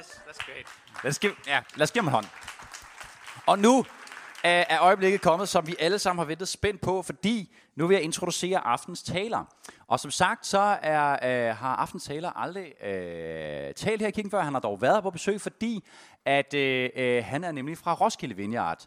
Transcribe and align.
Yes, 0.00 0.06
that's 0.06 0.46
great. 0.46 0.66
Lad 1.04 1.10
os 1.10 1.18
give, 1.18 1.32
ja, 1.46 1.60
lad 1.76 1.82
os 1.82 1.90
give 1.90 2.02
ham 2.02 2.08
en 2.08 2.12
hånd. 2.12 2.26
Og 3.46 3.58
nu 3.58 3.86
er, 4.44 4.64
er 4.68 4.80
øjeblikket 4.82 5.20
kommet, 5.20 5.48
som 5.48 5.66
vi 5.66 5.76
alle 5.78 5.98
sammen 5.98 6.18
har 6.18 6.24
ventet 6.24 6.48
spændt 6.48 6.80
på, 6.80 7.02
fordi 7.02 7.56
nu 7.76 7.86
vil 7.86 7.94
jeg 7.94 8.04
introducere 8.04 8.58
aftens 8.58 9.02
taler. 9.02 9.44
Og 9.88 10.00
som 10.00 10.10
sagt, 10.10 10.46
så 10.46 10.78
er, 10.82 11.12
øh, 11.12 11.56
har 11.56 11.76
aftens 11.76 12.04
taler 12.04 12.30
aldrig 12.30 12.84
øh, 12.84 13.74
talt 13.74 14.00
her 14.00 14.08
i 14.08 14.10
kirken 14.10 14.30
før. 14.30 14.42
Han 14.42 14.52
har 14.52 14.60
dog 14.60 14.82
været 14.82 15.02
på 15.02 15.10
besøg, 15.10 15.40
fordi 15.40 15.84
at, 16.24 16.54
øh, 16.54 16.90
øh, 16.96 17.24
han 17.24 17.44
er 17.44 17.52
nemlig 17.52 17.78
fra 17.78 17.94
Roskilde 17.94 18.36
Vineyard. 18.36 18.86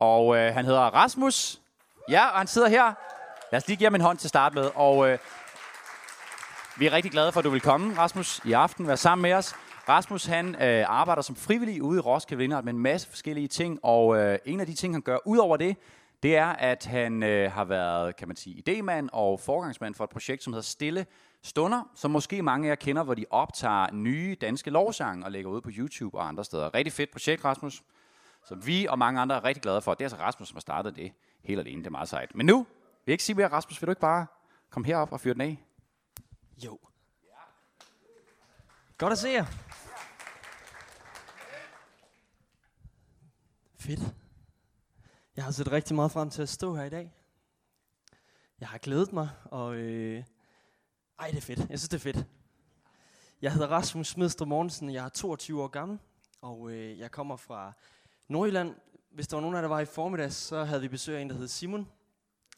Og 0.00 0.36
øh, 0.36 0.54
han 0.54 0.64
hedder 0.64 0.80
Rasmus. 0.80 1.60
Ja, 2.08 2.26
og 2.28 2.38
han 2.38 2.46
sidder 2.46 2.68
her. 2.68 2.94
Lad 3.52 3.60
os 3.60 3.66
lige 3.66 3.76
give 3.76 3.86
ham 3.86 3.94
en 3.94 4.00
hånd 4.00 4.18
til 4.18 4.26
at 4.26 4.28
starte 4.28 4.54
med. 4.54 4.70
Og 4.74 5.08
øh, 5.08 5.18
vi 6.76 6.86
er 6.86 6.92
rigtig 6.92 7.12
glade 7.12 7.32
for, 7.32 7.40
at 7.40 7.44
du 7.44 7.50
vil 7.50 7.60
komme, 7.60 7.98
Rasmus, 7.98 8.40
i 8.44 8.52
aften. 8.52 8.86
Være 8.86 8.96
sammen 8.96 9.22
med 9.22 9.32
os. 9.32 9.54
Rasmus 9.90 10.26
han 10.26 10.62
øh, 10.62 10.84
arbejder 10.88 11.22
som 11.22 11.36
frivillig 11.36 11.82
ude 11.82 11.96
i 11.96 12.00
Roskilde 12.00 12.38
Vineyard 12.38 12.64
med 12.64 12.72
en 12.72 12.78
masse 12.78 13.08
forskellige 13.08 13.48
ting, 13.48 13.78
og 13.82 14.16
øh, 14.16 14.38
en 14.44 14.60
af 14.60 14.66
de 14.66 14.74
ting, 14.74 14.94
han 14.94 15.02
gør 15.02 15.18
ud 15.26 15.38
over 15.38 15.56
det, 15.56 15.76
det 16.22 16.36
er, 16.36 16.46
at 16.46 16.84
han 16.84 17.22
øh, 17.22 17.52
har 17.52 17.64
været, 17.64 18.16
kan 18.16 18.28
man 18.28 18.36
sige, 18.36 18.62
idémand 18.68 19.08
og 19.12 19.40
forgangsmand 19.40 19.94
for 19.94 20.04
et 20.04 20.10
projekt, 20.10 20.42
som 20.42 20.52
hedder 20.52 20.64
Stille 20.64 21.06
Stunder, 21.42 21.90
som 21.94 22.10
måske 22.10 22.42
mange 22.42 22.66
af 22.66 22.70
jer 22.70 22.74
kender, 22.74 23.02
hvor 23.02 23.14
de 23.14 23.24
optager 23.30 23.92
nye 23.92 24.36
danske 24.40 24.70
lovsange 24.70 25.24
og 25.24 25.30
lægger 25.30 25.50
ud 25.50 25.60
på 25.60 25.70
YouTube 25.72 26.18
og 26.18 26.28
andre 26.28 26.44
steder. 26.44 26.74
Rigtig 26.74 26.92
fedt 26.92 27.10
projekt, 27.10 27.44
Rasmus, 27.44 27.82
som 28.44 28.66
vi 28.66 28.86
og 28.86 28.98
mange 28.98 29.20
andre 29.20 29.36
er 29.36 29.44
rigtig 29.44 29.62
glade 29.62 29.82
for. 29.82 29.94
Det 29.94 30.00
er 30.00 30.04
altså 30.04 30.18
Rasmus, 30.18 30.48
som 30.48 30.56
har 30.56 30.60
startet 30.60 30.96
det 30.96 31.12
helt 31.44 31.60
alene. 31.60 31.78
Det 31.78 31.86
er 31.86 31.90
meget 31.90 32.08
sejt. 32.08 32.34
Men 32.34 32.46
nu 32.46 32.56
vil 32.56 32.66
jeg 33.06 33.12
ikke 33.12 33.24
sige 33.24 33.36
mere, 33.36 33.48
Rasmus. 33.48 33.82
Vil 33.82 33.86
du 33.86 33.90
ikke 33.90 34.00
bare 34.00 34.26
komme 34.70 34.86
herop 34.86 35.12
og 35.12 35.20
fyre 35.20 35.34
den 35.34 35.40
af? 35.40 35.58
Jo. 36.64 36.78
Godt 39.00 39.12
at 39.12 39.18
se 39.18 39.28
jer. 39.28 39.44
Fedt. 43.78 44.00
Jeg 45.36 45.44
har 45.44 45.50
set 45.50 45.72
rigtig 45.72 45.96
meget 45.96 46.12
frem 46.12 46.30
til 46.30 46.42
at 46.42 46.48
stå 46.48 46.74
her 46.74 46.84
i 46.84 46.88
dag. 46.88 47.14
Jeg 48.60 48.68
har 48.68 48.78
glædet 48.78 49.12
mig, 49.12 49.28
og 49.44 49.74
øh, 49.74 50.24
ej, 51.18 51.28
det 51.28 51.36
er 51.36 51.40
fedt. 51.40 51.58
Jeg 51.58 51.78
synes, 51.78 51.88
det 51.88 51.96
er 51.96 52.12
fedt. 52.12 52.26
Jeg 53.42 53.52
hedder 53.52 53.66
Rasmus 53.68 54.08
Smidstrup 54.08 54.48
Mortensen, 54.48 54.92
jeg 54.92 55.04
er 55.04 55.08
22 55.08 55.62
år 55.62 55.68
gammel, 55.68 55.98
og 56.40 56.70
øh, 56.70 56.98
jeg 56.98 57.10
kommer 57.10 57.36
fra 57.36 57.72
Nordjylland. 58.28 58.74
Hvis 59.10 59.28
der 59.28 59.36
var 59.36 59.40
nogen 59.40 59.56
af 59.56 59.62
der 59.62 59.68
var 59.68 59.80
i 59.80 59.84
formiddag, 59.84 60.32
så 60.32 60.64
havde 60.64 60.80
vi 60.80 60.88
besøg 60.88 61.16
af 61.16 61.22
en, 61.22 61.30
der 61.30 61.36
hed 61.36 61.48
Simon. 61.48 61.88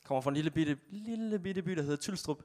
Kommer 0.05 0.20
fra 0.20 0.31
en 0.31 0.34
lille 0.36 0.50
bitte, 0.50 0.78
lille 0.88 1.38
bitte 1.38 1.62
by, 1.62 1.72
der 1.72 1.83
hedder 1.83 1.97
Tylstrup. 1.97 2.42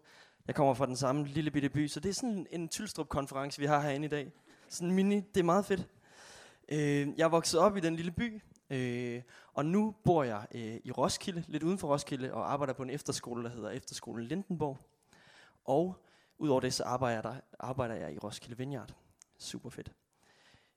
Jeg 0.48 0.56
kommer 0.56 0.74
fra 0.74 0.86
den 0.86 0.96
samme 0.96 1.28
lille 1.28 1.52
bitte 1.52 1.70
by, 1.70 1.88
så 1.88 2.00
det 2.00 2.10
er 2.10 2.14
sådan 2.14 2.48
en 2.52 2.70
Tylstrup-konference, 2.70 3.60
vi 3.60 3.66
har 3.66 3.82
herinde 3.82 4.06
i 4.06 4.10
dag. 4.10 4.32
Sådan 4.70 4.90
en 4.90 4.96
mini, 4.96 5.16
det 5.16 5.40
er 5.40 5.44
meget 5.44 5.66
fedt. 5.66 5.88
Øh, 6.70 7.08
jeg 7.18 7.24
er 7.24 7.30
vokset 7.30 7.60
op 7.60 7.78
i 7.78 7.80
den 7.80 7.96
lille 7.96 8.12
by, 8.12 8.42
øh, 8.70 9.22
og 9.54 9.66
nu 9.66 9.96
bor 10.04 10.24
jeg 10.24 10.48
øh, 10.52 10.80
i 10.84 10.92
Roskilde, 10.92 11.44
lidt 11.48 11.64
uden 11.64 11.78
for 11.78 11.88
Roskilde, 11.88 12.34
og 12.34 12.52
arbejder 12.52 12.74
på 12.74 12.84
en 12.84 12.90
efterskole, 12.90 13.44
der 13.44 13.50
hedder 13.50 13.70
Efterskolen 13.70 14.28
Lindenborg. 14.28 14.78
Og 15.66 16.06
udover 16.38 16.60
det, 16.60 16.74
så 16.74 16.84
arbejder 16.84 17.16
jeg, 17.16 17.24
der, 17.24 17.36
arbejder 17.60 17.96
jeg 17.96 18.14
i 18.14 18.18
Roskilde 18.18 18.58
Vineyard. 18.58 18.94
Super 19.38 19.70
fedt. 19.70 19.92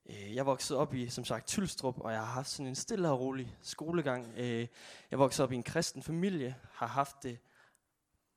Øh, 0.06 0.34
jeg 0.34 0.46
voksede 0.46 0.78
op 0.78 0.94
i, 0.94 1.08
som 1.08 1.24
sagt, 1.24 1.46
Tylstrup, 1.46 2.00
og 2.00 2.12
jeg 2.12 2.20
har 2.20 2.26
haft 2.26 2.48
sådan 2.48 2.66
en 2.66 2.74
stille 2.74 3.10
og 3.10 3.20
rolig 3.20 3.56
skolegang. 3.62 4.32
Øh, 4.36 4.66
jeg 5.10 5.18
voksede 5.18 5.44
op 5.44 5.52
i 5.52 5.56
en 5.56 5.62
kristen 5.62 6.02
familie, 6.02 6.56
har 6.72 6.86
haft 6.86 7.22
det 7.22 7.38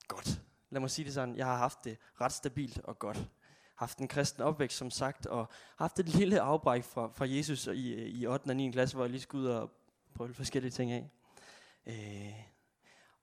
godt. 0.07 0.41
Lad 0.73 0.79
mig 0.79 0.91
sige 0.91 1.05
det 1.05 1.13
sådan, 1.13 1.35
jeg 1.35 1.45
har 1.45 1.57
haft 1.57 1.83
det 1.83 1.97
ret 2.21 2.31
stabilt 2.31 2.79
og 2.83 2.99
godt. 2.99 3.29
Haft 3.75 3.97
en 3.97 4.07
kristen 4.07 4.43
opvækst, 4.43 4.77
som 4.77 4.89
sagt, 4.89 5.25
og 5.25 5.49
haft 5.77 5.99
et 5.99 6.09
lille 6.09 6.41
afbræk 6.41 6.83
fra, 6.83 7.11
fra 7.16 7.25
Jesus 7.29 7.67
i, 7.67 7.93
i 7.93 8.27
8. 8.27 8.47
og 8.47 8.55
9. 8.55 8.71
klasse, 8.71 8.95
hvor 8.95 9.03
jeg 9.05 9.11
lige 9.11 9.21
skulle 9.21 9.49
ud 9.49 9.49
og 9.49 9.71
prøve 10.16 10.33
forskellige 10.33 10.71
ting 10.71 10.91
af. 10.91 11.09
Øh, 11.85 12.33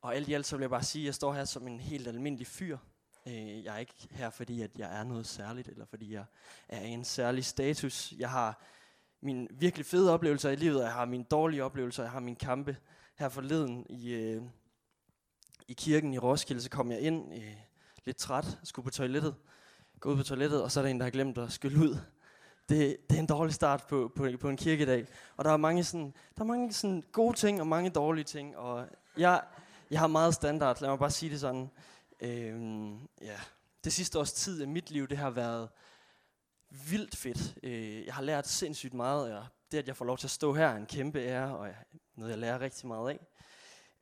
og 0.01 0.15
alt 0.15 0.29
i 0.29 0.33
alt, 0.33 0.47
så 0.47 0.57
vil 0.57 0.63
jeg 0.63 0.71
bare 0.71 0.83
sige, 0.83 1.03
at 1.03 1.07
jeg 1.07 1.15
står 1.15 1.33
her 1.33 1.45
som 1.45 1.67
en 1.67 1.81
helt 1.81 2.09
almindelig 2.09 2.47
fyr. 2.47 2.79
Øh, 3.27 3.65
jeg 3.65 3.75
er 3.75 3.79
ikke 3.79 3.95
her, 4.11 4.31
fordi 4.31 4.63
at 4.63 4.79
jeg 4.79 4.99
er 5.01 5.05
noget 5.05 5.27
særligt, 5.27 5.69
eller 5.69 5.85
fordi 5.85 6.13
jeg 6.13 6.25
er 6.69 6.81
i 6.81 6.91
en 6.91 7.05
særlig 7.05 7.45
status. 7.45 8.15
Jeg 8.19 8.31
har 8.31 8.63
mine 9.21 9.49
virkelig 9.51 9.87
fede 9.87 10.15
oplevelser 10.15 10.51
i 10.51 10.57
livet, 10.57 10.79
og 10.79 10.85
jeg 10.85 10.93
har 10.93 11.05
mine 11.05 11.25
dårlige 11.25 11.65
oplevelser, 11.65 12.03
jeg 12.03 12.13
har 12.13 12.21
mine 12.21 12.37
kampe. 12.37 12.77
Her 13.19 13.29
forleden 13.29 13.87
i, 13.89 14.13
øh, 14.13 14.43
i 15.69 15.73
kirken 15.73 16.15
i 16.15 16.19
Roskilde, 16.19 16.63
så 16.63 16.71
kom 16.71 16.93
jeg 16.93 17.01
ind 17.01 17.35
øh, 17.35 17.57
lidt 18.05 18.17
træt, 18.17 18.59
skulle 18.65 18.85
på 18.85 18.91
toilettet, 18.91 19.35
gå 20.01 20.11
ud 20.11 20.17
på 20.17 20.23
toilettet, 20.23 20.63
og 20.63 20.73
så 20.73 20.81
er 20.81 20.85
der 20.85 20.91
en, 20.91 20.99
der 20.99 21.05
har 21.05 21.11
glemt 21.11 21.39
at 21.39 21.53
skylle 21.53 21.79
ud. 21.79 21.99
Det, 22.69 22.97
det 23.11 23.17
er 23.17 23.21
en 23.21 23.27
dårlig 23.27 23.55
start 23.55 23.85
på, 23.89 24.13
på, 24.17 24.29
på 24.41 24.49
en 24.49 24.57
kirkedag. 24.57 25.07
Og 25.37 25.45
der 25.45 25.51
er 25.51 25.57
mange, 25.57 25.85
sådan, 25.85 26.15
der 26.37 26.43
er 26.43 26.47
mange 26.47 26.73
sådan 26.73 27.05
gode 27.13 27.37
ting 27.37 27.61
og 27.61 27.67
mange 27.67 27.91
dårlige 27.91 28.25
ting, 28.25 28.57
og 28.57 28.89
jeg, 29.17 29.43
jeg 29.91 30.01
har 30.01 30.07
meget 30.07 30.35
standard, 30.35 30.81
lad 30.81 30.89
mig 30.89 30.99
bare 30.99 31.11
sige 31.11 31.31
det 31.31 31.41
sådan. 31.41 31.71
Øhm, 32.21 32.95
ja. 33.21 33.37
Det 33.85 33.93
sidste 33.93 34.19
års 34.19 34.33
tid 34.33 34.63
i 34.63 34.67
mit 34.67 34.91
liv, 34.91 35.09
det 35.09 35.19
har 35.19 35.31
været 35.31 35.69
vildt 36.91 37.17
fedt. 37.17 37.59
Øh, 37.63 38.07
jeg 38.07 38.15
har 38.15 38.23
lært 38.23 38.49
sindssygt 38.49 38.95
meget, 38.95 39.35
og 39.35 39.47
det 39.73 39.79
at 39.79 39.89
jeg 39.89 39.97
får 39.97 40.05
lov 40.05 40.19
til 40.19 40.27
at 40.27 40.31
stå 40.31 40.55
her 40.55 40.69
er 40.69 40.77
en 40.77 40.87
kæmpe 40.87 41.21
ære, 41.21 41.57
og 41.57 41.69
noget 42.15 42.31
jeg 42.31 42.39
lærer 42.39 42.61
rigtig 42.61 42.89
meget 42.89 43.11
af. 43.11 43.27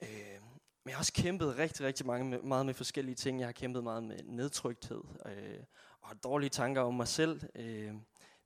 Øh, 0.03 0.41
men 0.89 0.91
jeg 0.91 0.97
har 0.97 1.01
også 1.01 1.13
kæmpet 1.13 1.59
rigtig, 1.59 1.87
rigtig 1.87 2.07
mange 2.07 2.25
med, 2.25 2.39
meget 2.43 2.67
med 2.67 2.75
forskellige 2.75 3.15
ting. 3.15 3.41
Jeg 3.41 3.47
har 3.47 3.53
kæmpet 3.53 3.83
meget 3.83 4.03
med 4.03 4.17
nedtrykthed 4.25 5.01
øh, 5.27 5.59
og 6.01 6.25
dårlige 6.25 6.51
tanker 6.51 6.83
om 6.83 6.95
mig 6.95 7.09
selv. 7.09 7.41
Øh, 7.55 7.93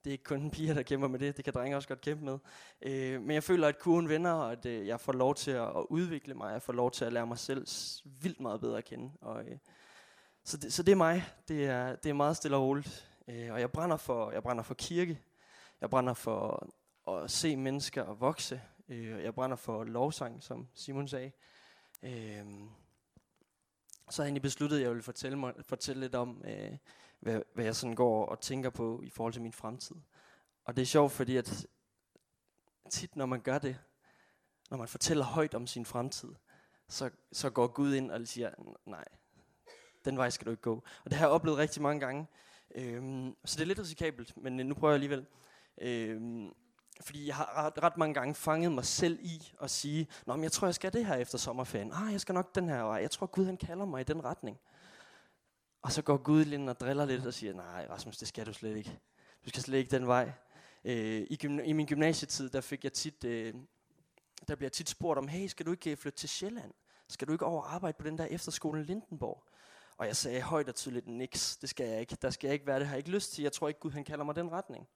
det 0.04 0.06
er 0.06 0.10
ikke 0.10 0.24
kun 0.24 0.50
piger, 0.50 0.74
der 0.74 0.82
kæmper 0.82 1.08
med 1.08 1.18
det. 1.18 1.36
Det 1.36 1.44
kan 1.44 1.54
drenge 1.54 1.76
også 1.76 1.88
godt 1.88 2.00
kæmpe 2.00 2.24
med. 2.24 2.38
Øh, 2.82 3.22
men 3.22 3.30
jeg 3.30 3.42
føler, 3.42 3.68
at 3.68 3.78
kurven 3.78 4.08
vender, 4.08 4.30
og 4.30 4.52
at 4.52 4.66
øh, 4.66 4.86
jeg 4.86 5.00
får 5.00 5.12
lov 5.12 5.34
til 5.34 5.50
at, 5.50 5.62
at 5.62 5.86
udvikle 5.90 6.34
mig. 6.34 6.52
Jeg 6.52 6.62
får 6.62 6.72
lov 6.72 6.90
til 6.90 7.04
at 7.04 7.12
lære 7.12 7.26
mig 7.26 7.38
selv 7.38 7.66
vildt 8.04 8.40
meget 8.40 8.60
bedre 8.60 8.78
at 8.78 8.84
kende. 8.84 9.10
Og, 9.20 9.44
øh, 9.44 9.58
så, 10.44 10.56
det, 10.56 10.72
så 10.72 10.82
det 10.82 10.92
er 10.92 10.96
mig. 10.96 11.24
Det 11.48 11.66
er, 11.66 11.96
det 11.96 12.10
er 12.10 12.14
meget 12.14 12.36
stille 12.36 12.56
og 12.56 12.62
roligt. 12.62 13.08
Øh, 13.28 13.52
og 13.52 13.60
jeg 13.60 13.72
brænder, 13.72 13.96
for, 13.96 14.30
jeg 14.30 14.42
brænder 14.42 14.62
for 14.62 14.74
kirke. 14.74 15.20
Jeg 15.80 15.90
brænder 15.90 16.14
for 16.14 16.68
at 17.08 17.30
se 17.30 17.56
mennesker 17.56 18.14
vokse. 18.14 18.62
Øh, 18.88 19.24
jeg 19.24 19.34
brænder 19.34 19.56
for 19.56 19.84
lovsang, 19.84 20.42
som 20.42 20.68
Simon 20.74 21.08
sagde. 21.08 21.30
Øh, 22.02 22.46
så 24.10 24.22
havde 24.22 24.26
jeg 24.26 24.30
egentlig 24.30 24.42
besluttet, 24.42 24.76
at 24.76 24.82
jeg 24.82 24.90
ville 24.90 25.02
fortælle, 25.02 25.38
mig, 25.38 25.54
fortælle 25.60 26.00
lidt 26.00 26.14
om, 26.14 26.42
øh, 26.44 26.76
hvad, 27.20 27.42
hvad 27.54 27.64
jeg 27.64 27.76
sådan 27.76 27.96
går 27.96 28.26
og 28.26 28.40
tænker 28.40 28.70
på 28.70 29.02
i 29.02 29.10
forhold 29.10 29.32
til 29.32 29.42
min 29.42 29.52
fremtid. 29.52 29.96
Og 30.64 30.76
det 30.76 30.82
er 30.82 30.86
sjovt, 30.86 31.12
fordi 31.12 31.36
at 31.36 31.66
tit 32.90 33.16
når 33.16 33.26
man 33.26 33.40
gør 33.40 33.58
det, 33.58 33.78
når 34.70 34.78
man 34.78 34.88
fortæller 34.88 35.24
højt 35.24 35.54
om 35.54 35.66
sin 35.66 35.84
fremtid, 35.84 36.28
så, 36.88 37.10
så 37.32 37.50
går 37.50 37.66
Gud 37.66 37.94
ind 37.94 38.10
og 38.10 38.28
siger, 38.28 38.50
nej, 38.86 39.04
den 40.04 40.16
vej 40.16 40.30
skal 40.30 40.46
du 40.46 40.50
ikke 40.50 40.62
gå. 40.62 40.74
Og 41.04 41.10
det 41.10 41.12
har 41.12 41.26
jeg 41.26 41.32
oplevet 41.32 41.58
rigtig 41.58 41.82
mange 41.82 42.00
gange. 42.00 42.26
Øhm, 42.74 43.36
så 43.44 43.56
det 43.56 43.62
er 43.62 43.66
lidt 43.66 43.78
risikabelt, 43.78 44.36
men 44.36 44.56
nu 44.56 44.74
prøver 44.74 44.92
jeg 44.92 44.94
alligevel. 44.94 45.26
Øhm, 45.80 46.52
fordi 47.00 47.26
jeg 47.26 47.36
har 47.36 47.66
ret, 47.66 47.82
ret 47.82 47.96
mange 47.96 48.14
gange 48.14 48.34
fanget 48.34 48.72
mig 48.72 48.84
selv 48.84 49.18
i 49.22 49.52
at 49.62 49.70
sige, 49.70 50.06
Nå, 50.26 50.36
men 50.36 50.42
jeg 50.44 50.52
tror, 50.52 50.66
jeg 50.66 50.74
skal 50.74 50.92
det 50.92 51.06
her 51.06 51.14
efter 51.14 51.38
sommerferien. 51.38 51.92
Ah, 51.92 52.12
jeg 52.12 52.20
skal 52.20 52.34
nok 52.34 52.54
den 52.54 52.68
her 52.68 52.82
vej. 52.82 52.96
Jeg 52.96 53.10
tror, 53.10 53.26
Gud 53.26 53.44
han 53.44 53.56
kalder 53.56 53.84
mig 53.84 54.00
i 54.00 54.04
den 54.04 54.24
retning. 54.24 54.58
Og 55.82 55.92
så 55.92 56.02
går 56.02 56.16
Gud 56.16 56.44
lidt 56.44 56.68
og 56.68 56.80
driller 56.80 57.04
lidt 57.04 57.26
og 57.26 57.34
siger, 57.34 57.54
nej 57.54 57.86
Rasmus, 57.90 58.16
det 58.16 58.28
skal 58.28 58.46
du 58.46 58.52
slet 58.52 58.76
ikke. 58.76 58.98
Du 59.44 59.48
skal 59.48 59.62
slet 59.62 59.78
ikke 59.78 59.90
den 59.90 60.06
vej. 60.06 60.32
Øh, 60.84 61.26
i, 61.30 61.38
gymna- 61.44 61.62
I 61.62 61.72
min 61.72 61.86
gymnasietid, 61.86 62.50
der 62.50 62.60
fik 62.60 62.84
jeg 62.84 62.92
tit, 62.92 63.24
øh, 63.24 63.54
der 64.48 64.54
bliver 64.54 64.70
tit 64.70 64.88
spurgt 64.88 65.18
om, 65.18 65.28
hey, 65.28 65.46
skal 65.46 65.66
du 65.66 65.70
ikke 65.70 65.90
øh, 65.90 65.96
flytte 65.96 66.18
til 66.18 66.28
Sjælland? 66.28 66.72
Skal 67.08 67.28
du 67.28 67.32
ikke 67.32 67.46
over 67.46 67.62
arbejde 67.62 67.96
på 67.98 68.06
den 68.06 68.18
der 68.18 68.24
efterskole 68.24 68.82
Lindenborg? 68.84 69.44
Og 69.96 70.06
jeg 70.06 70.16
sagde 70.16 70.42
højt 70.42 70.68
og 70.68 70.74
tydeligt, 70.74 71.06
niks, 71.06 71.56
det 71.56 71.68
skal 71.68 71.88
jeg 71.88 72.00
ikke. 72.00 72.16
Der 72.22 72.30
skal 72.30 72.48
jeg 72.48 72.54
ikke 72.54 72.66
være, 72.66 72.78
det 72.78 72.86
har 72.86 72.94
jeg 72.94 72.98
ikke 72.98 73.10
lyst 73.10 73.32
til. 73.32 73.42
Jeg 73.42 73.52
tror 73.52 73.68
ikke, 73.68 73.80
Gud 73.80 73.90
han 73.90 74.04
kalder 74.04 74.24
mig 74.24 74.36
den 74.36 74.52
retning. 74.52 74.88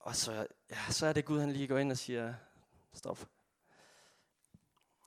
Og 0.00 0.16
så, 0.16 0.46
ja, 0.70 0.76
så 0.90 1.06
er 1.06 1.12
det 1.12 1.24
Gud, 1.24 1.40
han 1.40 1.52
lige 1.52 1.66
går 1.66 1.78
ind 1.78 1.90
og 1.90 1.98
siger, 1.98 2.34
stop. 2.92 3.28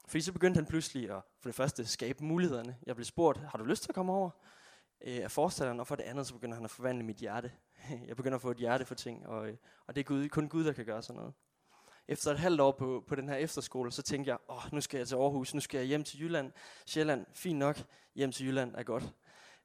Fordi 0.07 0.21
så 0.21 0.33
begyndte 0.33 0.57
han 0.57 0.65
pludselig 0.65 1.09
at 1.11 1.21
for 1.39 1.49
det 1.49 1.55
første 1.55 1.85
skabe 1.85 2.23
mulighederne. 2.23 2.77
Jeg 2.85 2.95
blev 2.95 3.05
spurgt, 3.05 3.39
har 3.39 3.57
du 3.57 3.63
lyst 3.63 3.83
til 3.83 3.91
at 3.91 3.95
komme 3.95 4.13
over 4.13 4.29
øh, 5.01 5.23
af 5.23 5.31
forstanderen? 5.31 5.79
Og 5.79 5.87
for 5.87 5.95
det 5.95 6.03
andet, 6.03 6.27
så 6.27 6.33
begynder 6.33 6.55
han 6.55 6.65
at 6.65 6.71
forvandle 6.71 7.03
mit 7.03 7.17
hjerte. 7.17 7.51
Jeg 8.07 8.15
begynder 8.15 8.35
at 8.35 8.41
få 8.41 8.51
et 8.51 8.57
hjerte 8.57 8.85
for 8.85 8.95
ting, 8.95 9.27
og, 9.27 9.47
øh, 9.49 9.57
og 9.87 9.95
det 9.95 10.01
er 10.01 10.05
Gud, 10.05 10.29
kun 10.29 10.49
Gud, 10.49 10.63
der 10.63 10.73
kan 10.73 10.85
gøre 10.85 11.03
sådan 11.03 11.17
noget. 11.19 11.33
Efter 12.07 12.31
et 12.31 12.39
halvt 12.39 12.61
år 12.61 12.71
på, 12.71 13.03
på 13.07 13.15
den 13.15 13.29
her 13.29 13.35
efterskole, 13.35 13.91
så 13.91 14.01
tænkte 14.01 14.29
jeg, 14.29 14.37
åh, 14.49 14.73
nu 14.73 14.81
skal 14.81 14.97
jeg 14.97 15.07
til 15.07 15.15
Aarhus, 15.15 15.53
nu 15.53 15.59
skal 15.59 15.77
jeg 15.77 15.87
hjem 15.87 16.03
til 16.03 16.21
Jylland. 16.21 16.51
Sjælland, 16.85 17.25
fint 17.33 17.59
nok, 17.59 17.83
hjem 18.15 18.31
til 18.31 18.45
Jylland 18.45 18.75
er 18.75 18.83
godt. 18.83 19.13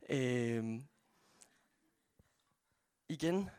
Øh, 0.08 0.80
igen, 3.08 3.50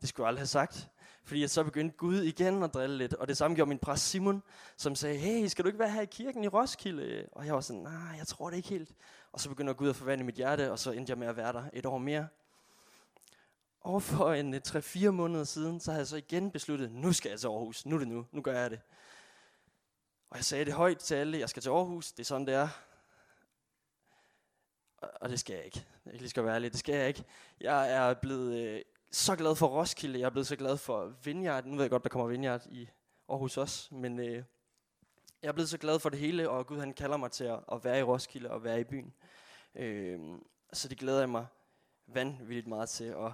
det 0.00 0.08
skulle 0.08 0.24
jeg 0.24 0.28
aldrig 0.28 0.40
have 0.40 0.46
sagt. 0.46 0.88
Fordi 1.24 1.48
så 1.48 1.64
begyndte 1.64 1.96
Gud 1.96 2.22
igen 2.22 2.62
at 2.62 2.74
drille 2.74 2.98
lidt. 2.98 3.14
Og 3.14 3.28
det 3.28 3.36
samme 3.36 3.54
gjorde 3.54 3.68
min 3.68 3.78
præst 3.78 4.08
Simon, 4.08 4.42
som 4.76 4.94
sagde, 4.94 5.18
hey, 5.18 5.46
skal 5.46 5.64
du 5.64 5.68
ikke 5.68 5.78
være 5.78 5.90
her 5.90 6.02
i 6.02 6.06
kirken 6.06 6.44
i 6.44 6.48
Roskilde? 6.48 7.28
Og 7.32 7.46
jeg 7.46 7.54
var 7.54 7.60
sådan, 7.60 7.82
nej, 7.82 8.16
jeg 8.18 8.26
tror 8.26 8.50
det 8.50 8.56
ikke 8.56 8.68
helt. 8.68 8.94
Og 9.32 9.40
så 9.40 9.48
begyndte 9.48 9.74
Gud 9.74 9.88
at 9.88 9.96
forvandle 9.96 10.26
mit 10.26 10.34
hjerte, 10.34 10.72
og 10.72 10.78
så 10.78 10.90
endte 10.90 11.10
jeg 11.10 11.18
med 11.18 11.26
at 11.26 11.36
være 11.36 11.52
der 11.52 11.64
et 11.72 11.86
år 11.86 11.98
mere. 11.98 12.28
Og 13.80 14.02
for 14.02 14.32
en 14.32 14.54
øh, 14.54 14.60
3-4 14.68 15.10
måneder 15.10 15.44
siden, 15.44 15.80
så 15.80 15.90
havde 15.90 16.00
jeg 16.00 16.06
så 16.06 16.16
igen 16.16 16.50
besluttet, 16.50 16.92
nu 16.92 17.12
skal 17.12 17.30
jeg 17.30 17.40
til 17.40 17.46
Aarhus. 17.46 17.86
Nu 17.86 17.94
er 17.94 17.98
det 17.98 18.08
nu. 18.08 18.26
Nu 18.32 18.42
gør 18.42 18.60
jeg 18.60 18.70
det. 18.70 18.80
Og 20.30 20.36
jeg 20.36 20.44
sagde 20.44 20.64
det 20.64 20.72
højt 20.72 20.98
til 20.98 21.14
alle, 21.14 21.38
jeg 21.38 21.48
skal 21.48 21.62
til 21.62 21.70
Aarhus. 21.70 22.12
Det 22.12 22.20
er 22.20 22.24
sådan, 22.24 22.46
det 22.46 22.54
er. 22.54 22.68
Og 24.98 25.28
det 25.28 25.40
skal 25.40 25.54
jeg 25.54 25.64
ikke. 25.64 25.86
Jeg 26.04 26.12
kan 26.12 26.20
lige 26.20 26.30
skal 26.30 26.44
være 26.44 26.54
ærlig. 26.54 26.72
Det 26.72 26.80
skal 26.80 26.94
jeg 26.94 27.08
ikke. 27.08 27.24
Jeg 27.60 27.92
er 27.92 28.14
blevet 28.14 28.58
øh, 28.58 28.82
så 29.12 29.36
glad 29.36 29.54
for 29.54 29.66
Roskilde. 29.66 30.18
Jeg 30.18 30.26
er 30.26 30.30
blevet 30.30 30.46
så 30.46 30.56
glad 30.56 30.76
for 30.76 31.14
Vineyard. 31.24 31.64
Nu 31.64 31.74
ved 31.74 31.82
jeg 31.82 31.90
godt, 31.90 32.02
der 32.02 32.08
kommer 32.08 32.28
Vineyard 32.28 32.66
i 32.66 32.88
Aarhus 33.28 33.56
også. 33.56 33.94
Men 33.94 34.18
øh, 34.18 34.44
jeg 35.42 35.48
er 35.48 35.52
blevet 35.52 35.68
så 35.68 35.78
glad 35.78 35.98
for 35.98 36.08
det 36.08 36.18
hele, 36.18 36.50
og 36.50 36.66
Gud 36.66 36.78
han 36.78 36.92
kalder 36.92 37.16
mig 37.16 37.30
til 37.30 37.44
at, 37.44 37.60
at 37.72 37.84
være 37.84 37.98
i 37.98 38.02
Roskilde 38.02 38.50
og 38.50 38.64
være 38.64 38.80
i 38.80 38.84
byen. 38.84 39.14
Øh, 39.74 40.18
så 40.72 40.88
det 40.88 40.98
glæder 40.98 41.18
jeg 41.18 41.28
mig 41.28 41.46
vanvittigt 42.06 42.66
meget 42.66 42.88
til. 42.88 43.14
Og 43.14 43.32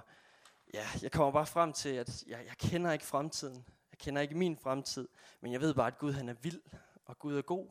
ja, 0.73 0.85
jeg 1.01 1.11
kommer 1.11 1.31
bare 1.31 1.45
frem 1.45 1.73
til, 1.73 1.89
at 1.89 2.23
jeg, 2.27 2.45
jeg 2.45 2.57
kender 2.57 2.91
ikke 2.91 3.05
fremtiden. 3.05 3.65
Jeg 3.91 3.97
kender 3.97 4.21
ikke 4.21 4.37
min 4.37 4.57
fremtid. 4.57 5.07
Men 5.41 5.51
jeg 5.51 5.61
ved 5.61 5.73
bare, 5.73 5.87
at 5.87 5.97
Gud 5.97 6.11
han 6.11 6.29
er 6.29 6.35
vild, 6.41 6.61
og 7.05 7.19
Gud 7.19 7.37
er 7.37 7.41
god. 7.41 7.67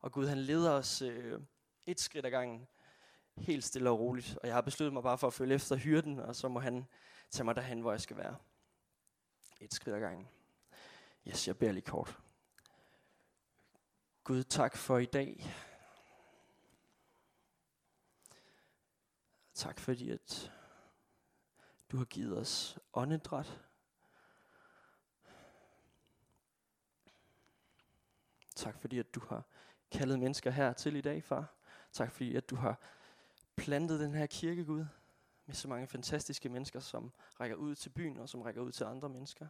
Og 0.00 0.12
Gud 0.12 0.26
han 0.26 0.38
leder 0.38 0.70
os 0.70 1.02
øh, 1.02 1.40
et 1.86 2.00
skridt 2.00 2.26
ad 2.26 2.30
gangen. 2.30 2.66
Helt 3.36 3.64
stille 3.64 3.90
og 3.90 3.98
roligt. 3.98 4.38
Og 4.42 4.46
jeg 4.46 4.54
har 4.54 4.60
besluttet 4.60 4.92
mig 4.92 5.02
bare 5.02 5.18
for 5.18 5.26
at 5.26 5.32
følge 5.32 5.54
efter 5.54 5.76
hyrden, 5.76 6.20
og 6.20 6.36
så 6.36 6.48
må 6.48 6.60
han 6.60 6.86
Tag 7.30 7.44
mig 7.44 7.56
derhen, 7.56 7.80
hvor 7.80 7.90
jeg 7.90 8.00
skal 8.00 8.16
være. 8.16 8.36
Et 9.60 9.74
skridt 9.74 9.96
ad 9.96 10.00
gangen. 10.00 10.28
Yes, 11.28 11.48
jeg 11.48 11.58
beder 11.58 11.72
lige 11.72 11.84
kort. 11.84 12.18
Gud, 14.24 14.44
tak 14.44 14.76
for 14.76 14.98
i 14.98 15.04
dag. 15.04 15.46
Tak 19.54 19.80
fordi, 19.80 20.10
at 20.10 20.52
du 21.92 21.96
har 21.96 22.04
givet 22.04 22.38
os 22.38 22.78
åndedræt. 22.92 23.60
Tak 28.54 28.78
fordi, 28.80 28.98
at 28.98 29.14
du 29.14 29.20
har 29.20 29.42
kaldet 29.90 30.18
mennesker 30.18 30.50
her 30.50 30.72
til 30.72 30.96
i 30.96 31.00
dag, 31.00 31.24
far. 31.24 31.54
Tak 31.92 32.12
fordi, 32.12 32.36
at 32.36 32.50
du 32.50 32.56
har 32.56 32.80
plantet 33.56 34.00
den 34.00 34.14
her 34.14 34.26
kirke, 34.26 34.64
Gud, 34.64 34.86
med 35.46 35.54
så 35.54 35.68
mange 35.68 35.86
fantastiske 35.86 36.48
mennesker, 36.48 36.80
som 36.80 37.12
rækker 37.40 37.56
ud 37.56 37.74
til 37.74 37.90
byen 37.90 38.18
og 38.18 38.28
som 38.28 38.42
rækker 38.42 38.62
ud 38.62 38.72
til 38.72 38.84
andre 38.84 39.08
mennesker. 39.08 39.48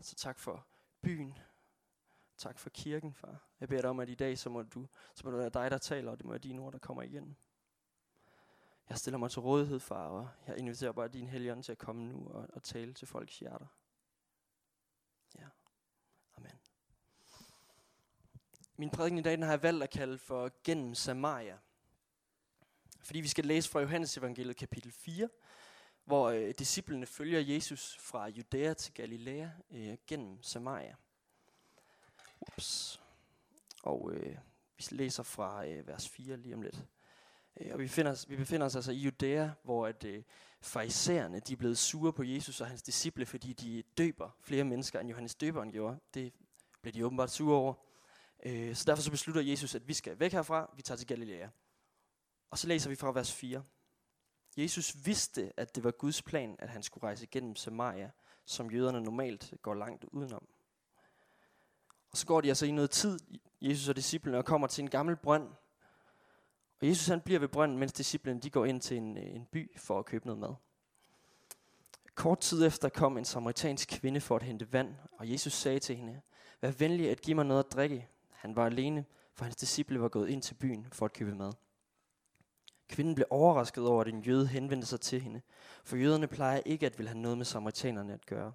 Så 0.00 0.14
tak 0.14 0.38
for 0.38 0.66
byen. 1.00 1.38
Tak 2.36 2.58
for 2.58 2.70
kirken, 2.70 3.14
far. 3.14 3.48
Jeg 3.60 3.68
beder 3.68 3.80
dig 3.80 3.90
om, 3.90 4.00
at 4.00 4.08
i 4.08 4.14
dag, 4.14 4.38
så 4.38 4.50
må, 4.50 4.62
du, 4.62 4.86
så 5.14 5.22
må 5.24 5.30
det 5.30 5.38
være 5.38 5.50
dig, 5.50 5.70
der 5.70 5.78
taler, 5.78 6.10
og 6.10 6.18
det 6.18 6.24
må 6.24 6.32
være 6.32 6.38
dine 6.38 6.62
ord, 6.62 6.72
der 6.72 6.78
kommer 6.78 7.02
igen. 7.02 7.36
Jeg 8.88 8.98
stiller 8.98 9.18
mig 9.18 9.30
til 9.30 9.40
rådighed, 9.40 9.80
far, 9.80 10.08
og 10.08 10.28
jeg 10.46 10.58
inviterer 10.58 10.92
bare 10.92 11.08
din 11.08 11.28
helgen 11.28 11.62
til 11.62 11.72
at 11.72 11.78
komme 11.78 12.08
nu 12.08 12.28
og, 12.28 12.46
og 12.52 12.62
tale 12.62 12.94
til 12.94 13.08
folks 13.08 13.38
hjerter. 13.38 13.66
Ja. 15.38 15.48
Amen. 16.36 16.58
Min 18.76 18.90
prædiken 18.90 19.18
i 19.18 19.22
dag, 19.22 19.32
den 19.32 19.42
har 19.42 19.50
jeg 19.50 19.62
valgt 19.62 19.82
at 19.82 19.90
kalde 19.90 20.18
for 20.18 20.52
Gennem 20.64 20.94
Samaria. 20.94 21.58
Fordi 23.02 23.20
vi 23.20 23.28
skal 23.28 23.44
læse 23.44 23.70
fra 23.70 23.80
Johannes 23.80 24.16
evangeliet 24.16 24.56
kapitel 24.56 24.92
4, 24.92 25.28
hvor 26.04 26.28
øh, 26.28 26.54
disciplene 26.58 27.06
følger 27.06 27.40
Jesus 27.40 27.96
fra 28.00 28.28
Judæa 28.28 28.74
til 28.74 28.94
Galilea 28.94 29.48
øh, 29.70 29.96
gennem 30.06 30.42
Samaria. 30.42 30.94
Ups. 32.40 33.00
Og 33.82 34.12
øh, 34.12 34.36
vi 34.76 34.84
læser 34.90 35.22
fra 35.22 35.66
øh, 35.66 35.88
vers 35.88 36.08
4 36.08 36.36
lige 36.36 36.54
om 36.54 36.62
lidt. 36.62 36.84
Øh, 37.60 37.72
og 37.72 37.78
vi 37.78 37.88
finder 37.88 38.12
os, 38.12 38.28
vi 38.28 38.36
befinder 38.36 38.66
os 38.66 38.76
altså 38.76 38.92
i 38.92 38.96
Judæa, 38.96 39.50
hvor 39.62 39.86
at 39.86 40.04
øh, 40.04 40.22
farisæerne 40.60 41.40
de 41.40 41.52
er 41.52 41.56
blevet 41.56 41.78
sure 41.78 42.12
på 42.12 42.22
Jesus 42.22 42.60
og 42.60 42.66
hans 42.66 42.82
disciple, 42.82 43.26
fordi 43.26 43.52
de 43.52 43.82
døber 43.98 44.30
flere 44.40 44.64
mennesker, 44.64 45.00
end 45.00 45.08
Johannes 45.08 45.34
døberen 45.34 45.72
gjorde. 45.72 45.98
Det 46.14 46.32
blev 46.82 46.92
de 46.94 47.06
åbenbart 47.06 47.30
sure 47.30 47.56
over. 47.56 47.74
Øh, 48.42 48.74
så 48.74 48.84
derfor 48.86 49.02
så 49.02 49.10
beslutter 49.10 49.42
Jesus, 49.42 49.74
at 49.74 49.88
vi 49.88 49.94
skal 49.94 50.20
væk 50.20 50.32
herfra, 50.32 50.70
vi 50.76 50.82
tager 50.82 50.98
til 50.98 51.06
Galilea. 51.06 51.48
Og 52.50 52.58
så 52.58 52.68
læser 52.68 52.90
vi 52.90 52.96
fra 52.96 53.12
vers 53.12 53.32
4. 53.32 53.62
Jesus 54.56 55.06
vidste, 55.06 55.52
at 55.56 55.74
det 55.74 55.84
var 55.84 55.90
Guds 55.90 56.22
plan, 56.22 56.56
at 56.58 56.68
han 56.68 56.82
skulle 56.82 57.04
rejse 57.04 57.26
gennem 57.26 57.56
Samaria, 57.56 58.10
som 58.44 58.70
jøderne 58.70 59.00
normalt 59.00 59.54
går 59.62 59.74
langt 59.74 60.04
udenom. 60.04 60.48
Og 62.10 62.16
så 62.16 62.26
går 62.26 62.40
de 62.40 62.48
altså 62.48 62.66
i 62.66 62.70
noget 62.70 62.90
tid, 62.90 63.18
Jesus 63.60 63.88
og 63.88 63.96
disciplene, 63.96 64.38
og 64.38 64.44
kommer 64.44 64.66
til 64.66 64.82
en 64.82 64.90
gammel 64.90 65.16
brønd. 65.16 65.48
Og 66.80 66.88
Jesus 66.88 67.06
han 67.06 67.20
bliver 67.20 67.40
ved 67.40 67.48
brønden, 67.48 67.78
mens 67.78 67.92
disciplene 67.92 68.40
de 68.40 68.50
går 68.50 68.64
ind 68.64 68.80
til 68.80 68.96
en, 68.96 69.18
øh, 69.18 69.34
en 69.34 69.46
by 69.46 69.78
for 69.78 69.98
at 69.98 70.04
købe 70.04 70.26
noget 70.26 70.38
mad. 70.38 70.54
Kort 72.14 72.40
tid 72.40 72.66
efter 72.66 72.88
kom 72.88 73.18
en 73.18 73.24
samaritansk 73.24 73.88
kvinde 73.88 74.20
for 74.20 74.36
at 74.36 74.42
hente 74.42 74.72
vand, 74.72 74.94
og 75.12 75.30
Jesus 75.30 75.52
sagde 75.52 75.78
til 75.78 75.96
hende, 75.96 76.20
Vær 76.60 76.70
venlig 76.70 77.10
at 77.10 77.20
give 77.20 77.34
mig 77.34 77.46
noget 77.46 77.64
at 77.64 77.72
drikke. 77.72 78.08
Han 78.30 78.56
var 78.56 78.66
alene, 78.66 79.04
for 79.34 79.44
hans 79.44 79.56
disciple 79.56 80.00
var 80.00 80.08
gået 80.08 80.28
ind 80.28 80.42
til 80.42 80.54
byen 80.54 80.86
for 80.92 81.04
at 81.04 81.12
købe 81.12 81.34
mad. 81.34 81.52
Kvinden 82.88 83.14
blev 83.14 83.26
overrasket 83.30 83.86
over, 83.86 84.00
at 84.00 84.08
en 84.08 84.22
jøde 84.22 84.46
henvendte 84.46 84.86
sig 84.86 85.00
til 85.00 85.20
hende, 85.20 85.40
for 85.84 85.96
jøderne 85.96 86.26
plejer 86.26 86.60
ikke 86.66 86.86
at 86.86 86.98
ville 86.98 87.08
have 87.08 87.20
noget 87.20 87.38
med 87.38 87.44
samaritanerne 87.44 88.12
at 88.12 88.26
gøre. 88.26 88.52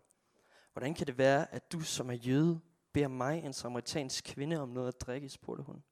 Hvordan 0.74 0.94
kan 0.94 1.08
det 1.08 1.18
være, 1.18 1.54
at 1.54 1.72
du 1.72 1.82
som 1.82 2.10
er 2.10 2.14
jøde 2.14 2.60
beder 2.94 3.08
mig, 3.08 3.44
en 3.44 3.54
samaritansk 3.54 4.24
kvinde, 4.24 4.60
om 4.60 4.70
noget 4.70 4.88
at 4.88 5.02
drikke, 5.02 5.30
spurgte 5.30 5.64
hun. 5.64 5.84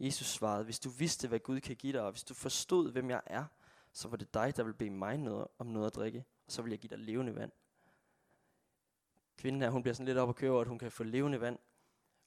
Jesus 0.00 0.26
svarede, 0.26 0.64
hvis 0.64 0.80
du 0.80 0.90
vidste, 0.90 1.28
hvad 1.28 1.38
Gud 1.38 1.60
kan 1.60 1.76
give 1.76 1.92
dig, 1.92 2.02
og 2.02 2.10
hvis 2.10 2.24
du 2.24 2.34
forstod, 2.34 2.92
hvem 2.92 3.10
jeg 3.10 3.20
er, 3.26 3.44
så 3.92 4.08
var 4.08 4.16
det 4.16 4.34
dig, 4.34 4.56
der 4.56 4.62
ville 4.62 4.76
bede 4.76 4.90
mig 4.90 5.18
noget, 5.18 5.46
om 5.58 5.66
noget 5.66 5.86
at 5.86 5.94
drikke, 5.94 6.24
og 6.46 6.52
så 6.52 6.62
vil 6.62 6.70
jeg 6.70 6.78
give 6.78 6.88
dig 6.88 6.98
levende 6.98 7.34
vand. 7.34 7.52
Kvinden 9.36 9.62
her, 9.62 9.70
hun 9.70 9.82
bliver 9.82 9.94
sådan 9.94 10.06
lidt 10.06 10.18
op 10.18 10.28
at 10.28 10.36
køre 10.36 10.60
at 10.60 10.66
hun 10.66 10.78
kan 10.78 10.90
få 10.90 11.04
levende 11.04 11.40
vand. 11.40 11.58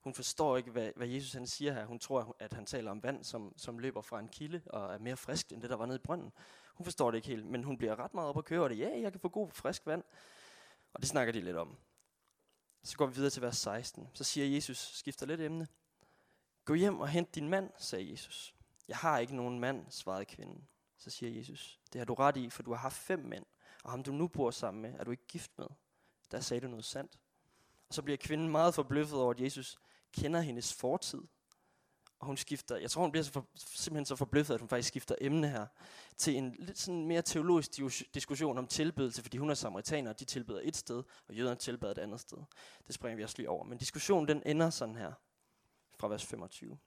Hun 0.05 0.13
forstår 0.13 0.57
ikke, 0.57 0.71
hvad, 0.71 0.91
hvad 0.95 1.07
Jesus 1.07 1.33
han 1.33 1.47
siger 1.47 1.73
her. 1.73 1.85
Hun 1.85 1.99
tror, 1.99 2.35
at 2.39 2.53
han 2.53 2.65
taler 2.65 2.91
om 2.91 3.03
vand, 3.03 3.23
som, 3.23 3.53
som 3.57 3.79
løber 3.79 4.01
fra 4.01 4.19
en 4.19 4.27
kilde 4.27 4.61
og 4.65 4.93
er 4.93 4.99
mere 4.99 5.17
frisk 5.17 5.51
end 5.51 5.61
det, 5.61 5.69
der 5.69 5.75
var 5.75 5.85
nede 5.85 5.95
i 5.95 6.01
brønden. 6.03 6.31
Hun 6.73 6.85
forstår 6.85 7.11
det 7.11 7.17
ikke 7.17 7.27
helt, 7.27 7.45
men 7.45 7.63
hun 7.63 7.77
bliver 7.77 7.99
ret 7.99 8.13
meget 8.13 8.29
op 8.29 8.37
at 8.37 8.45
køre 8.45 8.69
det. 8.69 8.79
Ja, 8.79 8.99
jeg 8.99 9.11
kan 9.11 9.21
få 9.21 9.29
god 9.29 9.51
frisk 9.51 9.85
vand. 9.85 10.03
Og 10.93 11.01
det 11.01 11.09
snakker 11.09 11.33
de 11.33 11.41
lidt 11.41 11.57
om. 11.57 11.77
Så 12.83 12.97
går 12.97 13.05
vi 13.05 13.15
videre 13.15 13.29
til 13.29 13.41
vers 13.41 13.57
16. 13.57 14.09
Så 14.13 14.23
siger 14.23 14.47
Jesus, 14.47 14.77
skifter 14.77 15.25
lidt 15.25 15.41
emne. 15.41 15.67
Gå 16.65 16.73
hjem 16.73 16.99
og 16.99 17.09
hent 17.09 17.35
din 17.35 17.49
mand, 17.49 17.69
sagde 17.77 18.11
Jesus. 18.11 18.55
Jeg 18.87 18.97
har 18.97 19.19
ikke 19.19 19.35
nogen 19.35 19.59
mand, 19.59 19.85
svarede 19.89 20.25
kvinden. 20.25 20.67
Så 20.97 21.09
siger 21.09 21.31
Jesus, 21.31 21.79
det 21.93 21.99
har 21.99 22.05
du 22.05 22.13
ret 22.13 22.37
i, 22.37 22.49
for 22.49 22.63
du 22.63 22.71
har 22.71 22.79
haft 22.79 22.97
fem 22.97 23.19
mænd, 23.19 23.45
og 23.83 23.91
ham 23.91 24.03
du 24.03 24.11
nu 24.11 24.27
bor 24.27 24.51
sammen 24.51 24.81
med, 24.81 24.93
er 24.99 25.03
du 25.03 25.11
ikke 25.11 25.27
gift 25.27 25.51
med. 25.57 25.67
Der 26.31 26.39
sagde 26.39 26.61
du 26.61 26.67
noget 26.67 26.85
sandt. 26.85 27.19
Og 27.87 27.93
så 27.93 28.01
bliver 28.01 28.17
kvinden 28.17 28.49
meget 28.49 28.75
forbløffet 28.75 29.19
over, 29.19 29.31
at 29.31 29.41
Jesus 29.41 29.79
kender 30.21 30.39
hendes 30.39 30.73
fortid. 30.73 31.21
Og 32.19 32.27
hun 32.27 32.37
skifter, 32.37 32.77
jeg 32.77 32.91
tror 32.91 33.01
hun 33.01 33.11
bliver 33.11 33.23
så 33.23 33.31
for, 33.31 33.47
simpelthen 33.55 34.05
så 34.05 34.15
forbløffet, 34.15 34.53
at 34.53 34.59
hun 34.59 34.69
faktisk 34.69 34.87
skifter 34.87 35.15
emne 35.21 35.49
her, 35.49 35.67
til 36.17 36.35
en 36.35 36.55
lidt 36.59 36.77
sådan 36.77 37.05
mere 37.05 37.21
teologisk 37.21 37.71
diskussion 38.13 38.57
om 38.57 38.67
tilbedelse, 38.67 39.21
fordi 39.21 39.37
hun 39.37 39.49
er 39.49 39.53
samaritaner, 39.53 40.09
og 40.09 40.19
de 40.19 40.25
tilbeder 40.25 40.59
et 40.63 40.75
sted, 40.75 41.03
og 41.27 41.35
jøderne 41.35 41.55
tilbeder 41.55 41.91
et 41.91 41.97
andet 41.97 42.19
sted. 42.19 42.37
Det 42.87 42.95
springer 42.95 43.15
vi 43.15 43.23
også 43.23 43.35
lige 43.37 43.49
over. 43.49 43.63
Men 43.63 43.77
diskussionen 43.77 44.27
den 44.27 44.43
ender 44.45 44.69
sådan 44.69 44.95
her, 44.95 45.13
fra 45.97 46.07
vers 46.07 46.25
25. 46.25 46.77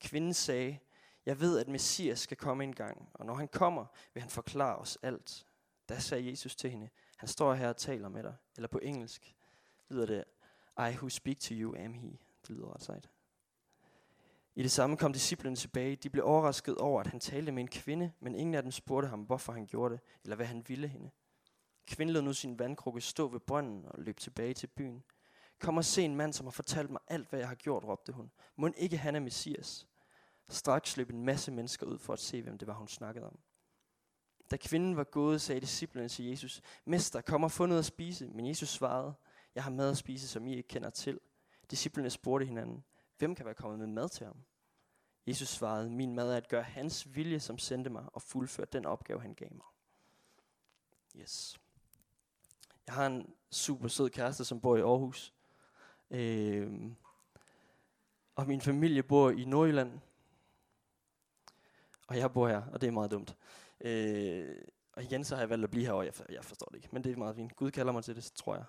Kvinden 0.00 0.34
sagde, 0.34 0.78
jeg 1.26 1.40
ved, 1.40 1.58
at 1.58 1.68
Messias 1.68 2.20
skal 2.20 2.36
komme 2.36 2.64
en 2.64 2.74
gang, 2.74 3.08
og 3.14 3.26
når 3.26 3.34
han 3.34 3.48
kommer, 3.48 3.86
vil 4.14 4.20
han 4.20 4.30
forklare 4.30 4.76
os 4.76 4.98
alt. 5.02 5.46
Da 5.88 5.98
sagde 5.98 6.30
Jesus 6.30 6.56
til 6.56 6.70
hende, 6.70 6.88
han 7.16 7.28
står 7.28 7.54
her 7.54 7.68
og 7.68 7.76
taler 7.76 8.08
med 8.08 8.22
dig. 8.22 8.34
Eller 8.56 8.68
på 8.68 8.78
engelsk 8.78 9.34
lyder 9.88 10.06
det, 10.06 10.24
I 10.78 10.94
who 10.94 11.08
speak 11.08 11.38
to 11.38 11.54
you 11.54 11.76
am 11.76 11.92
he. 11.92 12.18
Det 12.48 12.56
lyder 12.56 12.74
ret 12.74 12.82
sejt. 12.82 13.08
I 14.54 14.62
det 14.62 14.70
samme 14.70 14.96
kom 14.96 15.12
disciplene 15.12 15.56
tilbage. 15.56 15.96
De 15.96 16.10
blev 16.10 16.24
overrasket 16.24 16.78
over, 16.78 17.00
at 17.00 17.06
han 17.06 17.20
talte 17.20 17.52
med 17.52 17.62
en 17.62 17.68
kvinde, 17.68 18.12
men 18.20 18.34
ingen 18.34 18.54
af 18.54 18.62
dem 18.62 18.72
spurgte 18.72 19.08
ham, 19.08 19.22
hvorfor 19.22 19.52
han 19.52 19.66
gjorde 19.66 19.94
det, 19.94 20.00
eller 20.22 20.36
hvad 20.36 20.46
han 20.46 20.64
ville 20.68 20.88
hende. 20.88 21.10
Kvinden 21.86 22.14
lod 22.14 22.22
nu 22.22 22.32
sin 22.32 22.58
vandkrukke 22.58 23.00
stå 23.00 23.28
ved 23.28 23.40
brønden 23.40 23.84
og 23.86 24.02
løb 24.02 24.18
tilbage 24.18 24.54
til 24.54 24.66
byen. 24.66 25.04
Kom 25.58 25.76
og 25.76 25.84
se 25.84 26.02
en 26.02 26.16
mand, 26.16 26.32
som 26.32 26.46
har 26.46 26.50
fortalt 26.50 26.90
mig 26.90 27.00
alt, 27.08 27.28
hvad 27.28 27.38
jeg 27.38 27.48
har 27.48 27.54
gjort, 27.54 27.84
råbte 27.84 28.12
hun. 28.12 28.30
Må 28.56 28.70
ikke 28.76 28.96
han 28.96 29.16
er 29.16 29.20
Messias? 29.20 29.86
Straks 30.48 30.96
løb 30.96 31.10
en 31.10 31.24
masse 31.24 31.52
mennesker 31.52 31.86
ud 31.86 31.98
for 31.98 32.12
at 32.12 32.18
se, 32.18 32.42
hvem 32.42 32.58
det 32.58 32.68
var, 32.68 32.74
hun 32.74 32.88
snakkede 32.88 33.26
om. 33.26 33.38
Da 34.50 34.56
kvinden 34.56 34.96
var 34.96 35.04
gået, 35.04 35.40
sagde 35.40 35.60
disciplene 35.60 36.08
til 36.08 36.24
Jesus, 36.24 36.62
Mester, 36.84 37.20
kom 37.20 37.44
og 37.44 37.52
få 37.52 37.66
noget 37.66 37.78
at 37.78 37.84
spise. 37.84 38.28
Men 38.28 38.46
Jesus 38.46 38.68
svarede, 38.68 39.14
jeg 39.54 39.64
har 39.64 39.70
mad 39.70 39.90
at 39.90 39.96
spise, 39.96 40.28
som 40.28 40.46
I 40.46 40.56
ikke 40.56 40.68
kender 40.68 40.90
til. 40.90 41.20
Disciplerne 41.70 42.10
spurgte 42.10 42.46
hinanden, 42.46 42.84
hvem 43.18 43.34
kan 43.34 43.44
være 43.46 43.54
kommet 43.54 43.78
med 43.78 43.86
mad 43.86 44.08
til 44.08 44.26
ham? 44.26 44.36
Jesus 45.26 45.48
svarede, 45.48 45.90
min 45.90 46.14
mad 46.14 46.32
er 46.32 46.36
at 46.36 46.48
gøre 46.48 46.62
hans 46.62 47.14
vilje, 47.14 47.40
som 47.40 47.58
sendte 47.58 47.90
mig, 47.90 48.04
og 48.12 48.22
fuldføre 48.22 48.66
den 48.72 48.86
opgave, 48.86 49.20
han 49.20 49.34
gav 49.34 49.48
mig. 49.52 49.66
Yes. 51.16 51.60
Jeg 52.86 52.94
har 52.94 53.06
en 53.06 53.34
super 53.50 53.88
sød 53.88 54.10
kæreste, 54.10 54.44
som 54.44 54.60
bor 54.60 54.76
i 54.76 54.80
Aarhus. 54.80 55.34
Øh, 56.10 56.90
og 58.34 58.46
min 58.46 58.60
familie 58.60 59.02
bor 59.02 59.30
i 59.30 59.44
Nordjylland. 59.44 60.00
Og 62.08 62.16
jeg 62.18 62.32
bor 62.32 62.48
her, 62.48 62.62
og 62.72 62.80
det 62.80 62.86
er 62.86 62.90
meget 62.90 63.10
dumt. 63.10 63.36
Øh, 63.80 64.56
Og 64.92 65.02
igen, 65.02 65.24
så 65.24 65.34
har 65.34 65.42
jeg 65.42 65.50
valgt 65.50 65.64
at 65.64 65.70
blive 65.70 65.84
her, 65.86 65.92
og 65.92 66.04
Jeg, 66.04 66.14
for- 66.14 66.24
jeg 66.32 66.44
forstår 66.44 66.66
det 66.66 66.76
ikke, 66.76 66.88
men 66.92 67.04
det 67.04 67.12
er 67.12 67.16
meget 67.16 67.36
fint. 67.36 67.56
Gud 67.56 67.70
kalder 67.70 67.92
mig 67.92 68.04
til 68.04 68.16
det, 68.16 68.32
tror 68.34 68.54
jeg. 68.54 68.64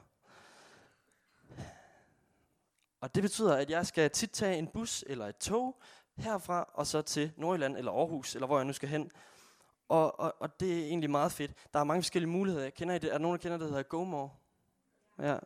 Og 3.02 3.16
det 3.16 3.24
betyder, 3.24 3.56
at 3.56 3.70
jeg 3.70 3.88
skal 3.88 4.10
tit 4.10 4.32
tage 4.32 4.58
en 4.58 4.68
bus 4.68 5.04
eller 5.08 5.26
et 5.28 5.38
tog 5.38 5.82
herfra, 6.18 6.70
og 6.74 6.88
så 6.88 7.02
til 7.02 7.32
Nordjylland 7.38 7.78
eller 7.78 7.92
Aarhus, 7.92 8.36
eller 8.36 8.48
hvor 8.48 8.58
jeg 8.58 8.66
nu 8.66 8.74
skal 8.74 8.90
hen. 8.90 9.12
Og, 9.90 10.20
og, 10.20 10.36
og 10.40 10.60
det 10.60 10.80
er 10.80 10.86
egentlig 10.86 11.10
meget 11.10 11.32
fedt. 11.32 11.54
Der 11.74 11.80
er 11.80 11.84
mange 11.84 12.04
forskellige 12.04 12.30
muligheder. 12.30 12.64
Jeg 12.64 12.74
kender 12.74 12.96
I 12.96 13.00
det? 13.00 13.08
Er 13.08 13.12
der 13.12 13.20
nogen, 13.20 13.38
der 13.38 13.42
kender 13.42 13.58
det, 13.58 13.66
der 13.66 13.70
hedder 13.70 13.84
GoMore? 13.84 14.30
Ja. 15.20 15.38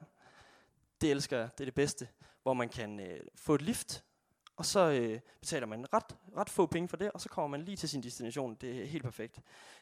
Det 1.02 1.12
elsker 1.12 1.38
jeg. 1.38 1.50
Det 1.58 1.64
er 1.64 1.66
det 1.66 1.74
bedste. 1.74 2.08
Hvor 2.44 2.54
man 2.54 2.70
kan 2.70 3.00
øh, 3.00 3.20
få 3.36 3.56
et 3.56 3.62
lift, 3.62 4.04
og 4.56 4.66
så 4.66 4.80
øh, 4.80 5.20
betaler 5.40 5.68
man 5.68 5.94
ret, 5.94 6.16
ret 6.38 6.50
få 6.50 6.66
penge 6.66 6.88
for 6.88 6.98
det, 6.98 7.12
og 7.12 7.22
så 7.22 7.30
kommer 7.30 7.58
man 7.58 7.66
lige 7.66 7.78
til 7.78 7.90
sin 7.90 8.04
destination. 8.04 8.56
Det 8.56 8.82
er 8.82 8.86
helt 8.86 9.04
perfekt. 9.04 9.40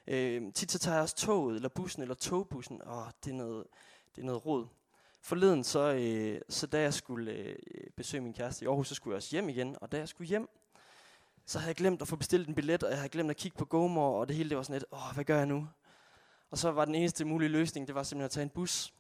Øh, 0.08 0.54
tit 0.54 0.72
så 0.72 0.80
tager 0.80 0.96
jeg 0.96 1.04
også 1.04 1.16
toget, 1.16 1.56
eller 1.56 1.70
bussen, 1.70 2.02
eller 2.02 2.16
togbussen. 2.16 2.82
Åh, 2.88 3.08
det 3.26 3.32
er 3.32 3.36
noget, 3.36 3.68
det 4.16 4.22
er 4.22 4.26
noget 4.26 4.46
rod. 4.46 4.68
Forleden, 5.22 5.64
så, 5.64 5.94
øh, 5.94 6.42
så 6.50 6.68
da 6.68 6.82
jeg 6.82 6.94
skulle 6.94 7.32
øh, 7.32 7.56
besøge 7.98 8.22
min 8.22 8.34
kæreste 8.34 8.66
i 8.66 8.68
Aarhus, 8.68 8.88
så 8.88 8.96
skulle 8.96 9.14
jeg 9.14 9.18
også 9.18 9.32
hjem 9.32 9.50
igen. 9.50 9.76
Og 9.82 9.92
da 9.92 9.98
jeg 9.98 10.08
skulle 10.08 10.28
hjem, 10.28 10.50
så 11.46 11.60
havde 11.60 11.70
jeg 11.70 11.76
glemt 11.76 12.02
at 12.02 12.08
få 12.08 12.16
bestilt 12.16 12.48
en 12.48 12.56
billet, 12.56 12.84
og 12.84 12.90
jeg 12.90 12.98
havde 12.98 13.10
glemt 13.10 13.30
at 13.30 13.38
kigge 13.38 13.58
på 13.58 13.66
GoMore, 13.66 14.20
og 14.20 14.28
det 14.28 14.36
hele 14.36 14.50
det 14.50 14.58
var 14.58 14.64
sådan 14.64 14.74
lidt, 14.74 14.86
åh, 14.92 15.14
hvad 15.14 15.24
gør 15.24 15.38
jeg 15.38 15.46
nu? 15.46 15.68
Og 16.52 16.58
så 16.58 16.72
var 16.72 16.86
den 16.86 16.96
eneste 16.96 17.26
mulige 17.26 17.50
løsning, 17.50 17.88
det 17.88 17.96
var 17.96 18.04
simpelthen 18.04 18.26
at 18.26 18.32
tage 18.32 18.44
en 18.44 18.50
bus. 18.50 18.94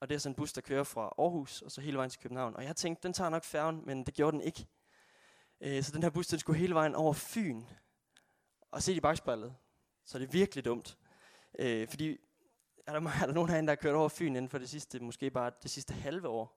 Og 0.00 0.08
det 0.08 0.14
er 0.14 0.18
sådan 0.18 0.32
en 0.32 0.36
bus, 0.36 0.52
der 0.52 0.60
kører 0.60 0.84
fra 0.84 1.14
Aarhus, 1.18 1.62
og 1.62 1.70
så 1.70 1.80
hele 1.80 1.96
vejen 1.96 2.10
til 2.10 2.20
København. 2.20 2.56
Og 2.56 2.64
jeg 2.64 2.76
tænkte, 2.76 3.02
den 3.02 3.12
tager 3.12 3.30
nok 3.30 3.44
færgen, 3.44 3.82
men 3.86 4.04
det 4.04 4.14
gjorde 4.14 4.32
den 4.32 4.40
ikke. 4.40 4.66
Øh, 5.60 5.82
så 5.82 5.92
den 5.92 6.02
her 6.02 6.10
bus, 6.10 6.26
den 6.26 6.38
skulle 6.38 6.58
hele 6.58 6.74
vejen 6.74 6.94
over 6.94 7.12
Fyn. 7.12 7.62
Og 8.70 8.82
se 8.82 8.92
i 8.92 9.00
bagspejlet, 9.00 9.54
så 10.04 10.18
er 10.18 10.20
det 10.20 10.32
virkelig 10.32 10.64
dumt. 10.64 10.98
Øh, 11.58 11.88
fordi, 11.88 12.18
er 12.90 13.00
der, 13.00 13.10
er 13.22 13.26
der 13.26 13.32
nogen 13.32 13.50
herinde, 13.50 13.66
der 13.66 13.70
har 13.70 13.82
kørt 13.82 13.94
over 13.94 14.08
Fyn 14.08 14.26
inden 14.26 14.48
for 14.48 14.58
det 14.58 14.70
sidste, 14.70 15.00
måske 15.00 15.30
bare 15.30 15.50
det 15.62 15.70
sidste 15.70 15.94
halve 15.94 16.28
år, 16.28 16.56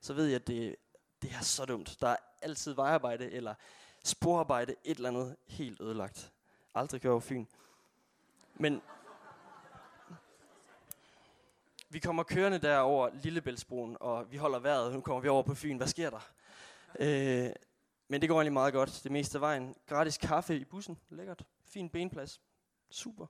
så 0.00 0.14
ved 0.14 0.26
jeg, 0.26 0.34
at 0.34 0.46
det, 0.46 0.76
det 1.22 1.32
er 1.32 1.40
så 1.40 1.64
dumt. 1.64 1.96
Der 2.00 2.08
er 2.08 2.16
altid 2.42 2.72
vejarbejde, 2.72 3.30
eller 3.30 3.54
sporarbejde, 4.04 4.74
et 4.84 4.96
eller 4.96 5.08
andet 5.08 5.36
helt 5.46 5.80
ødelagt. 5.80 6.32
Aldrig 6.74 7.00
kørt 7.00 7.10
over 7.10 7.20
Fyn. 7.20 7.46
Men 8.54 8.82
vi 11.88 11.98
kommer 11.98 12.22
kørende 12.22 12.58
der 12.58 12.78
over 12.78 13.10
Lillebæltsbroen, 13.22 13.96
og 14.00 14.32
vi 14.32 14.36
holder 14.36 14.58
vejret. 14.58 14.92
Nu 14.92 15.00
kommer 15.00 15.20
vi 15.20 15.28
over 15.28 15.42
på 15.42 15.54
Fyn. 15.54 15.76
Hvad 15.76 15.86
sker 15.86 16.10
der? 16.10 16.30
Øh, 17.00 17.50
men 18.08 18.20
det 18.20 18.28
går 18.28 18.36
egentlig 18.36 18.52
meget 18.52 18.72
godt. 18.72 19.00
Det 19.04 19.12
meste 19.12 19.38
af 19.38 19.40
vejen. 19.40 19.76
Gratis 19.86 20.18
kaffe 20.18 20.56
i 20.56 20.64
bussen. 20.64 20.98
Lækkert. 21.10 21.44
Fin 21.64 21.90
benplads. 21.90 22.40
Super. 22.90 23.26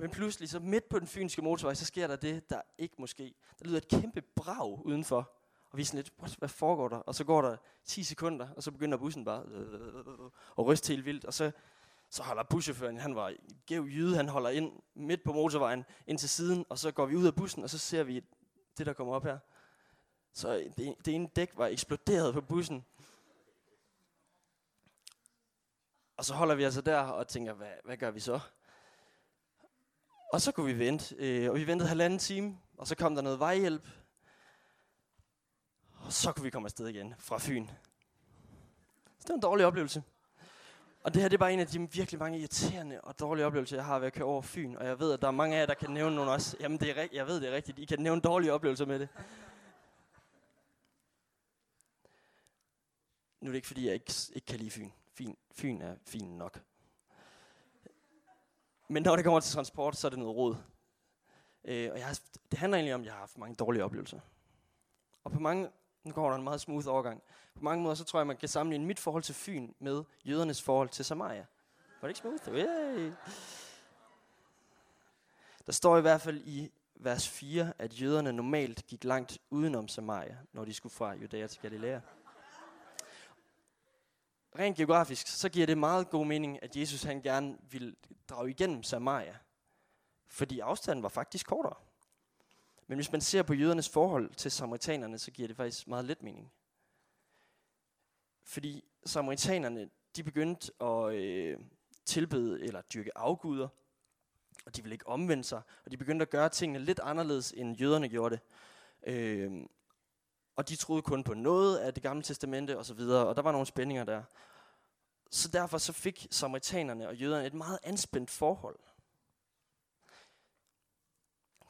Men 0.00 0.10
pludselig, 0.10 0.48
så 0.48 0.60
midt 0.60 0.88
på 0.88 0.98
den 0.98 1.06
fynske 1.06 1.42
motorvej, 1.42 1.74
så 1.74 1.84
sker 1.84 2.06
der 2.06 2.16
det, 2.16 2.50
der 2.50 2.60
ikke 2.78 2.94
måske. 2.98 3.34
Der 3.58 3.64
lyder 3.64 3.76
et 3.76 3.88
kæmpe 3.88 4.20
brag 4.20 4.86
udenfor. 4.86 5.32
Og 5.70 5.76
vi 5.76 5.82
er 5.82 5.86
sådan 5.86 5.98
lidt, 5.98 6.12
What, 6.18 6.34
hvad 6.38 6.48
foregår 6.48 6.88
der? 6.88 6.96
Og 6.96 7.14
så 7.14 7.24
går 7.24 7.42
der 7.42 7.56
10 7.84 8.02
sekunder, 8.02 8.48
og 8.56 8.62
så 8.62 8.70
begynder 8.70 8.98
bussen 8.98 9.24
bare 9.24 9.44
øh, 9.48 9.74
øh, 9.74 9.96
øh, 9.96 10.30
at 10.58 10.66
ryste 10.66 10.88
helt 10.92 11.04
vildt. 11.04 11.24
Og 11.24 11.34
så, 11.34 11.50
så 12.10 12.22
holder 12.22 12.42
buschaufføren, 12.42 12.98
han 12.98 13.14
var 13.14 13.34
gæv 13.66 13.84
jyde, 13.84 14.16
han 14.16 14.28
holder 14.28 14.50
ind 14.50 14.72
midt 14.94 15.24
på 15.24 15.32
motorvejen, 15.32 15.84
ind 16.06 16.18
til 16.18 16.28
siden, 16.28 16.64
og 16.68 16.78
så 16.78 16.90
går 16.90 17.06
vi 17.06 17.16
ud 17.16 17.26
af 17.26 17.34
bussen, 17.34 17.62
og 17.62 17.70
så 17.70 17.78
ser 17.78 18.02
vi 18.02 18.24
det, 18.78 18.86
der 18.86 18.92
kommer 18.92 19.14
op 19.14 19.24
her. 19.24 19.38
Så 20.32 20.70
det, 20.76 20.94
det 21.04 21.14
ene 21.14 21.28
dæk 21.36 21.50
var 21.56 21.66
eksploderet 21.66 22.34
på 22.34 22.40
bussen. 22.40 22.84
Og 26.16 26.24
så 26.24 26.34
holder 26.34 26.54
vi 26.54 26.62
altså 26.62 26.80
der 26.80 27.00
og 27.00 27.28
tænker, 27.28 27.52
hvad, 27.52 27.72
hvad 27.84 27.96
gør 27.96 28.10
vi 28.10 28.20
så? 28.20 28.40
Og 30.32 30.40
så 30.40 30.52
kunne 30.52 30.74
vi 30.74 30.78
vente, 30.78 31.14
øh, 31.18 31.50
og 31.50 31.56
vi 31.56 31.66
ventede 31.66 31.88
halvanden 31.88 32.18
time, 32.18 32.58
og 32.76 32.86
så 32.86 32.94
kom 32.94 33.14
der 33.14 33.22
noget 33.22 33.38
vejhjælp. 33.38 33.88
Og 35.94 36.12
så 36.12 36.32
kunne 36.32 36.44
vi 36.44 36.50
komme 36.50 36.66
afsted 36.66 36.88
igen 36.88 37.14
fra 37.18 37.38
Fyn. 37.38 37.66
Så 39.18 39.22
det 39.22 39.28
var 39.28 39.34
en 39.34 39.40
dårlig 39.40 39.66
oplevelse. 39.66 40.02
Og 41.02 41.14
det 41.14 41.22
her 41.22 41.28
det 41.28 41.36
er 41.36 41.38
bare 41.38 41.52
en 41.52 41.60
af 41.60 41.66
de 41.66 41.90
virkelig 41.92 42.18
mange 42.18 42.38
irriterende 42.38 43.00
og 43.00 43.18
dårlige 43.18 43.46
oplevelser, 43.46 43.76
jeg 43.76 43.84
har 43.84 43.98
ved 43.98 44.06
at 44.06 44.12
køre 44.12 44.24
over 44.24 44.42
Fyn. 44.42 44.76
Og 44.76 44.86
jeg 44.86 45.00
ved, 45.00 45.12
at 45.12 45.22
der 45.22 45.26
er 45.26 45.32
mange 45.32 45.56
af 45.56 45.60
jer, 45.60 45.66
der 45.66 45.74
kan 45.74 45.90
nævne 45.90 46.16
nogle 46.16 46.30
også. 46.30 46.56
Jamen, 46.60 46.80
det 46.80 46.98
er. 46.98 47.08
Jeg 47.12 47.26
ved, 47.26 47.40
det 47.40 47.48
er 47.48 47.52
rigtigt. 47.52 47.78
I 47.78 47.84
kan 47.84 47.98
nævne 47.98 48.20
dårlige 48.20 48.52
oplevelser 48.52 48.86
med 48.86 48.98
det. 48.98 49.08
Nu 53.40 53.48
er 53.48 53.52
det 53.52 53.56
ikke, 53.56 53.66
fordi 53.66 53.86
jeg 53.86 53.94
ikke, 53.94 54.12
ikke 54.32 54.46
kan 54.46 54.58
lide 54.58 54.70
Fyn. 54.70 54.90
Fyn. 55.14 55.34
Fyn 55.52 55.80
er 55.80 55.96
fin 56.06 56.38
nok. 56.38 56.62
Men 58.88 59.02
når 59.02 59.16
det 59.16 59.24
kommer 59.24 59.40
til 59.40 59.54
transport, 59.54 59.96
så 59.96 60.06
er 60.06 60.10
det 60.10 60.18
noget 60.18 60.36
råd. 60.36 60.56
Øh, 61.64 61.90
og 61.92 61.98
jeg 61.98 62.06
har, 62.06 62.20
det 62.50 62.58
handler 62.58 62.76
egentlig 62.76 62.94
om, 62.94 63.00
at 63.00 63.04
jeg 63.04 63.12
har 63.12 63.20
haft 63.20 63.38
mange 63.38 63.54
dårlige 63.54 63.84
oplevelser. 63.84 64.20
Og 65.24 65.32
på 65.32 65.40
mange, 65.40 65.70
nu 66.04 66.12
går 66.12 66.28
der 66.28 66.36
en 66.36 66.44
meget 66.44 66.60
smooth 66.60 66.88
overgang. 66.88 67.22
På 67.54 67.64
mange 67.64 67.82
måder, 67.82 67.94
så 67.94 68.04
tror 68.04 68.20
jeg, 68.20 68.26
man 68.26 68.36
kan 68.36 68.48
sammenligne 68.48 68.86
mit 68.86 68.98
forhold 68.98 69.22
til 69.22 69.34
Fyn 69.34 69.72
med 69.78 70.04
jødernes 70.24 70.62
forhold 70.62 70.88
til 70.88 71.04
Samaria. 71.04 71.46
Var 72.00 72.08
det 72.08 72.08
ikke 72.08 72.20
smooth? 72.20 72.58
Yay! 72.58 73.12
Der 75.66 75.72
står 75.72 75.98
i 75.98 76.00
hvert 76.00 76.20
fald 76.20 76.40
i 76.44 76.70
vers 76.94 77.28
4, 77.28 77.72
at 77.78 78.00
jøderne 78.00 78.32
normalt 78.32 78.86
gik 78.86 79.04
langt 79.04 79.38
udenom 79.50 79.88
Samaria, 79.88 80.36
når 80.52 80.64
de 80.64 80.74
skulle 80.74 80.94
fra 80.94 81.14
Judæa 81.14 81.46
til 81.46 81.60
Galilea. 81.62 82.00
Rent 84.58 84.76
geografisk, 84.76 85.26
så 85.26 85.48
giver 85.48 85.66
det 85.66 85.78
meget 85.78 86.10
god 86.10 86.26
mening, 86.26 86.62
at 86.62 86.76
Jesus 86.76 87.02
han 87.02 87.22
gerne 87.22 87.58
ville 87.70 87.94
drage 88.28 88.50
igennem 88.50 88.82
Samaria. 88.82 89.36
Fordi 90.26 90.60
afstanden 90.60 91.02
var 91.02 91.08
faktisk 91.08 91.46
kortere. 91.46 91.74
Men 92.86 92.98
hvis 92.98 93.12
man 93.12 93.20
ser 93.20 93.42
på 93.42 93.54
jødernes 93.54 93.88
forhold 93.88 94.34
til 94.34 94.50
samaritanerne, 94.50 95.18
så 95.18 95.30
giver 95.30 95.48
det 95.48 95.56
faktisk 95.56 95.88
meget 95.88 96.04
lidt 96.04 96.22
mening. 96.22 96.52
Fordi 98.42 98.84
samaritanerne, 99.06 99.90
de 100.16 100.22
begyndte 100.22 100.72
at 100.80 101.14
øh, 101.14 101.58
tilbede 102.04 102.64
eller 102.64 102.82
dyrke 102.82 103.18
afguder, 103.18 103.68
og 104.66 104.76
de 104.76 104.82
ville 104.82 104.94
ikke 104.94 105.08
omvende 105.08 105.44
sig, 105.44 105.62
og 105.84 105.90
de 105.90 105.96
begyndte 105.96 106.22
at 106.22 106.30
gøre 106.30 106.48
tingene 106.48 106.84
lidt 106.84 107.00
anderledes, 107.00 107.52
end 107.56 107.76
jøderne 107.76 108.08
gjorde 108.08 108.36
det. 108.36 108.42
Øh, 109.12 109.52
og 110.56 110.68
de 110.68 110.76
troede 110.76 111.02
kun 111.02 111.24
på 111.24 111.34
noget 111.34 111.78
af 111.78 111.94
det 111.94 112.02
gamle 112.02 112.22
testamente 112.22 112.78
og 112.78 112.84
så 112.84 112.94
videre, 112.94 113.26
og 113.26 113.36
der 113.36 113.42
var 113.42 113.52
nogle 113.52 113.66
spændinger 113.66 114.04
der. 114.04 114.22
Så 115.30 115.48
derfor 115.48 115.78
så 115.78 115.92
fik 115.92 116.26
samaritanerne 116.30 117.08
og 117.08 117.16
jøderne 117.16 117.46
et 117.46 117.54
meget 117.54 117.78
anspændt 117.82 118.30
forhold. 118.30 118.78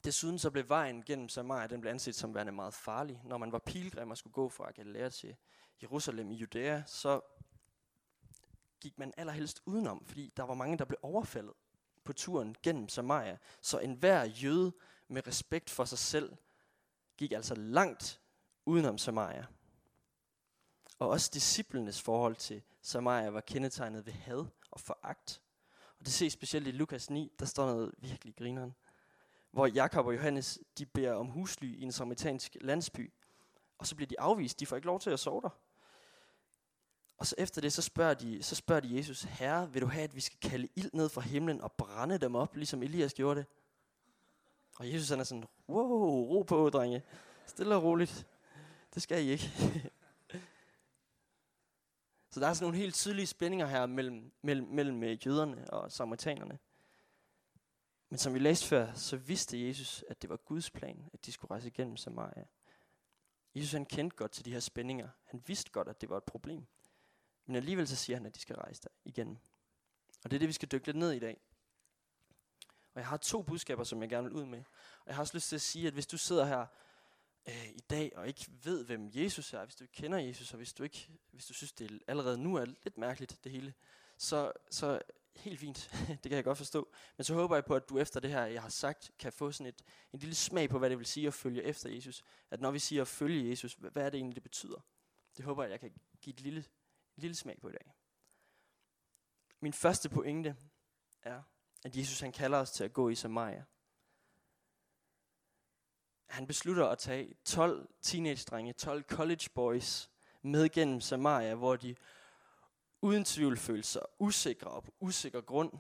Desuden 0.05 0.39
så 0.39 0.51
blev 0.51 0.69
vejen 0.69 1.03
gennem 1.03 1.29
Samaria, 1.29 1.67
den 1.67 1.81
blev 1.81 1.91
anset 1.91 2.15
som 2.15 2.35
værende 2.35 2.53
meget 2.53 2.75
farlig. 2.75 3.21
Når 3.25 3.39
man 3.39 3.53
var 3.53 3.59
pilgrim 3.59 4.11
og 4.11 4.19
skulle 4.19 4.35
gå 4.35 4.49
fra 4.49 4.71
Galilea 4.71 5.09
til 5.09 5.37
Jerusalem 5.83 6.31
i 6.31 6.35
Judæa, 6.35 6.83
så 6.87 7.21
gik 8.81 8.99
man 8.99 9.13
allerhelst 9.17 9.63
udenom, 9.67 10.05
fordi 10.07 10.33
der 10.37 10.43
var 10.43 10.55
mange, 10.55 10.79
der 10.79 10.85
blev 10.85 10.99
overfaldet 11.03 11.55
på 12.05 12.13
turen 12.13 12.57
gennem 12.63 12.89
Samaria. 12.89 13.39
Så 13.63 13.79
enhver 13.79 14.25
jøde 14.25 14.73
med 15.09 15.27
respekt 15.27 15.71
for 15.71 15.85
sig 15.85 15.99
selv 15.99 16.37
gik 17.17 17.33
altså 17.33 17.55
langt 17.55 18.21
udenom 18.67 18.99
Samaria. 18.99 19.47
Og 20.99 21.09
også 21.09 21.31
disciplenes 21.35 22.03
forhold 22.03 22.37
til 22.37 22.63
Samaria 22.83 23.31
var 23.31 23.41
kendetegnet 23.41 24.07
ved 24.07 24.13
had 24.13 24.47
og 24.71 24.81
foragt. 24.81 25.43
Og 25.99 26.05
det 26.05 26.13
ses 26.13 26.33
specielt 26.33 26.67
i 26.67 26.71
Lukas 26.71 27.11
9, 27.11 27.33
der 27.39 27.47
står 27.47 27.67
noget 27.67 27.95
virkelig 27.99 28.37
grineren. 28.37 28.75
Hvor 29.51 29.67
Jakob 29.67 30.07
og 30.07 30.15
Johannes, 30.15 30.59
de 30.79 30.87
beder 30.87 31.13
om 31.13 31.27
husly 31.27 31.79
i 31.79 31.83
en 31.83 31.93
samaritansk 31.93 32.57
landsby. 32.61 33.13
Og 33.79 33.87
så 33.87 33.97
bliver 33.97 34.09
de 34.09 34.21
afvist, 34.21 34.61
de 34.61 34.67
får 34.67 34.77
ikke 34.77 34.87
lov 34.87 35.01
til 35.01 35.11
at 35.11 35.21
sove 35.21 35.43
der. 35.43 35.49
Og 37.19 37.27
så 37.27 37.35
efter 37.39 37.61
det, 37.61 37.73
så 37.73 37.83
spørger, 37.83 38.15
de, 38.15 38.43
så 38.43 38.55
spørger 38.55 38.81
de 38.81 38.97
Jesus, 38.97 39.23
Herre, 39.23 39.73
vil 39.73 39.83
du 39.83 39.87
have, 39.87 40.05
at 40.05 40.15
vi 40.15 40.21
skal 40.21 40.39
kalde 40.51 40.69
ild 40.77 40.91
ned 40.93 41.09
fra 41.09 41.21
himlen 41.21 41.61
og 41.61 41.73
brænde 41.73 42.19
dem 42.19 42.35
op, 42.35 42.57
ligesom 42.57 42.83
Elias 42.83 43.15
gjorde 43.15 43.41
det? 43.41 43.47
Og 44.79 44.93
Jesus 44.93 45.09
han 45.09 45.21
er 45.21 45.25
sådan, 45.25 45.45
wow, 45.69 46.25
ro 46.25 46.43
på, 46.43 46.71
drenge. 46.71 47.03
Stille 47.47 47.75
og 47.75 47.83
roligt. 47.83 48.27
Det 48.95 49.03
skal 49.03 49.25
I 49.25 49.31
ikke. 49.31 49.53
så 52.31 52.41
der 52.41 52.47
er 52.47 52.55
sådan 52.55 52.65
nogle 52.65 52.79
helt 52.79 52.95
tydelige 52.95 53.27
spændinger 53.27 53.67
her 53.67 53.87
mellem, 53.87 54.33
mellem, 54.43 54.67
mellem 54.69 55.03
øh, 55.03 55.27
jøderne 55.27 55.71
og 55.71 55.93
samaritanerne. 55.93 56.59
Men 58.11 58.19
som 58.19 58.35
vi 58.35 58.39
læste 58.39 58.67
før, 58.67 58.95
så 58.95 59.17
vidste 59.17 59.67
Jesus, 59.67 60.05
at 60.09 60.23
det 60.23 60.31
var 60.31 60.37
Guds 60.37 60.71
plan, 60.71 61.11
at 61.13 61.27
de 61.27 61.33
skulle 61.33 61.51
rejse 61.51 61.69
igennem 61.69 61.97
Samaria. 61.97 62.45
Jesus 63.55 63.73
han 63.73 63.87
kendte 63.87 64.17
godt 64.17 64.33
til 64.33 64.45
de 64.45 64.53
her 64.53 64.61
spændinger. 64.61 65.09
Han 65.25 65.43
vidste 65.47 65.71
godt, 65.71 65.89
at 65.89 66.01
det 66.01 66.09
var 66.09 66.17
et 66.17 66.25
problem. 66.25 66.67
Men 67.47 67.57
alligevel 67.57 67.89
så 67.89 67.97
siger 67.97 68.17
han, 68.17 68.27
at 68.27 68.35
de 68.35 68.41
skal 68.41 68.57
rejse 68.57 68.83
der 68.83 68.89
igennem. 69.05 69.39
Og 70.25 70.31
det 70.31 70.37
er 70.37 70.39
det, 70.39 70.49
vi 70.49 70.53
skal 70.53 70.69
dykke 70.73 70.87
lidt 70.87 70.97
ned 70.97 71.13
i 71.13 71.19
dag. 71.19 71.41
Og 72.95 73.01
jeg 73.01 73.07
har 73.07 73.17
to 73.17 73.43
budskaber, 73.43 73.85
som 73.85 74.03
jeg 74.03 74.09
gerne 74.09 74.29
vil 74.29 74.37
ud 74.37 74.45
med. 74.45 74.59
Og 75.01 75.07
jeg 75.07 75.15
har 75.15 75.23
også 75.23 75.37
lyst 75.37 75.49
til 75.49 75.57
at 75.57 75.63
sige, 75.63 75.87
at 75.87 75.93
hvis 75.93 76.07
du 76.07 76.19
sidder 76.19 76.45
her 76.45 76.67
øh, 77.49 77.69
i 77.69 77.81
dag 77.91 78.13
og 78.17 78.29
ikke 78.29 78.47
ved, 78.65 78.85
hvem 78.85 79.11
Jesus 79.15 79.53
er, 79.53 79.65
hvis 79.65 79.75
du 79.75 79.85
ikke 79.85 79.95
kender 79.95 80.19
Jesus, 80.19 80.51
og 80.51 80.57
hvis 80.57 80.73
du, 80.73 80.83
ikke, 80.83 81.09
hvis 81.33 81.47
du 81.47 81.55
synes, 81.55 81.73
det 81.73 82.03
allerede 82.09 82.39
nu 82.39 82.57
er 82.57 82.65
lidt 82.65 82.99
mærkeligt, 82.99 83.45
det 83.45 83.53
hele, 83.53 83.75
så, 84.17 84.53
så 84.71 85.01
helt 85.39 85.61
fint. 85.61 85.91
det 86.09 86.23
kan 86.23 86.33
jeg 86.33 86.45
godt 86.45 86.59
forstå. 86.59 86.89
Men 87.17 87.25
så 87.25 87.35
håber 87.35 87.57
jeg 87.57 87.65
på, 87.65 87.75
at 87.75 87.89
du 87.89 87.99
efter 87.99 88.21
det 88.21 88.31
her, 88.31 88.45
jeg 88.45 88.63
har 88.63 88.69
sagt, 88.69 89.11
kan 89.19 89.33
få 89.33 89.53
sådan 89.53 89.67
et, 89.67 89.83
en 90.13 90.19
lille 90.19 90.35
smag 90.35 90.71
på, 90.71 90.79
hvad 90.79 90.91
det 90.91 90.99
vil 90.99 91.07
sige 91.07 91.27
at 91.27 91.35
følge 91.35 91.63
efter 91.63 91.91
Jesus. 91.91 92.23
At 92.51 92.61
når 92.61 92.71
vi 92.71 92.79
siger 92.79 93.03
at 93.03 93.09
følge 93.09 93.51
Jesus, 93.51 93.75
hvad 93.75 94.03
er 94.03 94.11
det 94.11 94.19
egentlig, 94.19 94.35
det 94.35 94.43
betyder? 94.43 94.85
Det 95.37 95.45
håber 95.45 95.63
jeg, 95.63 95.71
jeg 95.71 95.81
kan 95.81 95.93
give 96.21 96.35
et 96.35 96.41
lille, 96.41 96.61
et 97.17 97.23
lille 97.23 97.35
smag 97.35 97.61
på 97.61 97.69
i 97.69 97.73
dag. 97.73 97.93
Min 99.61 99.73
første 99.73 100.09
pointe 100.09 100.57
er, 101.23 101.43
at 101.85 101.97
Jesus 101.97 102.21
han 102.21 102.33
kalder 102.33 102.59
os 102.59 102.71
til 102.71 102.85
at 102.85 102.93
gå 102.93 103.09
i 103.09 103.15
Samaria. 103.15 103.65
Han 106.29 106.47
beslutter 106.47 106.87
at 106.87 106.99
tage 106.99 107.35
12 107.45 107.89
teenage-drenge, 108.03 108.73
12 108.73 109.03
college 109.03 109.51
boys 109.55 110.11
med 110.43 110.69
gennem 110.69 111.01
Samaria, 111.01 111.55
hvor 111.55 111.77
de 111.77 111.97
uden 113.03 113.25
tvivl 113.25 113.57
følte 113.57 113.89
sig 113.89 114.03
usikre 114.19 114.71
og 114.71 114.85
på 114.85 114.95
usikker 115.01 115.41
grund. 115.41 115.73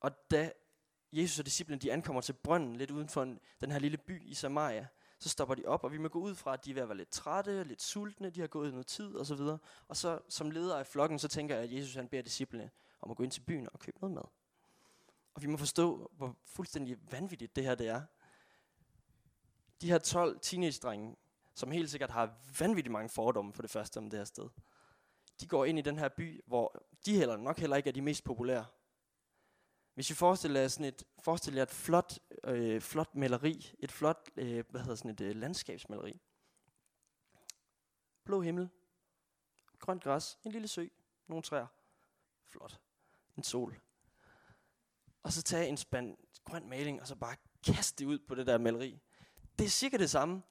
Og 0.00 0.10
da 0.30 0.52
Jesus 1.12 1.38
og 1.38 1.44
disciplene 1.44 1.80
de 1.80 1.92
ankommer 1.92 2.20
til 2.20 2.32
brønden 2.32 2.76
lidt 2.76 2.90
uden 2.90 3.08
for 3.08 3.24
den 3.60 3.70
her 3.70 3.78
lille 3.78 3.96
by 3.96 4.22
i 4.22 4.34
Samaria, 4.34 4.86
så 5.18 5.28
stopper 5.28 5.54
de 5.54 5.64
op, 5.66 5.84
og 5.84 5.92
vi 5.92 5.98
må 5.98 6.08
gå 6.08 6.18
ud 6.18 6.34
fra, 6.34 6.52
at 6.52 6.64
de 6.64 6.70
er 6.70 6.74
ved 6.74 6.82
at 6.82 6.88
være 6.88 6.98
lidt 6.98 7.10
trætte, 7.10 7.64
lidt 7.64 7.82
sultne, 7.82 8.30
de 8.30 8.40
har 8.40 8.46
gået 8.46 8.72
noget 8.72 8.86
tid 8.86 9.14
og 9.14 9.26
så 9.26 9.34
videre. 9.34 9.58
Og 9.88 9.96
så 9.96 10.20
som 10.28 10.50
leder 10.50 10.78
af 10.78 10.86
flokken, 10.86 11.18
så 11.18 11.28
tænker 11.28 11.54
jeg, 11.54 11.64
at 11.64 11.72
Jesus 11.72 11.94
han 11.94 12.08
beder 12.08 12.22
disciplene 12.22 12.70
om 13.00 13.10
at 13.10 13.16
gå 13.16 13.22
ind 13.22 13.32
til 13.32 13.40
byen 13.40 13.68
og 13.72 13.80
købe 13.80 13.98
noget 14.00 14.14
mad. 14.14 14.39
Og 15.40 15.44
vi 15.44 15.48
må 15.48 15.56
forstå, 15.56 16.10
hvor 16.12 16.36
fuldstændig 16.44 17.12
vanvittigt 17.12 17.56
det 17.56 17.64
her 17.64 17.74
det 17.74 17.88
er. 17.88 18.02
De 19.80 19.88
her 19.88 19.98
12 19.98 20.40
teenage-drenge, 20.40 21.16
som 21.54 21.70
helt 21.70 21.90
sikkert 21.90 22.10
har 22.10 22.38
vanvittigt 22.58 22.92
mange 22.92 23.08
fordomme 23.08 23.52
for 23.52 23.62
det 23.62 23.70
første 23.70 23.98
om 23.98 24.10
det 24.10 24.18
her 24.18 24.24
sted. 24.24 24.48
De 25.40 25.46
går 25.46 25.64
ind 25.64 25.78
i 25.78 25.82
den 25.82 25.98
her 25.98 26.08
by, 26.08 26.40
hvor 26.46 26.84
de 27.06 27.16
heller 27.16 27.36
nok 27.36 27.58
heller 27.58 27.76
ikke 27.76 27.88
er 27.88 27.92
de 27.92 28.02
mest 28.02 28.24
populære. 28.24 28.66
Hvis 29.94 30.10
vi 30.10 30.14
forestiller 30.14 30.60
jer 30.60 30.68
sådan 30.68 30.86
et, 30.86 31.04
forestiller 31.18 31.58
jer 31.58 31.66
et 31.66 31.70
flot, 31.70 32.18
øh, 32.44 32.80
flot 32.80 33.14
maleri, 33.14 33.74
et 33.78 33.92
flot, 33.92 34.30
øh, 34.36 34.64
hvad 34.70 34.80
hedder 34.80 34.94
sådan 34.94 35.10
et 35.10 35.20
øh, 35.20 35.36
landskabsmaleri. 35.36 36.20
Blå 38.24 38.40
himmel, 38.40 38.68
grønt 39.78 40.02
græs, 40.02 40.38
en 40.44 40.52
lille 40.52 40.68
sø, 40.68 40.86
nogle 41.26 41.42
træer. 41.42 41.66
Flot. 42.46 42.80
En 43.36 43.42
sol. 43.42 43.80
Og 45.22 45.32
så 45.32 45.42
tage 45.42 45.68
en 45.68 45.76
spand 45.76 46.16
grøn 46.44 46.68
maling, 46.68 47.00
og 47.00 47.06
så 47.06 47.14
bare 47.14 47.36
kaste 47.66 48.04
det 48.04 48.10
ud 48.10 48.18
på 48.18 48.34
det 48.34 48.46
der 48.46 48.58
maleri. 48.58 49.00
Det 49.58 49.64
er 49.64 49.70
cirka 49.70 49.96
det 49.96 50.10
samme. 50.10 50.42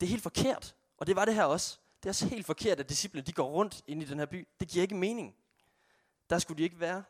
Det 0.00 0.06
er 0.06 0.10
helt 0.10 0.22
forkert. 0.22 0.76
Og 0.96 1.06
det 1.06 1.16
var 1.16 1.24
det 1.24 1.34
her 1.34 1.44
også. 1.44 1.78
Det 2.02 2.06
er 2.06 2.10
også 2.10 2.28
helt 2.28 2.46
forkert, 2.46 2.80
at 2.80 2.88
disciplene 2.88 3.26
de 3.26 3.32
går 3.32 3.50
rundt 3.50 3.82
ind 3.86 4.02
i 4.02 4.04
den 4.04 4.18
her 4.18 4.26
by. 4.26 4.48
Det 4.60 4.68
giver 4.68 4.82
ikke 4.82 4.94
mening. 4.94 5.36
Der 6.30 6.38
skulle 6.38 6.58
de 6.58 6.62
ikke 6.62 6.80
være. 6.80 7.04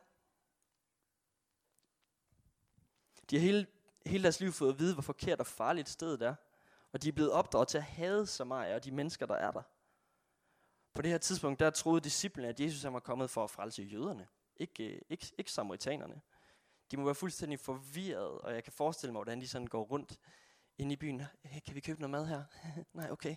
De 3.30 3.37
har 3.37 3.40
hele, 3.40 3.66
hele 4.06 4.23
deres 4.23 4.40
liv 4.40 4.52
fået 4.52 4.73
at 4.73 4.78
vide, 4.78 4.92
hvor 4.92 5.02
forkert 5.02 5.40
og 5.40 5.46
farligt 5.46 5.88
stedet 5.88 6.23
er. 6.23 6.34
Og 6.92 7.02
de 7.02 7.08
er 7.08 7.12
blevet 7.12 7.32
opdraget 7.32 7.68
til 7.68 7.78
at 7.78 7.84
hade 7.84 8.26
Samaria 8.26 8.75
og 8.75 8.84
de 8.84 8.90
mennesker, 8.90 9.26
der 9.26 9.34
er 9.34 9.50
der. 9.50 9.62
På 10.94 11.02
det 11.02 11.11
her 11.11 11.18
tidspunkt, 11.18 11.61
der 11.61 11.70
troede 11.70 12.00
disciplene, 12.00 12.49
at 12.49 12.61
Jesus 12.61 12.92
var 12.92 13.00
kommet 13.00 13.30
for 13.30 13.44
at 13.44 13.50
frelse 13.50 13.82
jøderne. 13.82 14.26
Ikke, 14.56 14.94
øh, 14.94 15.00
ikke, 15.08 15.32
ikke 15.38 15.52
samaritanerne. 15.52 16.20
De 16.90 16.96
må 16.96 17.04
være 17.04 17.14
fuldstændig 17.14 17.61
forvirret, 17.61 18.38
og 18.40 18.54
jeg 18.54 18.64
kan 18.64 18.73
forestille 18.73 19.12
mig, 19.12 19.18
hvordan 19.18 19.40
de 19.40 19.49
sådan 19.49 19.66
går 19.66 19.84
rundt 19.84 20.18
inde 20.78 20.92
i 20.92 20.96
byen. 20.96 21.23
Hey, 21.42 21.61
kan 21.61 21.75
vi 21.75 21.80
købe 21.80 22.00
noget 22.00 22.11
mad 22.11 22.26
her? 22.26 22.44
Nej, 22.92 23.11
okay. 23.11 23.37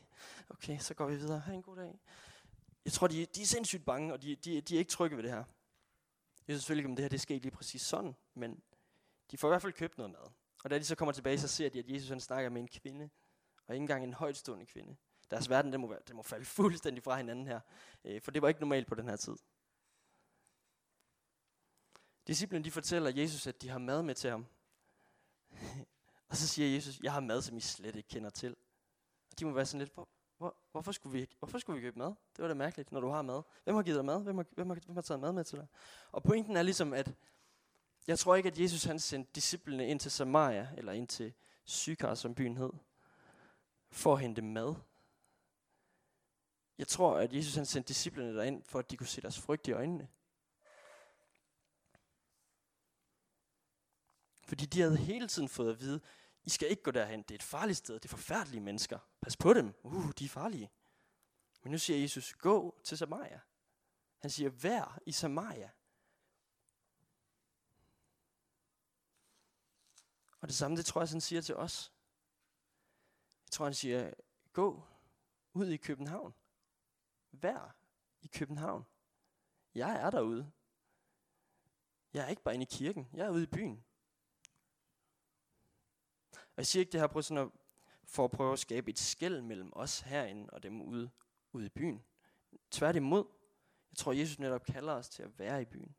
Okay, 0.50 0.78
så 0.78 0.94
går 0.94 1.08
vi 1.08 1.16
videre. 1.16 1.40
Ha' 1.40 1.54
en 1.54 1.62
god 1.62 1.76
dag. 1.76 2.00
Jeg 2.86 2.94
tror, 2.94 3.08
de, 3.08 3.26
de 3.26 3.42
er 3.42 3.46
sindssygt 3.46 3.86
bange, 3.86 4.14
og 4.14 4.22
de, 4.22 4.36
de, 4.36 4.62
de 4.62 4.76
er 4.76 4.80
ikke 4.80 4.92
trygge 4.92 5.18
ved 5.18 5.24
det 5.24 5.32
her. 5.32 5.44
Jeg 6.48 6.54
ved 6.54 6.60
selvfølgelig 6.60 6.82
ikke, 6.82 6.90
om 6.90 6.96
det 6.96 7.04
her 7.04 7.10
det 7.10 7.22
sker 7.22 7.40
lige 7.40 7.52
præcis 7.52 7.82
sådan, 7.82 8.16
men 8.34 8.64
de 9.32 9.38
får 9.38 9.48
i 9.48 9.52
hvert 9.52 9.62
fald 9.62 9.74
købt 9.74 9.98
noget 9.98 10.12
mad. 10.12 10.32
Og 10.64 10.70
da 10.70 10.80
de 10.80 10.84
så 10.84 10.96
kommer 10.96 11.12
tilbage, 11.12 11.40
så 11.40 11.48
ser 11.48 11.70
de, 11.70 11.80
at 11.80 11.90
Jesus 11.90 12.10
han 12.10 12.20
snakker 12.20 12.50
med 12.50 12.62
en 12.62 12.68
kvinde, 12.68 13.10
og 13.68 13.76
ikke 13.76 13.82
engang 13.82 14.04
en 14.04 14.14
højtstående 14.14 14.66
kvinde. 14.66 14.96
Deres 15.32 15.50
verden, 15.50 15.74
den 15.74 15.82
må, 15.82 15.96
den 16.08 16.16
må 16.16 16.24
falde 16.24 16.46
fuldstændig 16.60 17.04
fra 17.04 17.18
hinanden 17.18 17.48
her, 17.48 17.60
øh, 18.04 18.22
for 18.22 18.32
det 18.32 18.42
var 18.42 18.48
ikke 18.48 18.60
normalt 18.60 18.88
på 18.88 18.96
den 18.96 19.10
her 19.10 19.16
tid. 19.16 19.36
Disciplen 22.28 22.64
de 22.64 22.72
fortæller 22.72 23.12
Jesus, 23.16 23.48
at 23.48 23.62
de 23.62 23.70
har 23.70 23.78
mad 23.78 24.04
med 24.04 24.16
til 24.16 24.30
ham. 24.30 24.46
og 26.30 26.38
så 26.38 26.48
siger 26.48 26.74
Jesus, 26.74 27.00
jeg 27.04 27.14
har 27.14 27.20
mad, 27.20 27.42
som 27.42 27.58
I 27.58 27.60
slet 27.60 27.96
ikke 27.96 28.10
kender 28.10 28.30
til. 28.30 28.56
Og 29.32 29.40
de 29.40 29.46
må 29.46 29.52
være 29.52 29.66
sådan 29.66 29.80
lidt, 29.80 29.94
hvor, 29.94 30.10
hvor, 30.38 30.58
hvorfor, 30.72 30.92
skulle 30.92 31.20
vi, 31.20 31.28
hvorfor 31.40 31.60
skulle 31.60 31.82
vi 31.82 31.86
købe 31.86 32.00
mad? 32.00 32.08
Det 32.08 32.42
var 32.42 32.48
da 32.48 32.54
mærkeligt, 32.54 32.92
når 32.92 33.00
du 33.00 33.10
har 33.10 33.22
mad. 33.22 33.42
Hvem 33.64 33.76
har 33.76 33.84
givet 33.84 33.98
dig 33.98 34.06
mad? 34.06 34.24
Hvem 34.24 34.38
har, 34.38 34.46
hvem 34.52 34.70
har, 34.70 34.78
hvem 34.86 34.96
har 34.96 35.02
taget 35.02 35.20
mad 35.20 35.34
med 35.34 35.44
til 35.44 35.58
dig? 35.58 35.68
Og 36.12 36.24
pointen 36.24 36.58
er 36.58 36.62
ligesom, 36.62 36.94
at 36.94 37.16
jeg 38.08 38.20
tror 38.20 38.36
ikke, 38.36 38.48
at 38.48 38.60
Jesus 38.60 38.84
han 38.84 39.00
sendte 39.00 39.32
disciplene 39.36 39.88
ind 39.88 40.00
til 40.00 40.12
Samaria, 40.12 40.70
eller 40.78 40.92
ind 40.92 41.08
til 41.08 41.34
Sykar, 41.66 42.16
som 42.16 42.36
byen 42.36 42.58
hed, 42.58 42.70
for 43.92 44.14
at 44.14 44.22
hente 44.22 44.42
mad. 44.42 44.76
Jeg 46.78 46.88
tror, 46.88 47.18
at 47.18 47.34
Jesus 47.34 47.56
han 47.56 47.66
sendte 47.66 47.88
disciplene 47.88 48.36
derind, 48.36 48.64
for 48.64 48.80
at 48.80 48.92
de 48.92 48.98
kunne 48.98 49.08
se 49.08 49.22
deres 49.22 49.40
frygt 49.40 49.68
i 49.68 49.72
øjnene. 49.72 50.08
Fordi 54.48 54.66
de 54.66 54.82
havde 54.82 54.98
hele 54.98 55.28
tiden 55.28 55.50
fået 55.50 55.72
at 55.72 55.80
vide, 55.80 56.02
I 56.44 56.50
skal 56.50 56.70
ikke 56.70 56.84
gå 56.84 56.92
derhen, 56.92 57.22
det 57.22 57.32
er 57.32 57.36
et 57.36 57.44
farligt 57.44 57.78
sted, 57.78 57.96
det 57.96 58.06
er 58.06 58.10
forfærdelige 58.10 58.62
mennesker. 58.62 59.00
Pas 59.22 59.38
på 59.38 59.54
dem, 59.54 59.74
uh, 59.84 60.12
de 60.20 60.26
er 60.26 60.30
farlige. 60.30 60.72
Men 61.64 61.72
nu 61.72 61.78
siger 61.78 62.00
Jesus, 62.00 62.34
gå 62.34 62.80
til 62.84 62.98
Samaria. 62.98 63.40
Han 64.18 64.30
siger, 64.30 64.50
vær 64.50 65.00
i 65.06 65.12
Samaria. 65.12 65.72
Og 70.42 70.48
det 70.48 70.56
samme, 70.56 70.78
det 70.78 70.86
tror 70.86 71.02
jeg, 71.02 71.10
han 71.10 71.22
siger 71.22 71.42
til 71.42 71.56
os. 71.56 71.94
Jeg 73.46 73.52
tror, 73.52 73.66
han 73.66 73.74
siger, 73.74 74.14
gå 74.54 74.84
ud 75.54 75.68
i 75.68 75.78
København. 75.78 76.36
Vær 77.32 77.76
i 78.22 78.28
København. 78.28 78.86
Jeg 79.76 79.96
er 79.96 80.10
derude. 80.10 80.52
Jeg 82.14 82.24
er 82.26 82.28
ikke 82.28 82.44
bare 82.44 82.54
inde 82.54 82.64
i 82.64 82.76
kirken. 82.78 83.10
Jeg 83.14 83.26
er 83.26 83.30
ude 83.30 83.44
i 83.44 83.48
byen. 83.48 83.87
Og 86.58 86.62
jeg 86.62 86.68
siger 86.68 86.82
ikke 86.82 86.92
det 86.92 87.00
her 87.00 87.08
på 87.08 87.22
sådan 87.22 87.44
at, 87.44 87.50
for 88.04 88.26
at 88.26 88.32
prøve 88.32 88.54
at 88.54 88.60
skabe 88.60 88.90
et 88.90 89.00
skæld 89.00 89.42
mellem 89.42 89.70
os 89.74 90.00
herinde 90.00 90.50
og 90.50 90.64
dem 90.64 90.82
ude, 90.82 91.10
ude 91.52 91.66
i 91.66 91.70
byen. 91.70 92.04
Tværtimod, 92.72 93.26
jeg 93.92 93.98
tror, 93.98 94.12
Jesus 94.12 94.40
netop 94.40 94.64
kalder 94.64 94.94
os 94.94 95.10
til 95.10 95.24
at 95.24 95.40
være 95.40 95.62
i 95.62 95.66
byen. 95.66 95.96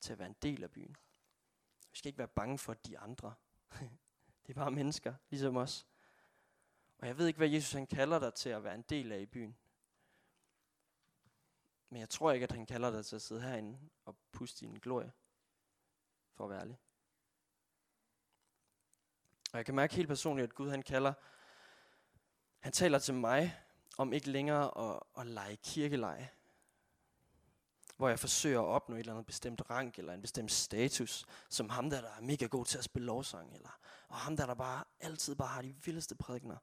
Til 0.00 0.12
at 0.12 0.18
være 0.18 0.28
en 0.28 0.36
del 0.42 0.62
af 0.62 0.70
byen. 0.70 0.96
Vi 1.90 1.98
skal 1.98 2.08
ikke 2.08 2.18
være 2.18 2.28
bange 2.28 2.58
for 2.58 2.74
de 2.74 2.98
andre. 2.98 3.34
det 4.46 4.48
er 4.48 4.54
bare 4.54 4.70
mennesker, 4.70 5.14
ligesom 5.30 5.56
os. 5.56 5.86
Og 6.98 7.06
jeg 7.06 7.18
ved 7.18 7.26
ikke, 7.26 7.38
hvad 7.38 7.48
Jesus 7.48 7.72
han 7.72 7.86
kalder 7.86 8.18
dig 8.18 8.34
til 8.34 8.48
at 8.48 8.64
være 8.64 8.74
en 8.74 8.84
del 8.88 9.12
af 9.12 9.20
i 9.20 9.26
byen. 9.26 9.56
Men 11.90 12.00
jeg 12.00 12.08
tror 12.08 12.32
ikke, 12.32 12.44
at 12.44 12.52
han 12.52 12.66
kalder 12.66 12.90
dig 12.90 13.06
til 13.06 13.16
at 13.16 13.22
sidde 13.22 13.40
herinde 13.40 13.78
og 14.04 14.16
puste 14.32 14.66
din 14.66 14.74
glorie. 14.74 15.12
For 16.32 16.44
at 16.44 16.50
være 16.50 16.60
ærlig. 16.60 16.78
Og 19.54 19.58
jeg 19.58 19.66
kan 19.66 19.74
mærke 19.74 19.94
helt 19.94 20.08
personligt, 20.08 20.44
at 20.44 20.54
Gud 20.54 20.70
han 20.70 20.82
kalder, 20.82 21.12
han 22.58 22.72
taler 22.72 22.98
til 22.98 23.14
mig 23.14 23.60
om 23.98 24.12
ikke 24.12 24.30
længere 24.30 24.94
at, 24.94 25.00
at 25.18 25.26
lege 25.26 25.56
kirkeleje. 25.56 26.30
Hvor 27.96 28.08
jeg 28.08 28.18
forsøger 28.18 28.60
at 28.60 28.66
opnå 28.66 28.94
et 28.96 29.00
eller 29.00 29.12
andet 29.12 29.26
bestemt 29.26 29.70
rang, 29.70 29.94
eller 29.98 30.12
en 30.12 30.20
bestemt 30.20 30.52
status, 30.52 31.24
som 31.48 31.68
ham 31.68 31.90
der, 31.90 32.00
der 32.00 32.10
er 32.10 32.20
mega 32.20 32.46
god 32.46 32.64
til 32.64 32.78
at 32.78 32.84
spille 32.84 33.06
lovsang, 33.06 33.54
eller 33.54 33.78
og 34.08 34.16
ham 34.16 34.36
der, 34.36 34.46
der 34.46 34.54
bare 34.54 34.84
altid 35.00 35.34
bare 35.34 35.48
har 35.48 35.62
de 35.62 35.74
vildeste 35.84 36.14
prædikner. 36.14 36.56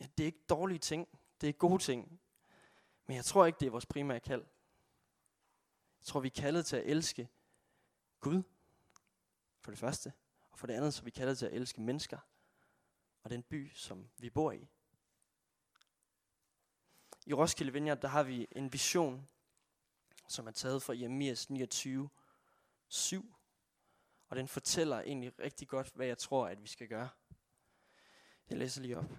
Ja, 0.00 0.06
det 0.18 0.24
er 0.24 0.26
ikke 0.26 0.44
dårlige 0.48 0.78
ting, 0.78 1.08
det 1.40 1.48
er 1.48 1.52
gode 1.52 1.82
ting. 1.82 2.20
Men 3.06 3.16
jeg 3.16 3.24
tror 3.24 3.46
ikke, 3.46 3.58
det 3.60 3.66
er 3.66 3.70
vores 3.70 3.86
primære 3.86 4.20
kald. 4.20 4.44
Jeg 6.00 6.06
tror, 6.06 6.20
vi 6.20 6.28
er 6.28 6.40
kaldet 6.40 6.66
til 6.66 6.76
at 6.76 6.86
elske 6.86 7.28
Gud, 8.20 8.42
for 9.60 9.70
det 9.70 9.78
første. 9.78 10.12
Og 10.52 10.58
for 10.58 10.66
det 10.66 10.74
andet, 10.74 10.94
så 10.94 11.02
vi 11.02 11.10
kaldet 11.10 11.38
til 11.38 11.46
at 11.46 11.52
elske 11.52 11.80
mennesker 11.80 12.18
og 13.22 13.30
den 13.30 13.42
by, 13.42 13.70
som 13.74 14.10
vi 14.18 14.30
bor 14.30 14.52
i. 14.52 14.68
I 17.26 17.32
Roskilde 17.32 17.72
Vineyard, 17.72 18.00
der 18.00 18.08
har 18.08 18.22
vi 18.22 18.48
en 18.52 18.72
vision, 18.72 19.28
som 20.28 20.46
er 20.46 20.50
taget 20.50 20.82
fra 20.82 20.94
Jeremias 20.94 21.50
29, 21.50 22.10
7. 22.88 23.34
Og 24.28 24.36
den 24.36 24.48
fortæller 24.48 25.00
egentlig 25.00 25.38
rigtig 25.38 25.68
godt, 25.68 25.92
hvad 25.94 26.06
jeg 26.06 26.18
tror, 26.18 26.48
at 26.48 26.62
vi 26.62 26.68
skal 26.68 26.88
gøre. 26.88 27.08
Jeg 28.50 28.58
læser 28.58 28.82
lige 28.82 28.98
op. 28.98 29.10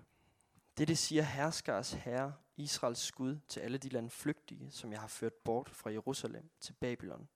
Det, 0.78 0.88
det 0.88 0.98
siger 0.98 1.24
herskers 1.24 1.91
herre, 1.93 2.34
Israels 2.58 3.12
Gud, 3.12 3.39
til 3.48 3.60
alle 3.60 3.78
de 3.78 3.89
landflygtige, 3.89 4.72
som 4.72 4.91
jeg 4.91 5.00
har 5.00 5.08
ført 5.08 5.34
bort 5.34 5.69
fra 5.69 5.91
Jerusalem 5.91 6.50
til 6.60 6.74
Babylon. 6.74 7.30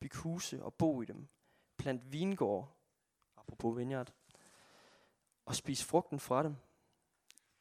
Byg 0.00 0.14
huse 0.14 0.62
og 0.62 0.74
bo 0.74 1.02
i 1.02 1.04
dem. 1.04 1.28
Plant 1.76 2.12
vingård 2.12 2.77
apropos 3.48 3.78
vineyard, 3.78 4.12
og 5.44 5.54
spis 5.54 5.84
frugten 5.84 6.20
fra 6.20 6.42
dem. 6.42 6.56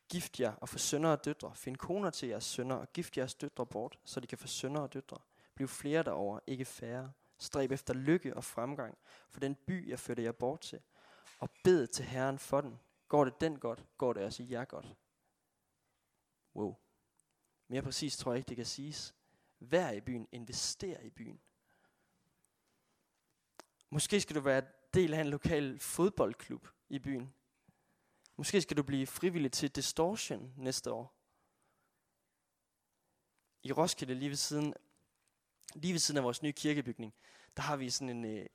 Gift 0.10 0.40
jer 0.40 0.54
og 0.54 0.70
få 0.70 0.78
sønner 0.78 1.10
og 1.10 1.26
døtre. 1.26 1.56
Find 1.56 1.76
koner 1.78 2.10
til 2.10 2.30
jeres 2.30 2.44
sønner 2.44 2.76
og 2.76 2.94
gift 2.94 3.18
jeres 3.18 3.36
døtre 3.36 3.66
bort, 3.66 4.00
så 4.04 4.20
de 4.20 4.28
kan 4.28 4.38
få 4.38 4.48
sønner 4.48 4.82
og 4.82 4.94
døtre. 4.94 5.18
Bliv 5.56 5.68
flere 5.68 6.04
derover, 6.04 6.40
ikke 6.48 6.66
færre. 6.66 7.12
Stræb 7.38 7.72
efter 7.72 7.94
lykke 7.94 8.36
og 8.36 8.44
fremgang 8.44 8.98
for 9.30 9.40
den 9.40 9.56
by, 9.56 9.90
jeg 9.90 10.00
førte 10.00 10.24
jer 10.24 10.32
bort 10.32 10.62
til. 10.62 10.82
Og 11.40 11.50
bed 11.64 11.88
til 11.88 12.06
Herren 12.06 12.40
for 12.40 12.62
den. 12.62 12.80
Går 13.08 13.26
det 13.26 13.42
den 13.42 13.60
godt, 13.60 13.86
går 13.98 14.14
det 14.14 14.24
også 14.24 14.44
jer 14.44 14.66
godt. 14.66 14.96
Wow. 16.56 16.76
Mere 17.68 17.82
præcis 17.82 18.18
tror 18.18 18.32
jeg 18.32 18.38
ikke, 18.38 18.50
det 18.50 18.56
kan 18.56 18.66
siges. 18.66 19.16
Vær 19.60 19.92
i 19.92 20.02
byen, 20.02 20.28
invester 20.32 21.00
i 21.00 21.10
byen. 21.10 21.42
Måske 23.90 24.22
skal 24.22 24.36
du 24.36 24.42
være 24.42 24.64
del 24.94 25.14
af 25.14 25.22
en 25.22 25.28
lokal 25.28 25.80
fodboldklub 25.80 26.68
i 26.90 27.00
byen. 27.00 27.34
Måske 28.38 28.62
skal 28.62 28.78
du 28.78 28.84
blive 28.84 29.08
frivillig 29.08 29.52
til 29.52 29.70
Distortion 29.70 30.54
næste 30.58 30.92
år. 30.92 31.14
I 33.64 33.72
Roskilde, 33.72 34.16
lige 34.16 34.30
ved 34.30 34.36
siden, 34.36 34.74
lige 35.76 35.94
ved 35.94 36.00
siden 36.00 36.18
af 36.18 36.24
vores 36.24 36.44
nye 36.44 36.52
kirkebygning, 36.52 37.14
der 37.58 37.64
har 37.64 37.76
vi 37.76 37.90
sådan 37.90 38.10
en, 38.10 38.26
øh, 38.26 38.46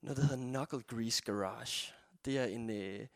noget, 0.00 0.16
der 0.16 0.22
hedder 0.22 0.36
Knuckle 0.36 0.82
Grease 0.82 1.22
Garage. 1.22 1.92
Det 2.24 2.38
er 2.38 2.44
en, 2.44 2.70
øh, 2.70 3.06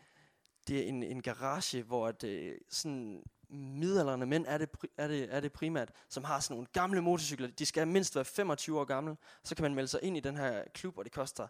det 0.69 0.79
er 0.79 0.89
en, 0.89 1.03
en 1.03 1.23
garage, 1.23 1.83
hvor 1.83 2.09
at, 2.09 2.25
øh, 2.25 2.59
sådan 2.69 3.23
midalderne 3.49 4.27
mænd 4.27 4.45
er 4.49 4.59
det, 4.59 4.69
er, 4.97 5.09
det, 5.09 5.35
er 5.35 5.41
det 5.41 5.53
primært, 5.53 5.93
som 6.09 6.25
har 6.25 6.41
sådan 6.41 6.55
nogle 6.55 6.67
gamle 6.73 7.01
motorcykler. 7.01 7.49
De 7.49 7.67
skal 7.67 7.89
mindst 7.89 8.15
være 8.15 8.25
25 8.25 8.81
år 8.81 8.85
gamle. 8.85 9.17
Så 9.45 9.55
kan 9.55 9.63
man 9.63 9.75
melde 9.75 9.89
sig 9.89 10.01
ind 10.03 10.17
i 10.17 10.21
den 10.21 10.37
her 10.37 10.65
klub, 10.75 10.99
og 10.99 11.05
det 11.05 11.13
koster 11.13 11.49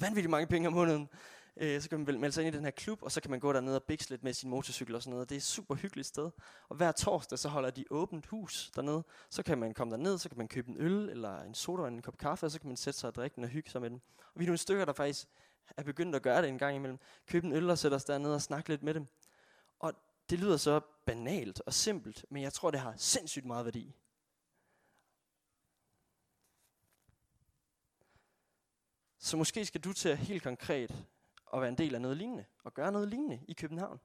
vanvittigt 0.00 0.30
mange 0.30 0.46
penge 0.46 0.68
om 0.68 0.74
måneden. 0.74 1.08
Øh, 1.56 1.80
så 1.80 1.88
kan 1.88 1.98
man 1.98 2.20
melde 2.20 2.32
sig 2.32 2.44
ind 2.44 2.54
i 2.54 2.56
den 2.56 2.64
her 2.64 2.70
klub, 2.70 3.02
og 3.02 3.12
så 3.12 3.20
kan 3.20 3.30
man 3.30 3.40
gå 3.40 3.52
dernede 3.52 3.76
og 3.76 3.82
bikse 3.82 4.10
lidt 4.10 4.24
med 4.24 4.32
sin 4.32 4.50
motorcykel 4.50 4.94
og 4.94 5.02
sådan 5.02 5.10
noget. 5.12 5.28
Det 5.28 5.34
er 5.34 5.38
et 5.38 5.42
super 5.42 5.74
hyggeligt 5.74 6.08
sted. 6.08 6.30
Og 6.68 6.76
hver 6.76 6.92
torsdag, 6.92 7.38
så 7.38 7.48
holder 7.48 7.70
de 7.70 7.84
åbent 7.90 8.26
hus 8.26 8.70
dernede. 8.76 9.02
Så 9.30 9.42
kan 9.42 9.58
man 9.58 9.74
komme 9.74 9.90
derned, 9.90 10.18
så 10.18 10.28
kan 10.28 10.38
man 10.38 10.48
købe 10.48 10.68
en 10.68 10.76
øl, 10.78 11.08
eller 11.08 11.42
en 11.42 11.54
soda 11.54 11.82
eller 11.82 11.96
en 11.96 12.02
kop 12.02 12.18
kaffe, 12.18 12.46
og 12.46 12.50
så 12.50 12.60
kan 12.60 12.68
man 12.68 12.76
sætte 12.76 13.00
sig 13.00 13.08
og 13.08 13.14
drikke 13.14 13.36
den 13.36 13.44
og 13.44 13.50
hygge 13.50 13.70
sig 13.70 13.80
med 13.80 13.90
den. 13.90 14.00
Og 14.34 14.40
vi 14.40 14.44
er 14.44 14.46
nogle 14.46 14.58
stykker, 14.58 14.84
der 14.84 14.92
faktisk 14.92 15.26
er 15.76 15.82
begyndt 15.82 16.16
at 16.16 16.22
gøre 16.22 16.42
det 16.42 16.48
en 16.48 16.58
gang 16.58 16.76
imellem. 16.76 16.98
Købe 17.26 17.46
en 17.46 17.52
øl 17.52 17.70
og 17.70 17.78
sætte 17.78 17.94
os 17.94 18.04
dernede 18.04 18.34
og 18.34 18.42
snakke 18.42 18.68
lidt 18.68 18.82
med 18.82 18.94
dem. 18.94 19.06
Og 19.78 19.92
det 20.30 20.38
lyder 20.38 20.56
så 20.56 20.80
banalt 21.06 21.62
og 21.66 21.74
simpelt, 21.74 22.24
men 22.30 22.42
jeg 22.42 22.52
tror, 22.52 22.70
det 22.70 22.80
har 22.80 22.94
sindssygt 22.96 23.46
meget 23.46 23.64
værdi. 23.64 23.94
Så 29.18 29.36
måske 29.36 29.66
skal 29.66 29.80
du 29.80 29.92
til 29.92 30.16
helt 30.16 30.42
konkret 30.42 30.90
at 31.54 31.60
være 31.60 31.68
en 31.68 31.78
del 31.78 31.94
af 31.94 32.00
noget 32.00 32.16
lignende, 32.16 32.44
og 32.64 32.74
gøre 32.74 32.92
noget 32.92 33.08
lignende 33.08 33.40
i 33.48 33.52
København. 33.52 34.00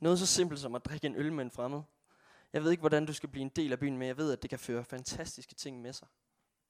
Noget 0.00 0.18
så 0.18 0.26
simpelt 0.26 0.60
som 0.60 0.74
at 0.74 0.84
drikke 0.84 1.06
en 1.06 1.16
øl 1.16 1.32
med 1.32 1.44
en 1.44 1.50
fremmed. 1.50 1.82
Jeg 2.52 2.64
ved 2.64 2.70
ikke, 2.70 2.80
hvordan 2.80 3.06
du 3.06 3.12
skal 3.12 3.28
blive 3.28 3.42
en 3.42 3.48
del 3.48 3.72
af 3.72 3.78
byen, 3.78 3.98
men 3.98 4.08
jeg 4.08 4.16
ved, 4.16 4.32
at 4.32 4.42
det 4.42 4.50
kan 4.50 4.58
føre 4.58 4.84
fantastiske 4.84 5.54
ting 5.54 5.80
med 5.80 5.92
sig 5.92 6.08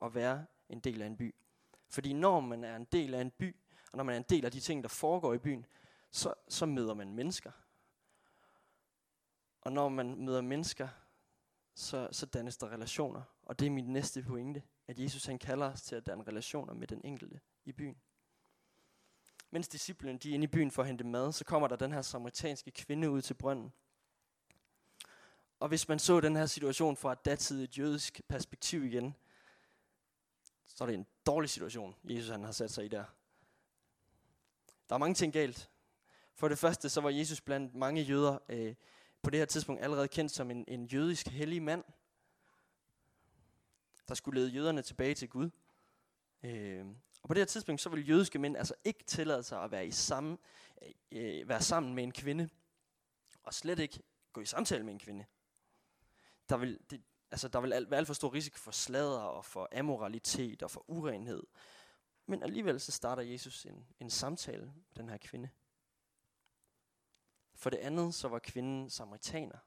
at 0.03 0.15
være 0.15 0.47
en 0.69 0.81
del 0.81 1.03
af 1.03 1.07
en 1.07 1.17
by. 1.17 1.35
Fordi 1.89 2.13
når 2.13 2.41
man 2.41 2.65
er 2.65 2.77
en 2.77 2.85
del 2.85 3.15
af 3.15 3.21
en 3.21 3.31
by, 3.31 3.57
og 3.93 3.97
når 3.97 4.05
man 4.05 4.13
er 4.15 4.19
en 4.19 4.27
del 4.29 4.45
af 4.45 4.53
de 4.53 4.61
ting, 4.61 4.83
der 4.83 4.89
foregår 4.89 5.35
i 5.35 5.39
byen, 5.39 5.67
så, 6.11 6.35
så 6.49 6.67
møder 6.67 6.95
man 6.95 7.15
mennesker. 7.15 7.51
Og 9.61 9.73
når 9.73 9.89
man 9.89 10.25
møder 10.25 10.41
mennesker, 10.41 10.89
så, 11.75 12.09
så 12.13 12.27
dannes 12.27 12.57
der 12.57 12.69
relationer. 12.69 13.23
Og 13.43 13.59
det 13.59 13.67
er 13.67 13.71
mit 13.71 13.89
næste 13.89 14.23
pointe, 14.23 14.63
at 14.89 14.99
Jesus 14.99 15.27
han 15.27 15.39
kalder 15.39 15.73
os 15.73 15.83
til 15.83 15.97
at 15.97 16.07
danne 16.07 16.25
relationer 16.25 16.75
med 16.75 16.87
den 16.87 17.01
enkelte 17.05 17.41
i 17.65 17.73
byen. 17.73 17.97
Mens 19.51 19.69
disciplene 19.69 20.19
de 20.19 20.31
er 20.31 20.35
inde 20.35 20.45
i 20.45 20.47
byen 20.47 20.71
for 20.71 20.83
at 20.83 20.89
hente 20.89 21.05
mad, 21.05 21.33
så 21.33 21.45
kommer 21.45 21.69
der 21.69 21.77
den 21.77 21.93
her 21.93 22.03
samaritanske 22.03 22.71
kvinde 22.71 23.11
ud 23.11 23.23
til 23.23 23.35
brønden. 23.35 23.73
Og 25.61 25.69
hvis 25.69 25.89
man 25.89 25.99
så 25.99 26.21
den 26.21 26.37
her 26.37 26.47
situation 26.47 26.97
fra 26.97 27.13
et 27.13 27.25
datidigt 27.25 27.79
jødisk 27.79 28.21
perspektiv 28.29 28.85
igen, 28.85 29.15
så 30.67 30.85
er 30.85 30.87
det 30.87 30.95
en 30.95 31.07
dårlig 31.27 31.51
situation, 31.51 31.95
Jesus 32.05 32.31
han 32.31 32.45
har 32.45 32.53
sat 32.53 32.71
sig 32.71 32.85
i 32.85 32.89
der. 32.89 33.05
Der 34.89 34.95
er 34.95 34.99
mange 34.99 35.15
ting 35.15 35.33
galt. 35.33 35.71
For 36.35 36.49
det 36.49 36.59
første, 36.59 36.89
så 36.89 37.01
var 37.01 37.11
Jesus 37.11 37.41
blandt 37.41 37.75
mange 37.75 38.03
jøder 38.03 38.39
øh, 38.49 38.75
på 39.23 39.31
det 39.31 39.39
her 39.39 39.47
tidspunkt 39.47 39.83
allerede 39.83 40.09
kendt 40.09 40.33
som 40.33 40.51
en, 40.51 40.65
en 40.69 40.85
jødisk 40.85 41.29
hellig 41.29 41.63
mand, 41.63 41.85
der 44.09 44.15
skulle 44.15 44.41
lede 44.41 44.51
jøderne 44.51 44.83
tilbage 44.83 45.15
til 45.15 45.29
Gud. 45.29 45.51
Øh, 46.43 46.87
og 47.23 47.29
på 47.29 47.35
det 47.35 47.41
her 47.41 47.47
tidspunkt, 47.47 47.81
så 47.81 47.89
ville 47.89 48.05
jødiske 48.05 48.39
mænd 48.39 48.57
altså 48.57 48.75
ikke 48.85 49.05
tillade 49.05 49.43
sig 49.43 49.63
at 49.63 49.71
være, 49.71 49.87
i 49.87 49.91
samme, 49.91 50.39
øh, 51.13 51.49
være 51.49 51.63
sammen 51.63 51.95
med 51.95 52.05
en 52.05 52.13
kvinde, 52.13 52.49
og 53.43 53.55
slet 53.55 53.79
ikke 53.79 54.03
gå 54.33 54.41
i 54.41 54.47
samtale 54.47 54.85
med 54.85 54.93
en 54.93 54.99
kvinde. 54.99 55.25
Der 56.49 56.57
vil, 56.57 56.79
det, 56.91 57.03
altså, 57.31 57.49
der 57.49 57.61
vil 57.61 57.71
være 57.71 57.99
alt 57.99 58.07
for 58.07 58.15
stor 58.15 58.35
risiko 58.35 58.59
for 58.59 58.71
slader 58.71 59.21
og 59.21 59.45
for 59.45 59.69
amoralitet 59.79 60.63
og 60.63 60.71
for 60.71 60.85
urenhed. 60.91 61.43
Men 62.27 62.43
alligevel 62.43 62.81
så 62.81 62.93
starter 62.93 63.23
Jesus 63.23 63.67
en, 63.67 63.87
en 64.01 64.11
samtale 64.11 64.65
med 64.65 64.97
den 64.97 65.09
her 65.09 65.17
kvinde. 65.17 65.49
For 67.55 67.71
det 67.71 67.77
andet, 67.77 68.15
så 68.15 68.29
var 68.29 68.39
kvinden 68.39 68.91
samaritaner. 68.91 69.59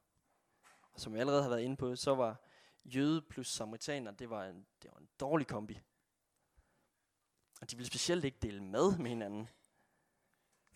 Og 0.93 0.99
som 0.99 1.13
jeg 1.13 1.19
allerede 1.19 1.41
har 1.41 1.49
været 1.49 1.61
inde 1.61 1.77
på, 1.77 1.95
så 1.95 2.15
var 2.15 2.41
jøde 2.85 3.21
plus 3.21 3.47
samaritaner, 3.47 4.11
det 4.11 4.29
var 4.29 4.45
en, 4.45 4.65
det 4.81 4.91
var 4.91 4.99
en 4.99 5.09
dårlig 5.19 5.47
kombi. 5.47 5.81
Og 7.61 7.71
de 7.71 7.75
ville 7.75 7.87
specielt 7.87 8.25
ikke 8.25 8.37
dele 8.41 8.63
mad 8.63 8.97
med 8.97 9.09
hinanden. 9.09 9.49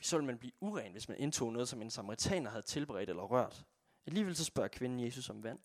Så 0.02 0.18
ville 0.18 0.26
man 0.26 0.38
blive 0.38 0.54
uren, 0.60 0.92
hvis 0.92 1.10
man 1.10 1.18
indtog 1.18 1.54
noget, 1.54 1.70
som 1.70 1.82
en 1.82 1.92
samaritaner 1.92 2.50
havde 2.50 2.62
tilberedt 2.62 3.10
eller 3.10 3.24
rørt. 3.24 3.66
Alligevel 4.06 4.36
så 4.36 4.46
spørger 4.46 4.70
kvinden 4.70 5.00
Jesus 5.00 5.30
om 5.30 5.44
vand. 5.44 5.60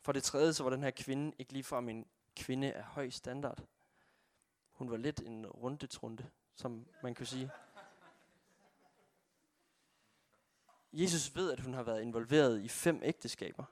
For 0.00 0.12
det 0.12 0.22
tredje, 0.22 0.52
så 0.52 0.62
var 0.62 0.70
den 0.70 0.82
her 0.82 0.90
kvinde 0.90 1.36
ikke 1.38 1.52
ligefrem 1.52 1.88
en 1.88 2.06
kvinde 2.36 2.72
af 2.72 2.84
høj 2.84 3.10
standard. 3.10 3.62
Hun 4.70 4.90
var 4.90 4.96
lidt 4.96 5.20
en 5.20 5.46
rundetrunde, 5.46 6.30
som 6.54 6.86
man 7.02 7.14
kan 7.14 7.26
sige. 7.26 7.50
Jesus 10.92 11.36
ved, 11.36 11.52
at 11.52 11.60
hun 11.60 11.74
har 11.74 11.82
været 11.82 12.02
involveret 12.02 12.62
i 12.62 12.68
fem 12.68 13.00
ægteskaber, 13.04 13.64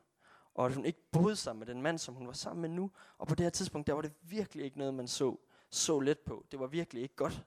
og 0.54 0.66
at 0.66 0.74
hun 0.74 0.84
ikke 0.84 1.10
boede 1.12 1.36
sammen 1.36 1.58
med 1.58 1.74
den 1.74 1.82
mand, 1.82 1.98
som 1.98 2.14
hun 2.14 2.26
var 2.26 2.32
sammen 2.32 2.62
med 2.62 2.68
nu. 2.68 2.90
Og 3.18 3.26
på 3.26 3.34
det 3.34 3.44
her 3.44 3.50
tidspunkt, 3.50 3.86
der 3.86 3.92
var 3.92 4.02
det 4.02 4.12
virkelig 4.22 4.64
ikke 4.64 4.78
noget, 4.78 4.94
man 4.94 5.08
så 5.08 5.36
så 5.70 6.00
let 6.00 6.18
på. 6.18 6.46
Det 6.50 6.58
var 6.58 6.66
virkelig 6.66 7.02
ikke 7.02 7.14
godt. 7.14 7.46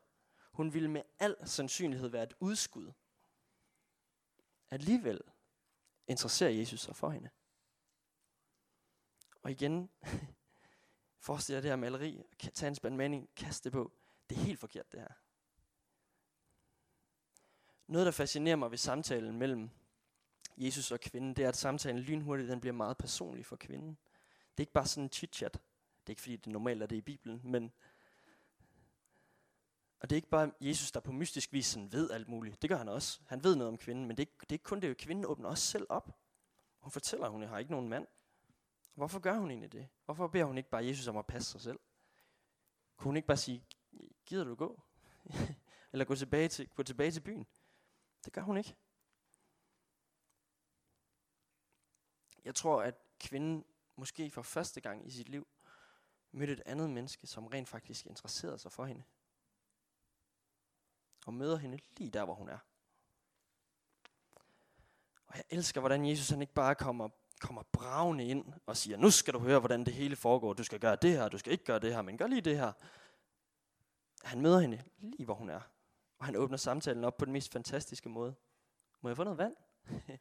Hun 0.52 0.74
ville 0.74 0.90
med 0.90 1.02
al 1.20 1.36
sandsynlighed 1.46 2.08
være 2.08 2.24
et 2.24 2.34
udskud. 2.40 2.92
Alligevel 4.72 5.22
interesserer 6.08 6.50
Jesus 6.50 6.80
sig 6.80 6.96
for 6.96 7.10
hende. 7.10 7.30
Og 9.42 9.52
igen, 9.52 9.90
forestil 11.26 11.56
dig 11.56 11.64
det 11.64 11.72
her 11.72 11.76
maleri, 11.76 12.24
tag 12.54 12.68
en 12.68 12.76
spand 12.76 12.96
mening, 12.96 13.30
kast 13.36 13.64
det 13.64 13.72
på. 13.72 13.92
Det 14.30 14.38
er 14.38 14.42
helt 14.42 14.60
forkert 14.60 14.92
det 14.92 15.00
her. 15.00 15.14
Noget, 17.88 18.06
der 18.06 18.12
fascinerer 18.12 18.56
mig 18.56 18.72
ved 18.72 18.78
samtalen 18.78 19.38
mellem 19.38 19.70
Jesus 20.58 20.92
og 20.92 21.00
kvinden, 21.00 21.34
det 21.34 21.46
er, 21.46 21.50
at 21.50 21.58
samtalen 21.58 22.00
lynhurtigt 22.00 22.50
den 22.50 22.60
bliver 22.60 22.74
meget 22.74 22.98
personlig 22.98 23.46
for 23.46 23.56
kvinden. 23.56 23.98
Det 24.52 24.58
er 24.58 24.62
ikke 24.62 24.74
bare 24.74 24.86
sådan 24.86 25.04
en 25.04 25.10
chit-chat. 25.10 25.54
Det 25.54 26.08
er 26.08 26.10
ikke 26.10 26.22
fordi, 26.22 26.36
det 26.36 26.48
normalt 26.48 26.84
er 26.84 26.86
det 26.86 26.96
i 26.96 27.02
Bibelen, 27.02 27.42
men... 27.44 27.72
Og 30.00 30.10
det 30.10 30.16
er 30.16 30.18
ikke 30.18 30.30
bare 30.30 30.52
Jesus, 30.62 30.92
der 30.92 31.00
på 31.00 31.12
mystisk 31.12 31.54
vis 31.54 31.66
sådan 31.66 31.92
ved 31.92 32.12
alt 32.12 32.28
muligt. 32.28 32.62
Det 32.62 32.70
gør 32.70 32.78
han 32.78 32.90
også. 32.90 33.20
Han 33.28 33.44
ved 33.44 33.56
noget 33.56 33.68
om 33.68 33.78
kvinden, 33.78 34.06
men 34.06 34.18
det 34.18 34.24
er, 34.24 34.28
ikke, 34.28 34.38
det 34.40 34.52
er 34.52 34.54
ikke 34.54 34.64
kun 34.64 34.82
det. 34.82 34.98
Kvinden 34.98 35.26
åbner 35.26 35.50
også 35.50 35.64
selv 35.64 35.86
op. 35.90 36.20
Hun 36.80 36.92
fortæller, 36.92 37.26
at 37.26 37.32
hun 37.32 37.44
har 37.44 37.58
ikke 37.58 37.72
nogen 37.72 37.90
mand. 37.90 38.08
Hvorfor 38.94 39.20
gør 39.20 39.38
hun 39.38 39.50
egentlig 39.52 39.72
det? 39.72 39.88
Hvorfor 40.06 40.28
beder 40.28 40.46
hun 40.46 40.58
ikke 40.58 40.70
bare 40.70 40.86
Jesus 40.86 41.08
om 41.08 41.18
at 41.18 41.26
passe 41.26 41.52
sig 41.52 41.62
selv? 41.62 41.80
Kunne 42.98 43.08
hun 43.08 43.16
ikke 43.16 43.28
bare 43.28 43.38
sige, 43.38 43.64
gider 44.26 44.44
du 44.44 44.56
gå? 44.56 44.82
Eller 45.92 46.06
gå 46.06 46.16
tilbage 46.16 46.48
til, 46.48 46.68
gå 46.68 46.84
tilbage 46.84 47.12
til 47.12 47.22
byen? 47.22 47.48
Det 48.26 48.34
gør 48.34 48.42
hun 48.42 48.58
ikke. 48.58 48.76
Jeg 52.44 52.56
tror, 52.56 52.82
at 52.82 52.96
kvinden 53.20 53.66
måske 53.96 54.32
for 54.32 54.42
første 54.42 54.82
gang 54.82 55.08
i 55.08 55.12
sit 55.12 55.30
liv 55.30 55.48
mødte 56.32 56.54
et 56.54 56.62
andet 56.66 56.90
menneske, 56.90 57.28
som 57.28 57.48
rent 57.48 57.70
faktisk 57.70 58.06
interesserede 58.06 58.58
sig 58.58 58.72
for 58.72 58.86
hende. 58.86 59.04
Og 61.26 61.34
møder 61.34 61.58
hende 61.58 61.80
lige 61.98 62.12
der, 62.12 62.26
hvor 62.26 62.34
hun 62.34 62.50
er. 62.50 62.60
Og 65.28 65.36
jeg 65.36 65.44
elsker, 65.50 65.80
hvordan 65.80 66.06
Jesus 66.06 66.30
han 66.30 66.42
ikke 66.42 66.54
bare 66.54 66.76
kommer, 66.76 67.10
kommer 67.42 67.64
bravende 67.64 68.26
ind 68.26 68.54
og 68.66 68.78
siger, 68.78 68.98
nu 68.98 69.12
skal 69.12 69.34
du 69.34 69.40
høre, 69.40 69.60
hvordan 69.60 69.86
det 69.86 69.94
hele 69.94 70.16
foregår. 70.16 70.54
Du 70.54 70.64
skal 70.64 70.80
gøre 70.80 70.96
det 70.96 71.12
her, 71.12 71.30
du 71.30 71.38
skal 71.38 71.52
ikke 71.52 71.66
gøre 71.66 71.80
det 71.80 71.94
her, 71.94 72.02
men 72.02 72.18
gør 72.18 72.28
lige 72.28 72.42
det 72.42 72.58
her. 72.58 72.74
Han 74.24 74.42
møder 74.42 74.60
hende 74.60 74.84
lige, 74.98 75.26
hvor 75.26 75.36
hun 75.36 75.50
er. 75.50 75.62
Og 76.18 76.26
han 76.26 76.36
åbner 76.36 76.58
samtalen 76.58 77.04
op 77.04 77.18
på 77.18 77.26
den 77.26 77.34
mest 77.34 77.52
fantastiske 77.52 78.10
måde. 78.10 78.36
Må 79.02 79.10
jeg 79.10 79.18
få 79.18 79.24
noget 79.24 79.38
vand? 79.38 79.56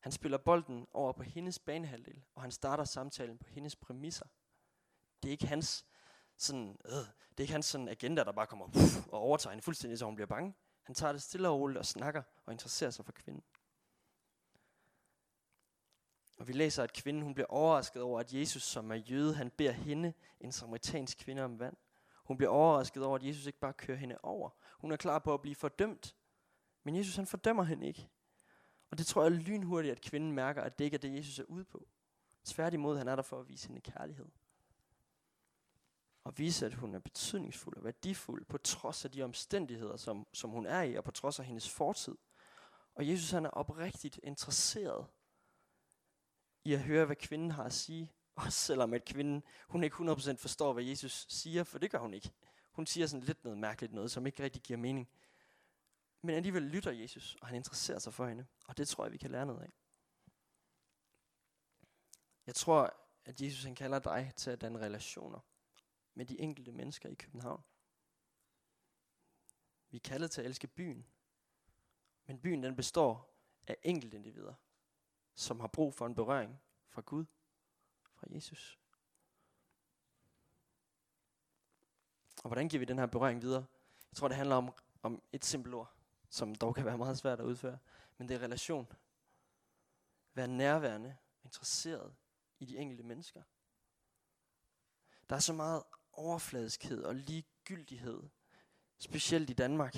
han 0.00 0.12
spiller 0.12 0.38
bolden 0.38 0.86
over 0.92 1.12
på 1.12 1.22
hendes 1.22 1.58
banehalvdel, 1.58 2.24
og 2.34 2.42
han 2.42 2.50
starter 2.50 2.84
samtalen 2.84 3.38
på 3.38 3.48
hendes 3.48 3.76
præmisser. 3.76 4.26
Det 5.22 5.28
er 5.28 5.32
ikke 5.32 5.46
hans 5.46 5.86
sådan, 6.36 6.76
øh, 6.84 6.92
det 6.92 7.36
er 7.36 7.40
ikke 7.40 7.52
hans 7.52 7.66
sådan 7.66 7.88
agenda, 7.88 8.24
der 8.24 8.32
bare 8.32 8.46
kommer 8.46 8.66
puff, 8.66 9.06
og 9.06 9.20
overtager 9.20 9.52
hende 9.52 9.62
fuldstændig, 9.62 9.98
så 9.98 10.04
hun 10.04 10.14
bliver 10.14 10.26
bange. 10.26 10.54
Han 10.82 10.94
tager 10.94 11.12
det 11.12 11.22
stille 11.22 11.48
og 11.48 11.60
roligt 11.60 11.78
og 11.78 11.86
snakker 11.86 12.22
og 12.44 12.52
interesserer 12.52 12.90
sig 12.90 13.04
for 13.04 13.12
kvinden. 13.12 13.44
Og 16.36 16.48
vi 16.48 16.52
læser, 16.52 16.82
at 16.82 16.92
kvinden 16.92 17.22
hun 17.22 17.34
bliver 17.34 17.46
overrasket 17.46 18.02
over, 18.02 18.20
at 18.20 18.32
Jesus, 18.32 18.62
som 18.62 18.90
er 18.90 18.94
jøde, 18.94 19.34
han 19.34 19.50
beder 19.50 19.72
hende, 19.72 20.12
en 20.40 20.52
samaritansk 20.52 21.18
kvinde, 21.18 21.44
om 21.44 21.58
vand. 21.58 21.76
Hun 22.24 22.36
bliver 22.36 22.50
overrasket 22.50 23.04
over, 23.04 23.16
at 23.16 23.22
Jesus 23.22 23.46
ikke 23.46 23.58
bare 23.58 23.72
kører 23.72 23.98
hende 23.98 24.18
over. 24.22 24.50
Hun 24.80 24.92
er 24.92 24.96
klar 24.96 25.18
på 25.18 25.34
at 25.34 25.42
blive 25.42 25.54
fordømt. 25.54 26.16
Men 26.84 26.96
Jesus 26.96 27.16
han 27.16 27.26
fordømmer 27.26 27.64
hende 27.64 27.86
ikke. 27.86 28.08
Og 28.90 28.98
det 28.98 29.06
tror 29.06 29.22
jeg 29.22 29.32
lynhurtigt, 29.32 29.92
at 29.92 30.00
kvinden 30.00 30.32
mærker, 30.32 30.62
at 30.62 30.78
det 30.78 30.84
ikke 30.84 30.94
er 30.94 30.98
det, 30.98 31.16
Jesus 31.16 31.38
er 31.38 31.44
ude 31.44 31.64
på. 31.64 31.88
Tværtimod, 32.44 32.98
han 32.98 33.08
er 33.08 33.16
der 33.16 33.22
for 33.22 33.40
at 33.40 33.48
vise 33.48 33.68
hende 33.68 33.80
kærlighed. 33.80 34.26
Og 36.24 36.38
vise, 36.38 36.66
at 36.66 36.74
hun 36.74 36.94
er 36.94 36.98
betydningsfuld 36.98 37.76
og 37.76 37.84
værdifuld, 37.84 38.44
på 38.44 38.58
trods 38.58 39.04
af 39.04 39.10
de 39.10 39.22
omstændigheder, 39.22 39.96
som, 39.96 40.26
som 40.32 40.50
hun 40.50 40.66
er 40.66 40.82
i, 40.82 40.94
og 40.94 41.04
på 41.04 41.10
trods 41.10 41.38
af 41.38 41.44
hendes 41.44 41.70
fortid. 41.70 42.16
Og 42.94 43.08
Jesus 43.08 43.30
han 43.30 43.46
er 43.46 43.50
oprigtigt 43.50 44.20
interesseret 44.22 45.06
i 46.66 46.72
at 46.72 46.82
høre, 46.82 47.04
hvad 47.04 47.16
kvinden 47.16 47.50
har 47.50 47.64
at 47.64 47.72
sige. 47.72 48.12
Også 48.34 48.58
selvom 48.58 48.94
at 48.94 49.04
kvinden, 49.04 49.42
hun 49.68 49.84
ikke 49.84 49.96
100% 49.96 50.36
forstår, 50.36 50.72
hvad 50.72 50.84
Jesus 50.84 51.26
siger, 51.28 51.64
for 51.64 51.78
det 51.78 51.90
gør 51.90 51.98
hun 51.98 52.14
ikke. 52.14 52.32
Hun 52.72 52.86
siger 52.86 53.06
sådan 53.06 53.26
lidt 53.26 53.44
noget 53.44 53.58
mærkeligt 53.58 53.92
noget, 53.92 54.10
som 54.10 54.26
ikke 54.26 54.42
rigtig 54.42 54.62
giver 54.62 54.76
mening. 54.76 55.08
Men 56.22 56.34
alligevel 56.34 56.62
lytter 56.62 56.90
Jesus, 56.90 57.36
og 57.40 57.46
han 57.46 57.56
interesserer 57.56 57.98
sig 57.98 58.14
for 58.14 58.26
hende. 58.26 58.46
Og 58.66 58.76
det 58.76 58.88
tror 58.88 59.04
jeg, 59.04 59.12
vi 59.12 59.18
kan 59.18 59.30
lære 59.30 59.46
noget 59.46 59.62
af. 59.62 59.72
Jeg 62.46 62.54
tror, 62.54 62.96
at 63.24 63.40
Jesus 63.40 63.64
han 63.64 63.74
kalder 63.74 63.98
dig 63.98 64.32
til 64.36 64.50
at 64.50 64.60
danne 64.60 64.78
relationer 64.78 65.40
med 66.14 66.26
de 66.26 66.40
enkelte 66.40 66.72
mennesker 66.72 67.08
i 67.08 67.14
København. 67.14 67.62
Vi 69.90 69.96
er 69.96 70.00
kaldet 70.00 70.30
til 70.30 70.40
at 70.40 70.46
elske 70.46 70.66
byen. 70.66 71.06
Men 72.26 72.40
byen 72.40 72.62
den 72.62 72.76
består 72.76 73.36
af 73.66 73.76
enkelte 73.82 74.16
individer, 74.16 74.54
som 75.36 75.60
har 75.60 75.66
brug 75.66 75.94
for 75.94 76.06
en 76.06 76.14
berøring 76.14 76.60
fra 76.88 77.02
Gud, 77.06 77.24
fra 78.14 78.26
Jesus. 78.30 78.78
Og 82.42 82.48
hvordan 82.48 82.68
giver 82.68 82.78
vi 82.78 82.84
den 82.84 82.98
her 82.98 83.06
berøring 83.06 83.42
videre? 83.42 83.66
Jeg 84.10 84.16
tror, 84.16 84.28
det 84.28 84.36
handler 84.36 84.56
om, 84.56 84.72
om 85.02 85.22
et 85.32 85.44
simpelt 85.44 85.74
ord, 85.74 85.92
som 86.28 86.54
dog 86.54 86.74
kan 86.74 86.84
være 86.84 86.98
meget 86.98 87.18
svært 87.18 87.40
at 87.40 87.44
udføre. 87.44 87.78
Men 88.18 88.28
det 88.28 88.34
er 88.34 88.42
relation. 88.42 88.92
Vær 90.34 90.46
nærværende, 90.46 91.16
interesseret 91.44 92.14
i 92.58 92.64
de 92.64 92.78
enkelte 92.78 93.02
mennesker. 93.02 93.42
Der 95.28 95.36
er 95.36 95.40
så 95.40 95.52
meget 95.52 95.82
overfladiskhed 96.12 97.02
og 97.02 97.14
ligegyldighed, 97.14 98.22
specielt 98.98 99.50
i 99.50 99.52
Danmark. 99.52 99.96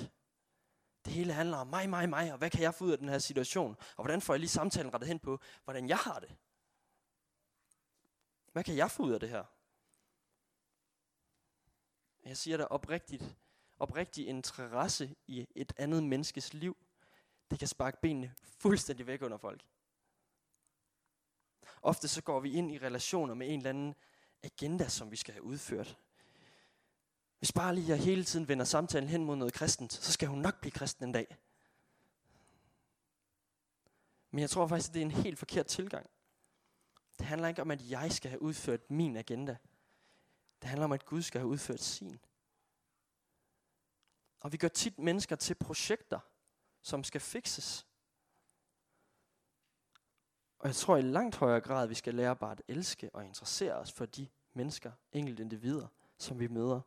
Det 1.09 1.17
hele 1.17 1.33
handler 1.33 1.57
om 1.57 1.67
mig, 1.67 1.89
mig, 1.89 2.09
mig, 2.09 2.31
og 2.31 2.37
hvad 2.37 2.49
kan 2.49 2.61
jeg 2.61 2.73
få 2.73 2.85
ud 2.85 2.91
af 2.91 2.97
den 2.97 3.09
her 3.09 3.19
situation? 3.19 3.77
Og 3.95 4.03
hvordan 4.03 4.21
får 4.21 4.33
jeg 4.33 4.39
lige 4.39 4.49
samtalen 4.49 4.93
rettet 4.93 5.07
hen 5.07 5.19
på, 5.19 5.39
hvordan 5.63 5.89
jeg 5.89 5.97
har 5.97 6.19
det? 6.19 6.35
Hvad 8.51 8.63
kan 8.63 8.75
jeg 8.75 8.91
få 8.91 9.03
ud 9.03 9.11
af 9.11 9.19
det 9.19 9.29
her? 9.29 9.43
Jeg 12.25 12.37
siger 12.37 12.57
dig 12.57 12.71
oprigtigt, 12.71 13.35
oprigtig 13.79 14.27
interesse 14.27 15.15
i 15.27 15.47
et 15.55 15.73
andet 15.77 16.03
menneskes 16.03 16.53
liv, 16.53 16.77
det 17.51 17.59
kan 17.59 17.67
sparke 17.67 17.97
benene 18.01 18.33
fuldstændig 18.59 19.07
væk 19.07 19.21
under 19.21 19.37
folk. 19.37 19.65
Ofte 21.81 22.07
så 22.07 22.21
går 22.21 22.39
vi 22.39 22.51
ind 22.51 22.71
i 22.71 22.77
relationer 22.77 23.33
med 23.33 23.47
en 23.53 23.59
eller 23.59 23.69
anden 23.69 23.95
agenda, 24.43 24.87
som 24.87 25.11
vi 25.11 25.15
skal 25.15 25.33
have 25.33 25.43
udført. 25.43 25.97
Hvis 27.39 27.51
bare 27.51 27.75
lige 27.75 27.89
jeg 27.89 27.99
hele 27.99 28.23
tiden 28.23 28.47
vender 28.47 28.65
samtalen 28.65 29.09
hen 29.09 29.25
mod 29.25 29.35
noget 29.35 29.53
kristent, 29.53 29.93
så 29.93 30.11
skal 30.11 30.27
hun 30.27 30.39
nok 30.39 30.59
blive 30.59 30.71
kristen 30.71 31.05
en 31.05 31.11
dag. 31.11 31.37
Men 34.31 34.39
jeg 34.39 34.49
tror 34.49 34.67
faktisk, 34.67 34.89
at 34.89 34.93
det 34.93 35.01
er 35.01 35.05
en 35.05 35.11
helt 35.11 35.39
forkert 35.39 35.65
tilgang. 35.65 36.09
Det 37.17 37.25
handler 37.25 37.47
ikke 37.47 37.61
om, 37.61 37.71
at 37.71 37.89
jeg 37.89 38.11
skal 38.11 38.29
have 38.29 38.41
udført 38.41 38.91
min 38.91 39.17
agenda. 39.17 39.57
Det 40.61 40.69
handler 40.69 40.85
om, 40.85 40.91
at 40.91 41.05
Gud 41.05 41.21
skal 41.21 41.41
have 41.41 41.49
udført 41.49 41.79
sin. 41.79 42.19
Og 44.39 44.51
vi 44.51 44.57
gør 44.57 44.67
tit 44.67 44.99
mennesker 44.99 45.35
til 45.35 45.55
projekter, 45.55 46.19
som 46.81 47.03
skal 47.03 47.21
fikses. 47.21 47.87
Og 50.59 50.67
jeg 50.67 50.75
tror 50.75 50.97
i 50.97 51.01
langt 51.01 51.35
højere 51.35 51.61
grad, 51.61 51.83
at 51.83 51.89
vi 51.89 51.95
skal 51.95 52.15
lære 52.15 52.35
bare 52.35 52.51
at 52.51 52.61
elske 52.67 53.09
og 53.13 53.25
interessere 53.25 53.73
os 53.73 53.91
for 53.91 54.05
de 54.05 54.27
mennesker, 54.53 54.91
enkelte 55.11 55.43
individer, 55.43 55.87
som 56.17 56.39
vi 56.39 56.47
møder. 56.47 56.81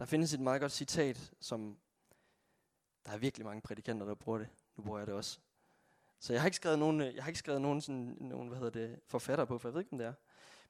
Der 0.00 0.06
findes 0.06 0.34
et 0.34 0.40
meget 0.40 0.60
godt 0.60 0.72
citat, 0.72 1.32
som 1.40 1.78
der 3.06 3.12
er 3.12 3.18
virkelig 3.18 3.46
mange 3.46 3.60
prædikanter, 3.60 4.06
der 4.06 4.14
bruger 4.14 4.38
det. 4.38 4.48
Nu 4.76 4.82
bruger 4.82 4.98
jeg 4.98 5.06
det 5.06 5.14
også. 5.14 5.40
Så 6.18 6.32
jeg 6.32 6.42
har 6.42 6.46
ikke 6.46 6.56
skrevet 6.56 6.78
nogen, 6.78 7.00
øh, 7.00 7.14
jeg 7.14 7.24
har 7.24 7.28
ikke 7.28 7.38
skrevet 7.38 7.62
nogen, 7.62 7.80
sådan, 7.80 8.16
nogen 8.20 8.48
hvad 8.48 8.58
hedder 8.58 8.86
det, 8.86 9.00
forfatter 9.06 9.44
på, 9.44 9.58
for 9.58 9.68
jeg 9.68 9.74
ved 9.74 9.80
ikke, 9.80 9.92
om 9.92 9.98
det 9.98 10.06
er. 10.06 10.14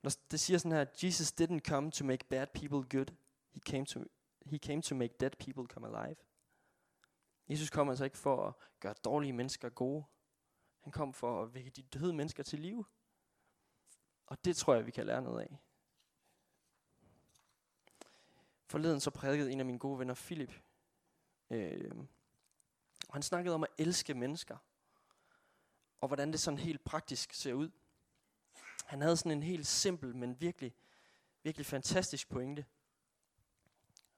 Men 0.02 0.12
det 0.30 0.40
siger 0.40 0.58
sådan 0.58 0.72
her, 0.72 0.84
Jesus 1.02 1.32
didn't 1.40 1.58
come 1.58 1.90
to 1.90 2.04
make 2.04 2.24
bad 2.24 2.46
people 2.46 2.98
good. 2.98 3.06
He 3.50 3.60
came 3.60 3.86
to, 3.86 4.00
he 4.46 4.58
came 4.58 4.82
to 4.82 4.94
make 4.94 5.14
dead 5.20 5.30
people 5.30 5.66
come 5.66 5.98
alive. 5.98 6.16
Jesus 7.48 7.70
kom 7.70 7.88
altså 7.88 8.04
ikke 8.04 8.18
for 8.18 8.46
at 8.46 8.54
gøre 8.80 8.94
dårlige 9.04 9.32
mennesker 9.32 9.68
gode. 9.68 10.04
Han 10.80 10.92
kom 10.92 11.14
for 11.14 11.42
at 11.42 11.54
vække 11.54 11.70
de 11.70 11.82
døde 11.82 12.12
mennesker 12.12 12.42
til 12.42 12.58
live. 12.58 12.84
Og 14.26 14.44
det 14.44 14.56
tror 14.56 14.74
jeg, 14.74 14.86
vi 14.86 14.90
kan 14.90 15.06
lære 15.06 15.22
noget 15.22 15.42
af. 15.42 15.58
Forleden 18.70 19.00
så 19.00 19.10
prædikede 19.10 19.52
en 19.52 19.60
af 19.60 19.66
mine 19.66 19.78
gode 19.78 19.98
venner, 19.98 20.14
Philip. 20.14 20.62
Øh, 21.50 21.94
og 23.08 23.14
han 23.14 23.22
snakkede 23.22 23.54
om 23.54 23.62
at 23.62 23.70
elske 23.78 24.14
mennesker. 24.14 24.56
Og 26.00 26.08
hvordan 26.08 26.32
det 26.32 26.40
sådan 26.40 26.58
helt 26.58 26.84
praktisk 26.84 27.32
ser 27.32 27.52
ud. 27.52 27.70
Han 28.84 29.00
havde 29.00 29.16
sådan 29.16 29.32
en 29.32 29.42
helt 29.42 29.66
simpel, 29.66 30.16
men 30.16 30.40
virkelig, 30.40 30.74
virkelig 31.42 31.66
fantastisk 31.66 32.28
pointe. 32.28 32.66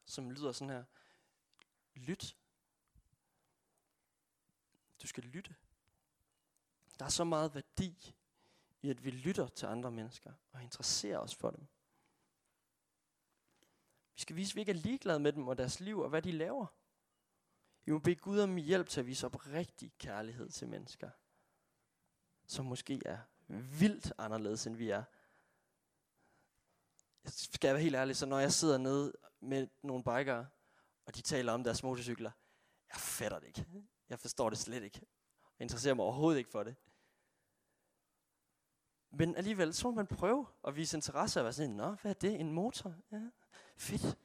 Som 0.05 0.31
lyder 0.31 0.53
sådan 0.53 0.71
her. 0.71 0.85
Lyt. 1.95 2.37
Du 5.03 5.07
skal 5.07 5.25
lytte. 5.25 5.55
Der 6.99 7.05
er 7.05 7.11
så 7.11 7.25
meget 7.25 7.55
værdi 7.55 8.15
i, 8.83 8.91
at 8.91 9.05
vi 9.05 9.11
lytter 9.11 9.49
til 9.49 9.67
andre 9.67 9.91
mennesker 9.91 10.33
og 10.53 10.63
interesserer 10.63 11.19
os 11.19 11.35
for 11.35 11.51
dem. 11.51 11.67
Vi 14.15 14.21
skal 14.21 14.37
vise, 14.37 14.53
at 14.53 14.55
vi 14.55 14.61
ikke 14.61 14.73
er 14.73 14.77
ligeglade 14.77 15.21
med 15.21 15.33
dem 15.33 15.49
og 15.49 15.59
deres 15.59 15.81
liv 15.81 15.99
og 15.99 16.09
hvad 16.09 16.23
de 16.23 16.33
laver. 16.33 16.67
Vi 17.85 17.93
må 17.93 17.99
bede 17.99 18.17
Gud 18.17 18.39
om 18.39 18.57
hjælp 18.57 18.89
til 18.89 19.01
at 19.01 19.07
vise 19.07 19.27
op 19.27 19.47
rigtig 19.47 19.93
kærlighed 19.99 20.51
til 20.51 20.69
mennesker, 20.69 21.11
som 22.47 22.67
måske 22.67 23.03
er 23.05 23.19
vildt 23.79 24.13
anderledes, 24.19 24.67
end 24.67 24.77
vi 24.77 24.91
er. 24.91 25.05
Jeg 27.25 27.33
skal 27.33 27.75
være 27.75 27.83
helt 27.83 27.97
ærlig, 27.97 28.17
så 28.17 28.27
når 28.27 28.39
jeg 28.39 28.53
sidder 28.53 28.79
nede 28.79 29.13
med 29.41 29.69
nogle 29.83 30.05
bikere, 30.05 30.47
og 31.07 31.15
de 31.15 31.23
taler 31.23 31.53
om 31.53 31.65
deres 31.65 31.83
motorcykler, 31.83 32.31
jeg 32.89 33.01
fatter 33.01 33.39
det 33.39 33.47
ikke. 33.47 33.67
Jeg 34.09 34.19
forstår 34.19 34.49
det 34.49 34.59
slet 34.59 34.83
ikke. 34.83 35.01
Jeg 35.59 35.65
interesserer 35.65 35.95
mig 35.95 36.05
overhovedet 36.05 36.39
ikke 36.39 36.51
for 36.51 36.63
det. 36.63 36.77
Men 39.11 39.37
alligevel, 39.37 39.75
så 39.75 39.89
må 39.89 39.95
man 39.95 40.07
prøve 40.07 40.47
at 40.65 40.77
vise 40.77 40.97
interesse 40.97 41.41
og 41.41 41.45
være 41.45 41.53
sådan, 41.53 41.71
Nå, 41.71 41.95
hvad 41.95 42.11
er 42.11 42.15
det? 42.15 42.41
En 42.41 42.53
motor? 42.53 42.95
Ja, 43.13 43.31
fedt. 43.83 44.19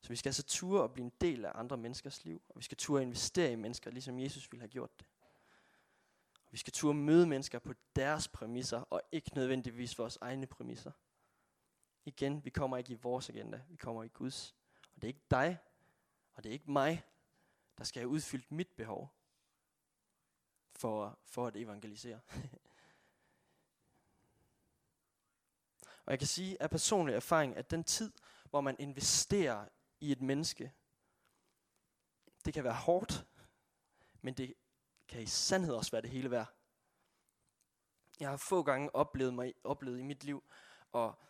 Så 0.00 0.08
vi 0.08 0.16
skal 0.16 0.28
altså 0.28 0.42
ture 0.42 0.82
og 0.82 0.92
blive 0.92 1.04
en 1.04 1.12
del 1.20 1.44
af 1.44 1.52
andre 1.54 1.76
menneskers 1.76 2.24
liv. 2.24 2.42
Og 2.48 2.58
vi 2.58 2.62
skal 2.62 2.76
ture 2.76 3.02
investere 3.02 3.52
i 3.52 3.56
mennesker, 3.56 3.90
ligesom 3.90 4.18
Jesus 4.18 4.52
ville 4.52 4.60
have 4.60 4.68
gjort 4.68 4.98
det. 4.98 5.06
Og 6.34 6.52
vi 6.52 6.58
skal 6.58 6.72
ture 6.72 6.94
møde 6.94 7.26
mennesker 7.26 7.58
på 7.58 7.74
deres 7.96 8.28
præmisser, 8.28 8.80
og 8.80 9.02
ikke 9.12 9.30
nødvendigvis 9.34 9.98
vores 9.98 10.18
egne 10.20 10.46
præmisser. 10.46 10.92
Igen, 12.04 12.44
vi 12.44 12.50
kommer 12.50 12.76
ikke 12.76 12.92
i 12.92 12.98
vores 13.02 13.28
agenda, 13.28 13.60
vi 13.68 13.76
kommer 13.76 14.02
i 14.02 14.08
Guds. 14.08 14.54
Og 14.94 15.02
det 15.02 15.04
er 15.04 15.08
ikke 15.08 15.26
dig, 15.30 15.58
og 16.34 16.42
det 16.42 16.48
er 16.48 16.52
ikke 16.52 16.70
mig, 16.70 17.04
der 17.78 17.84
skal 17.84 18.00
have 18.00 18.08
udfyldt 18.08 18.52
mit 18.52 18.68
behov 18.76 19.14
for, 20.72 21.18
for 21.24 21.46
at 21.46 21.56
evangelisere. 21.56 22.20
og 26.04 26.10
jeg 26.10 26.18
kan 26.18 26.28
sige 26.28 26.62
af 26.62 26.70
personlig 26.70 27.14
erfaring, 27.14 27.56
at 27.56 27.70
den 27.70 27.84
tid, 27.84 28.12
hvor 28.50 28.60
man 28.60 28.76
investerer 28.78 29.68
i 30.00 30.12
et 30.12 30.20
menneske, 30.20 30.72
det 32.44 32.54
kan 32.54 32.64
være 32.64 32.74
hårdt, 32.74 33.26
men 34.22 34.34
det 34.34 34.54
kan 35.08 35.22
i 35.22 35.26
sandhed 35.26 35.74
også 35.74 35.90
være 35.90 36.02
det 36.02 36.10
hele 36.10 36.30
værd. 36.30 36.56
Jeg 38.20 38.30
har 38.30 38.36
få 38.36 38.62
gange 38.62 38.94
oplevet, 38.94 39.34
mig, 39.34 39.54
oplevet 39.64 39.98
i 39.98 40.02
mit 40.02 40.24
liv, 40.24 40.44
og 40.92 41.22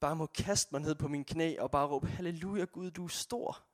bare 0.00 0.16
må 0.16 0.26
kaste 0.26 0.68
mig 0.72 0.80
ned 0.80 0.94
på 0.94 1.08
min 1.08 1.24
knæ 1.24 1.56
og 1.58 1.70
bare 1.70 1.86
råbe, 1.86 2.06
halleluja 2.06 2.64
Gud, 2.64 2.90
du 2.90 3.04
er 3.04 3.08
stor. 3.08 3.66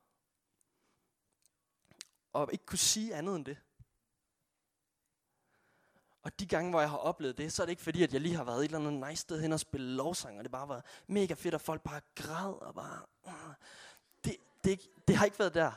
og 2.33 2.53
ikke 2.53 2.67
kunne 2.67 2.79
sige 2.79 3.15
andet 3.15 3.37
end 3.37 3.45
det. 3.45 3.59
Og 6.23 6.41
de 6.41 6.47
gange, 6.47 6.71
hvor 6.71 6.81
jeg 6.81 6.91
har 6.91 6.97
oplevet 6.97 7.39
det, 7.39 7.53
så 7.53 7.63
er 7.63 7.67
det 7.67 7.71
ikke 7.71 7.83
fordi, 7.83 8.03
at 8.03 8.13
jeg 8.13 8.21
lige 8.21 8.35
har 8.35 8.45
været 8.45 8.59
et 8.59 8.65
eller 8.65 8.79
andet 8.79 9.09
nice 9.09 9.21
sted 9.21 9.41
hen 9.41 9.53
og 9.53 9.61
spille 9.61 9.97
lovsang, 9.97 10.39
og 10.39 10.45
det 10.45 10.53
bare 10.53 10.69
var 10.69 10.85
mega 11.07 11.35
fedt, 11.35 11.55
og 11.55 11.61
folk 11.61 11.83
bare 11.83 12.01
græd 12.15 12.53
og 12.63 12.75
bare... 12.75 13.07
Ah. 13.25 13.55
Det, 14.25 14.37
det, 14.65 14.81
det 15.09 15.17
har 15.17 15.25
ikke 15.25 15.39
været 15.39 15.55
der. 15.55 15.73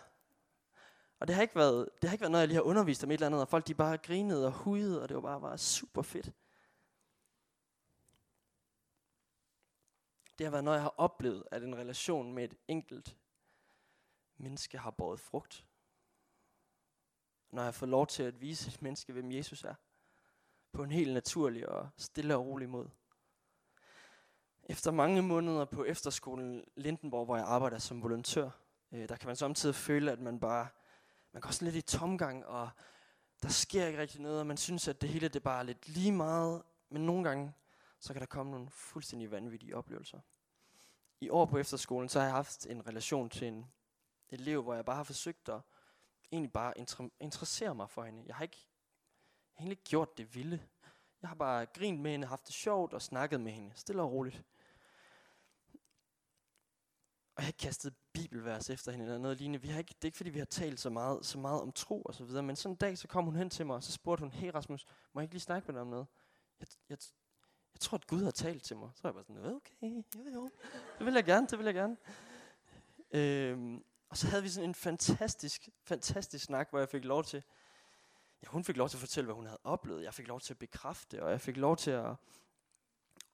Og 1.20 1.28
det 1.28 1.36
har 1.36 1.42
ikke 1.42 1.56
været, 1.56 1.90
det 2.02 2.10
har 2.10 2.14
ikke 2.14 2.22
været 2.22 2.32
noget, 2.32 2.42
jeg 2.42 2.48
lige 2.48 2.56
har 2.56 2.62
undervist 2.64 3.04
om 3.04 3.12
et 3.12 3.14
eller 3.14 3.26
andet, 3.26 3.42
og 3.42 3.48
folk 3.48 3.68
de 3.68 3.76
bare 3.76 3.98
grinede 3.98 4.46
og 4.46 4.52
hudede, 4.52 5.02
og 5.02 5.10
det 5.10 5.16
var 5.16 5.22
bare, 5.22 5.42
bare 5.42 5.58
super 5.58 6.02
fedt. 6.02 6.32
Det 10.38 10.46
har 10.46 10.52
været 10.52 10.64
noget, 10.64 10.78
jeg 10.78 10.84
har 10.84 10.96
oplevet, 10.98 11.44
at 11.52 11.64
en 11.64 11.76
relation 11.76 12.34
med 12.34 12.44
et 12.44 12.56
enkelt 12.68 13.18
menneske 14.38 14.78
har 14.78 14.92
båret 14.92 15.20
frugt. 15.20 15.66
Når 17.52 17.62
jeg 17.62 17.68
har 17.68 17.72
fået 17.72 17.90
lov 17.90 18.08
til 18.08 18.24
at 18.24 18.42
vise 18.42 18.70
et 18.70 18.82
menneske, 18.82 19.14
hvem 19.14 19.32
Jesus 19.32 19.64
er. 19.64 19.76
På 20.72 20.84
en 20.84 20.92
helt 20.92 21.14
naturlig 21.14 21.70
og 21.70 21.90
stille 21.98 22.36
og 22.36 22.46
rolig 22.46 22.70
måde. 22.70 22.90
Efter 24.64 24.92
mange 24.92 25.22
måneder 25.22 25.66
på 25.66 25.84
efterskolen 25.84 26.64
Lindenborg, 26.76 27.26
hvor 27.26 27.36
jeg 27.36 27.46
arbejder 27.46 27.78
som 27.78 28.04
volontør, 28.04 28.50
øh, 28.92 29.10
der 29.10 29.16
kan 29.16 29.28
man 29.28 29.36
samtidig 29.36 29.76
føle, 29.76 30.12
at 30.12 30.20
man 30.20 30.40
bare, 30.40 30.68
man 31.32 31.42
går 31.42 31.50
sådan 31.50 31.74
lidt 31.74 31.94
i 31.94 31.98
tomgang, 31.98 32.46
og 32.46 32.70
der 33.44 33.50
sker 33.50 33.86
ikke 33.88 34.00
rigtig 34.00 34.22
noget, 34.22 34.40
og 34.40 34.48
man 34.48 34.58
synes, 34.58 34.88
at 34.88 35.02
det 35.02 35.10
hele 35.10 35.28
det 35.28 35.44
bare 35.44 35.60
er 35.60 35.64
lidt 35.64 35.88
lige 35.88 36.12
meget. 36.12 36.64
Men 36.90 37.06
nogle 37.06 37.24
gange, 37.24 37.54
så 38.00 38.14
kan 38.14 38.20
der 38.20 38.26
komme 38.26 38.52
nogle 38.52 38.70
fuldstændig 38.70 39.32
vanvittige 39.32 39.78
oplevelser. 39.78 40.20
I 41.22 41.30
år 41.30 41.46
på 41.46 41.58
efterskolen, 41.58 42.10
så 42.10 42.20
har 42.20 42.26
jeg 42.26 42.36
haft 42.36 42.66
en 42.66 42.88
relation 42.88 43.30
til 43.30 43.48
en 43.48 43.72
elev, 44.30 44.64
hvor 44.64 44.74
jeg 44.74 44.86
bare 44.86 44.96
har 44.96 45.04
forsøgt 45.04 45.50
at 45.50 45.62
egentlig 46.32 46.52
bare 46.52 46.74
interessere 47.20 47.76
mig 47.76 47.90
for 47.90 48.04
hende. 48.04 48.24
Jeg 48.26 48.36
har 48.36 48.44
ikke, 48.44 48.68
har 49.54 49.62
egentlig 49.62 49.72
ikke 49.72 49.90
gjort 49.90 50.18
det 50.18 50.36
vilde. 50.36 50.60
Jeg 51.22 51.30
har 51.30 51.36
bare 51.36 51.66
grint 51.66 52.02
med 52.02 52.12
hende, 52.12 52.28
haft 52.28 52.48
det 52.48 52.56
sjovt 52.56 52.94
og 52.94 53.02
snakket 53.02 53.42
med 53.42 53.52
hende, 53.52 53.72
stille 53.76 54.02
og 54.02 54.12
roligt. 54.12 54.44
Og 57.36 57.44
jeg 57.44 57.46
har 57.46 57.52
kastet 57.52 57.94
bibelvers 58.14 58.70
efter 58.70 58.92
hende 58.92 59.06
eller 59.06 59.18
noget 59.18 59.38
lignende. 59.38 59.62
Vi 59.62 59.68
har 59.68 59.80
ikke, 59.80 59.94
det 59.94 60.04
er 60.04 60.06
ikke 60.06 60.18
fordi, 60.18 60.30
vi 60.30 60.40
har 60.40 60.46
talt 60.46 60.80
så 60.80 60.90
meget, 60.90 61.26
så 61.26 61.40
meget 61.40 61.62
om 61.62 61.72
tro 61.72 62.02
og 62.02 62.16
så 62.16 62.24
videre. 62.24 62.44
Men 62.44 62.56
sådan 62.56 62.74
en 62.74 62.78
dag, 62.78 62.98
så 62.98 63.08
kom 63.08 63.26
hun 63.26 63.36
hen 63.36 63.50
til 63.50 63.66
mig, 63.66 63.76
og 63.76 63.84
så 63.84 63.92
spurgte 63.92 64.22
hun, 64.22 64.32
hey 64.32 64.52
Rasmus, 64.52 64.86
må 65.14 65.22
jeg 65.22 65.26
ikke 65.26 65.34
lige 65.34 65.42
snakke 65.42 65.68
med 65.68 65.74
dig 65.74 65.82
om 65.82 65.88
noget? 65.88 66.08
Jeg, 66.60 66.68
jeg, 66.90 66.98
jeg 67.74 67.80
tror, 67.80 67.98
at 67.98 68.08
Gud 68.08 68.24
har 68.24 68.32
talt 68.32 68.64
til 68.64 68.78
mig. 68.78 68.90
Så 68.96 69.02
var 69.04 69.10
jeg 69.10 69.16
bare 69.16 69.24
sådan, 69.24 69.56
okay, 69.56 70.04
jo 70.16 70.30
jo, 70.34 70.50
det 70.98 71.06
vil 71.06 71.14
jeg 71.14 71.24
gerne, 71.24 71.48
det 71.48 71.58
vil 71.58 71.66
jeg 71.66 71.74
gerne. 71.74 71.98
Øhm, 73.12 73.84
og 74.10 74.18
så 74.18 74.28
havde 74.28 74.44
vi 74.44 74.50
sådan 74.50 74.70
en 74.70 74.76
fantastisk, 74.76 75.70
fantastisk 75.84 76.46
snak, 76.46 76.70
hvor 76.70 76.80
jeg 76.80 76.90
fik 76.90 77.06
lov 77.06 77.24
til, 77.24 77.44
ja, 78.44 78.48
hun 78.48 78.64
fik 78.64 78.78
lov 78.78 78.90
til 78.90 78.98
at 78.98 79.02
fortælle, 79.02 79.26
hvad 79.26 79.36
hun 79.36 79.46
havde 79.46 79.60
oplevet. 79.64 80.04
Jeg 80.04 80.14
fik 80.14 80.28
lov 80.28 80.40
til 80.40 80.54
at 80.54 80.60
bekræfte, 80.60 81.24
og 81.24 81.32
jeg 81.32 81.42
fik 81.42 81.58
lov 81.58 81.78
til 81.78 81.92
at, 81.92 82.16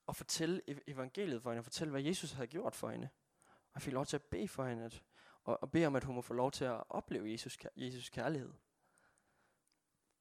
at 0.08 0.15
fortælle 0.15 0.62
evangeliet 0.88 1.41
for 1.41 1.50
hende, 1.50 1.60
og 1.60 1.63
fortælle, 1.63 1.91
hvad 1.91 2.02
Jesus 2.02 2.32
havde 2.32 2.48
gjort 2.48 2.76
for 2.76 2.89
hende. 2.89 3.10
Og 3.48 3.72
jeg 3.76 3.82
fik 3.82 3.93
lov 3.93 4.06
til 4.06 4.15
at 4.15 4.24
bede 4.24 4.48
for 4.48 4.65
hende, 4.65 4.84
at, 4.84 5.04
og, 5.43 5.58
og 5.62 5.72
bede 5.72 5.86
om, 5.86 5.96
at 5.96 6.04
hun 6.04 6.15
må 6.15 6.22
få 6.22 6.34
lov 6.34 6.52
til 6.52 6.65
at 6.65 6.84
opleve 6.89 7.32
Jesus, 7.32 7.58
Jesus 7.76 8.10
kærlighed. 8.10 8.54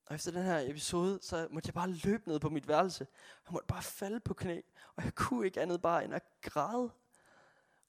Og 0.06 0.14
efter 0.14 0.30
den 0.30 0.42
her 0.42 0.58
episode, 0.58 1.18
så 1.22 1.48
måtte 1.50 1.66
jeg 1.66 1.74
bare 1.74 1.90
løbe 1.90 2.28
ned 2.28 2.40
på 2.40 2.48
mit 2.50 2.68
værelse. 2.68 3.06
Jeg 3.46 3.52
måtte 3.52 3.66
bare 3.66 3.82
falde 3.82 4.20
på 4.20 4.34
knæ. 4.34 4.60
Og 4.96 5.04
jeg 5.04 5.14
kunne 5.14 5.46
ikke 5.46 5.60
andet 5.60 5.82
bare 5.82 6.04
end 6.04 6.14
at 6.14 6.22
græde. 6.42 6.90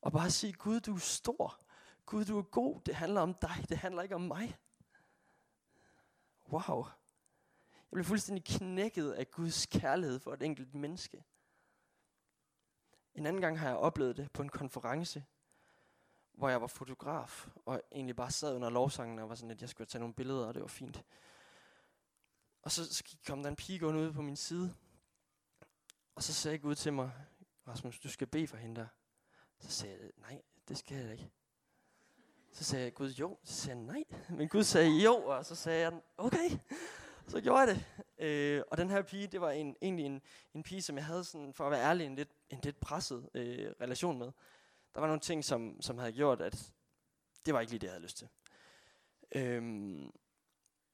Og 0.01 0.11
bare 0.11 0.31
sige, 0.31 0.53
Gud, 0.53 0.79
du 0.79 0.95
er 0.95 0.99
stor. 0.99 1.59
Gud, 2.05 2.25
du 2.25 2.37
er 2.37 2.43
god. 2.43 2.81
Det 2.85 2.95
handler 2.95 3.21
om 3.21 3.33
dig. 3.33 3.65
Det 3.69 3.77
handler 3.77 4.01
ikke 4.01 4.15
om 4.15 4.21
mig. 4.21 4.57
Wow. 6.51 6.85
Jeg 7.65 7.91
blev 7.91 8.05
fuldstændig 8.05 8.45
knækket 8.45 9.11
af 9.11 9.31
Guds 9.31 9.65
kærlighed 9.65 10.19
for 10.19 10.33
et 10.33 10.41
enkelt 10.43 10.75
menneske. 10.75 11.23
En 13.15 13.25
anden 13.25 13.41
gang 13.41 13.59
har 13.59 13.67
jeg 13.67 13.77
oplevet 13.77 14.17
det 14.17 14.31
på 14.31 14.41
en 14.41 14.49
konference, 14.49 15.25
hvor 16.33 16.49
jeg 16.49 16.61
var 16.61 16.67
fotograf, 16.67 17.47
og 17.65 17.81
egentlig 17.91 18.15
bare 18.15 18.31
sad 18.31 18.55
under 18.55 18.69
lovsangen 18.69 19.19
og 19.19 19.29
var 19.29 19.35
sådan, 19.35 19.51
at 19.51 19.61
jeg 19.61 19.69
skulle 19.69 19.87
tage 19.87 19.99
nogle 19.99 20.13
billeder, 20.13 20.47
og 20.47 20.53
det 20.53 20.61
var 20.61 20.67
fint. 20.67 21.03
Og 22.61 22.71
så, 22.71 23.03
kom 23.27 23.43
der 23.43 23.49
en 23.49 23.55
pige 23.55 23.79
gående 23.79 24.01
ud 24.01 24.13
på 24.13 24.21
min 24.21 24.35
side. 24.35 24.75
Og 26.15 26.23
så 26.23 26.33
sagde 26.33 26.57
Gud 26.57 26.75
til 26.75 26.93
mig, 26.93 27.11
Rasmus, 27.67 27.99
du 27.99 28.09
skal 28.09 28.27
bede 28.27 28.47
for 28.47 28.57
hende 28.57 28.81
der. 28.81 28.87
Så 29.59 29.71
sagde 29.71 29.97
jeg, 30.01 30.11
nej, 30.17 30.41
det 30.67 30.77
skal 30.77 30.97
jeg 30.97 31.11
ikke. 31.11 31.31
Så 32.57 32.63
sagde 32.63 32.85
jeg, 32.85 32.93
Gud, 32.93 33.09
jo. 33.09 33.37
Så 33.43 33.53
sagde 33.53 33.77
jeg, 33.77 33.85
nej. 33.85 34.03
Men 34.29 34.49
Gud 34.49 34.63
sagde, 34.63 34.89
jo. 34.89 35.15
Og 35.15 35.45
så 35.45 35.55
sagde 35.55 35.81
jeg, 35.81 36.01
okay. 36.17 36.49
Så 37.27 37.41
gjorde 37.41 37.59
jeg 37.59 37.67
det. 37.67 37.85
Øh, 38.17 38.63
og 38.71 38.77
den 38.77 38.89
her 38.89 39.01
pige, 39.01 39.27
det 39.27 39.41
var 39.41 39.51
en, 39.51 39.75
egentlig 39.81 40.05
en, 40.05 40.21
en 40.53 40.63
pige, 40.63 40.81
som 40.81 40.95
jeg 40.95 41.05
havde, 41.05 41.23
sådan, 41.23 41.53
for 41.53 41.65
at 41.65 41.71
være 41.71 41.83
ærlig, 41.83 42.05
en 42.05 42.15
lidt, 42.15 42.29
en 42.49 42.59
lidt 42.63 42.79
presset 42.79 43.29
øh, 43.33 43.71
relation 43.81 44.17
med. 44.19 44.31
Der 44.93 44.99
var 44.99 45.07
nogle 45.07 45.19
ting, 45.19 45.45
som, 45.45 45.81
som 45.81 45.97
havde 45.97 46.11
gjort, 46.11 46.41
at 46.41 46.73
det 47.45 47.53
var 47.53 47.59
ikke 47.59 47.71
lige 47.71 47.79
det, 47.79 47.87
jeg 47.87 47.93
havde 47.93 48.03
lyst 48.03 48.17
til. 48.17 48.27
Øhm, 49.31 50.11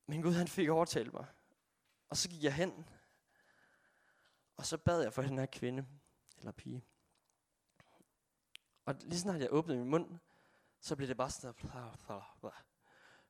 men 0.07 0.21
Gud, 0.21 0.33
han 0.33 0.47
fik 0.47 0.69
overtalt 0.69 1.13
mig. 1.13 1.25
Og 2.09 2.17
så 2.17 2.29
gik 2.29 2.43
jeg 2.43 2.53
hen, 2.53 2.85
og 4.57 4.65
så 4.65 4.77
bad 4.77 5.01
jeg 5.01 5.13
for 5.13 5.21
den 5.21 5.37
her 5.37 5.45
kvinde, 5.45 5.85
eller 6.37 6.51
pige. 6.51 6.83
Og 8.85 8.95
lige 9.01 9.19
snart 9.19 9.41
jeg 9.41 9.47
åbnede 9.51 9.79
min 9.79 9.89
mund, 9.89 10.19
så 10.83 10.95
blev 10.95 11.07
det 11.07 11.17
bare 11.17 11.31
sådan 11.31 11.53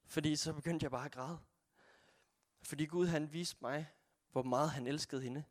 fordi 0.05 0.35
så 0.35 0.53
begyndte 0.53 0.83
jeg 0.83 0.91
bare 0.91 1.05
at 1.05 1.11
græde. 1.11 1.39
Fordi 2.61 2.85
Gud 2.85 3.07
han 3.07 3.33
viste 3.33 3.57
mig, 3.61 3.93
hvor 4.31 4.43
meget 4.43 4.71
han 4.71 4.87
elskede 4.87 5.21
hende. 5.21 5.43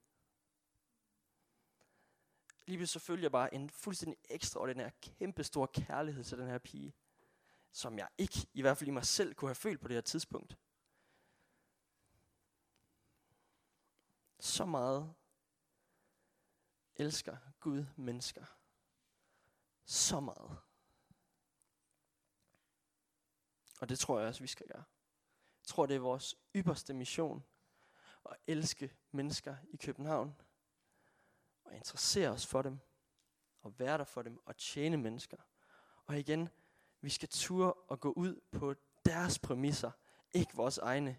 Lige 2.66 2.86
så 2.86 2.98
følte 2.98 3.22
jeg 3.22 3.32
bare 3.32 3.54
en 3.54 3.70
fuldstændig 3.70 4.18
ekstraordinær, 4.30 4.90
kæmpe 5.00 5.44
stor 5.44 5.66
kærlighed 5.66 6.24
til 6.24 6.38
den 6.38 6.46
her 6.46 6.58
pige, 6.58 6.94
som 7.72 7.98
jeg 7.98 8.08
ikke, 8.18 8.46
i 8.52 8.60
hvert 8.60 8.78
fald 8.78 8.88
i 8.88 8.92
mig 8.92 9.06
selv, 9.06 9.34
kunne 9.34 9.48
have 9.48 9.54
følt 9.54 9.80
på 9.80 9.88
det 9.88 9.94
her 9.94 10.00
tidspunkt. 10.00 10.58
Så 14.40 14.64
meget 14.64 15.14
elsker 16.96 17.36
Gud 17.60 17.84
mennesker. 17.96 18.44
Så 19.84 20.20
meget. 20.20 20.71
Og 23.82 23.88
det 23.88 23.98
tror 23.98 24.18
jeg 24.18 24.28
også, 24.28 24.40
vi 24.40 24.46
skal 24.46 24.66
gøre. 24.66 24.84
Jeg 25.62 25.66
tror, 25.66 25.86
det 25.86 25.96
er 25.96 26.00
vores 26.00 26.34
ypperste 26.56 26.94
mission 26.94 27.44
at 28.30 28.36
elske 28.46 28.92
mennesker 29.12 29.56
i 29.70 29.76
København. 29.76 30.34
Og 31.64 31.74
interessere 31.74 32.28
os 32.28 32.46
for 32.46 32.62
dem. 32.62 32.78
Og 33.62 33.78
være 33.78 33.98
der 33.98 34.04
for 34.04 34.22
dem. 34.22 34.38
Og 34.46 34.56
tjene 34.56 34.96
mennesker. 34.96 35.36
Og 36.06 36.18
igen, 36.18 36.48
vi 37.00 37.10
skal 37.10 37.28
ture 37.28 37.72
og 37.72 38.00
gå 38.00 38.12
ud 38.12 38.40
på 38.52 38.74
deres 39.04 39.38
præmisser. 39.38 39.90
Ikke 40.32 40.56
vores 40.56 40.78
egne. 40.78 41.18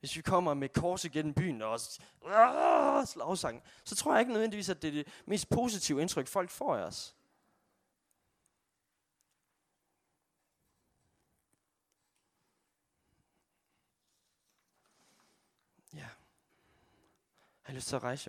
Hvis 0.00 0.16
vi 0.16 0.22
kommer 0.22 0.54
med 0.54 0.68
kors 0.68 1.04
igennem 1.04 1.34
byen 1.34 1.62
og 1.62 1.80
slagsang, 3.06 3.62
så 3.84 3.96
tror 3.96 4.12
jeg 4.12 4.20
ikke 4.20 4.32
nødvendigvis, 4.32 4.68
at 4.68 4.82
det 4.82 4.88
er 4.88 4.92
det 4.92 5.22
mest 5.26 5.48
positive 5.48 6.02
indtryk, 6.02 6.26
folk 6.26 6.50
får 6.50 6.76
af 6.76 6.82
os. 6.82 7.16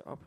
Ja. 0.06 0.18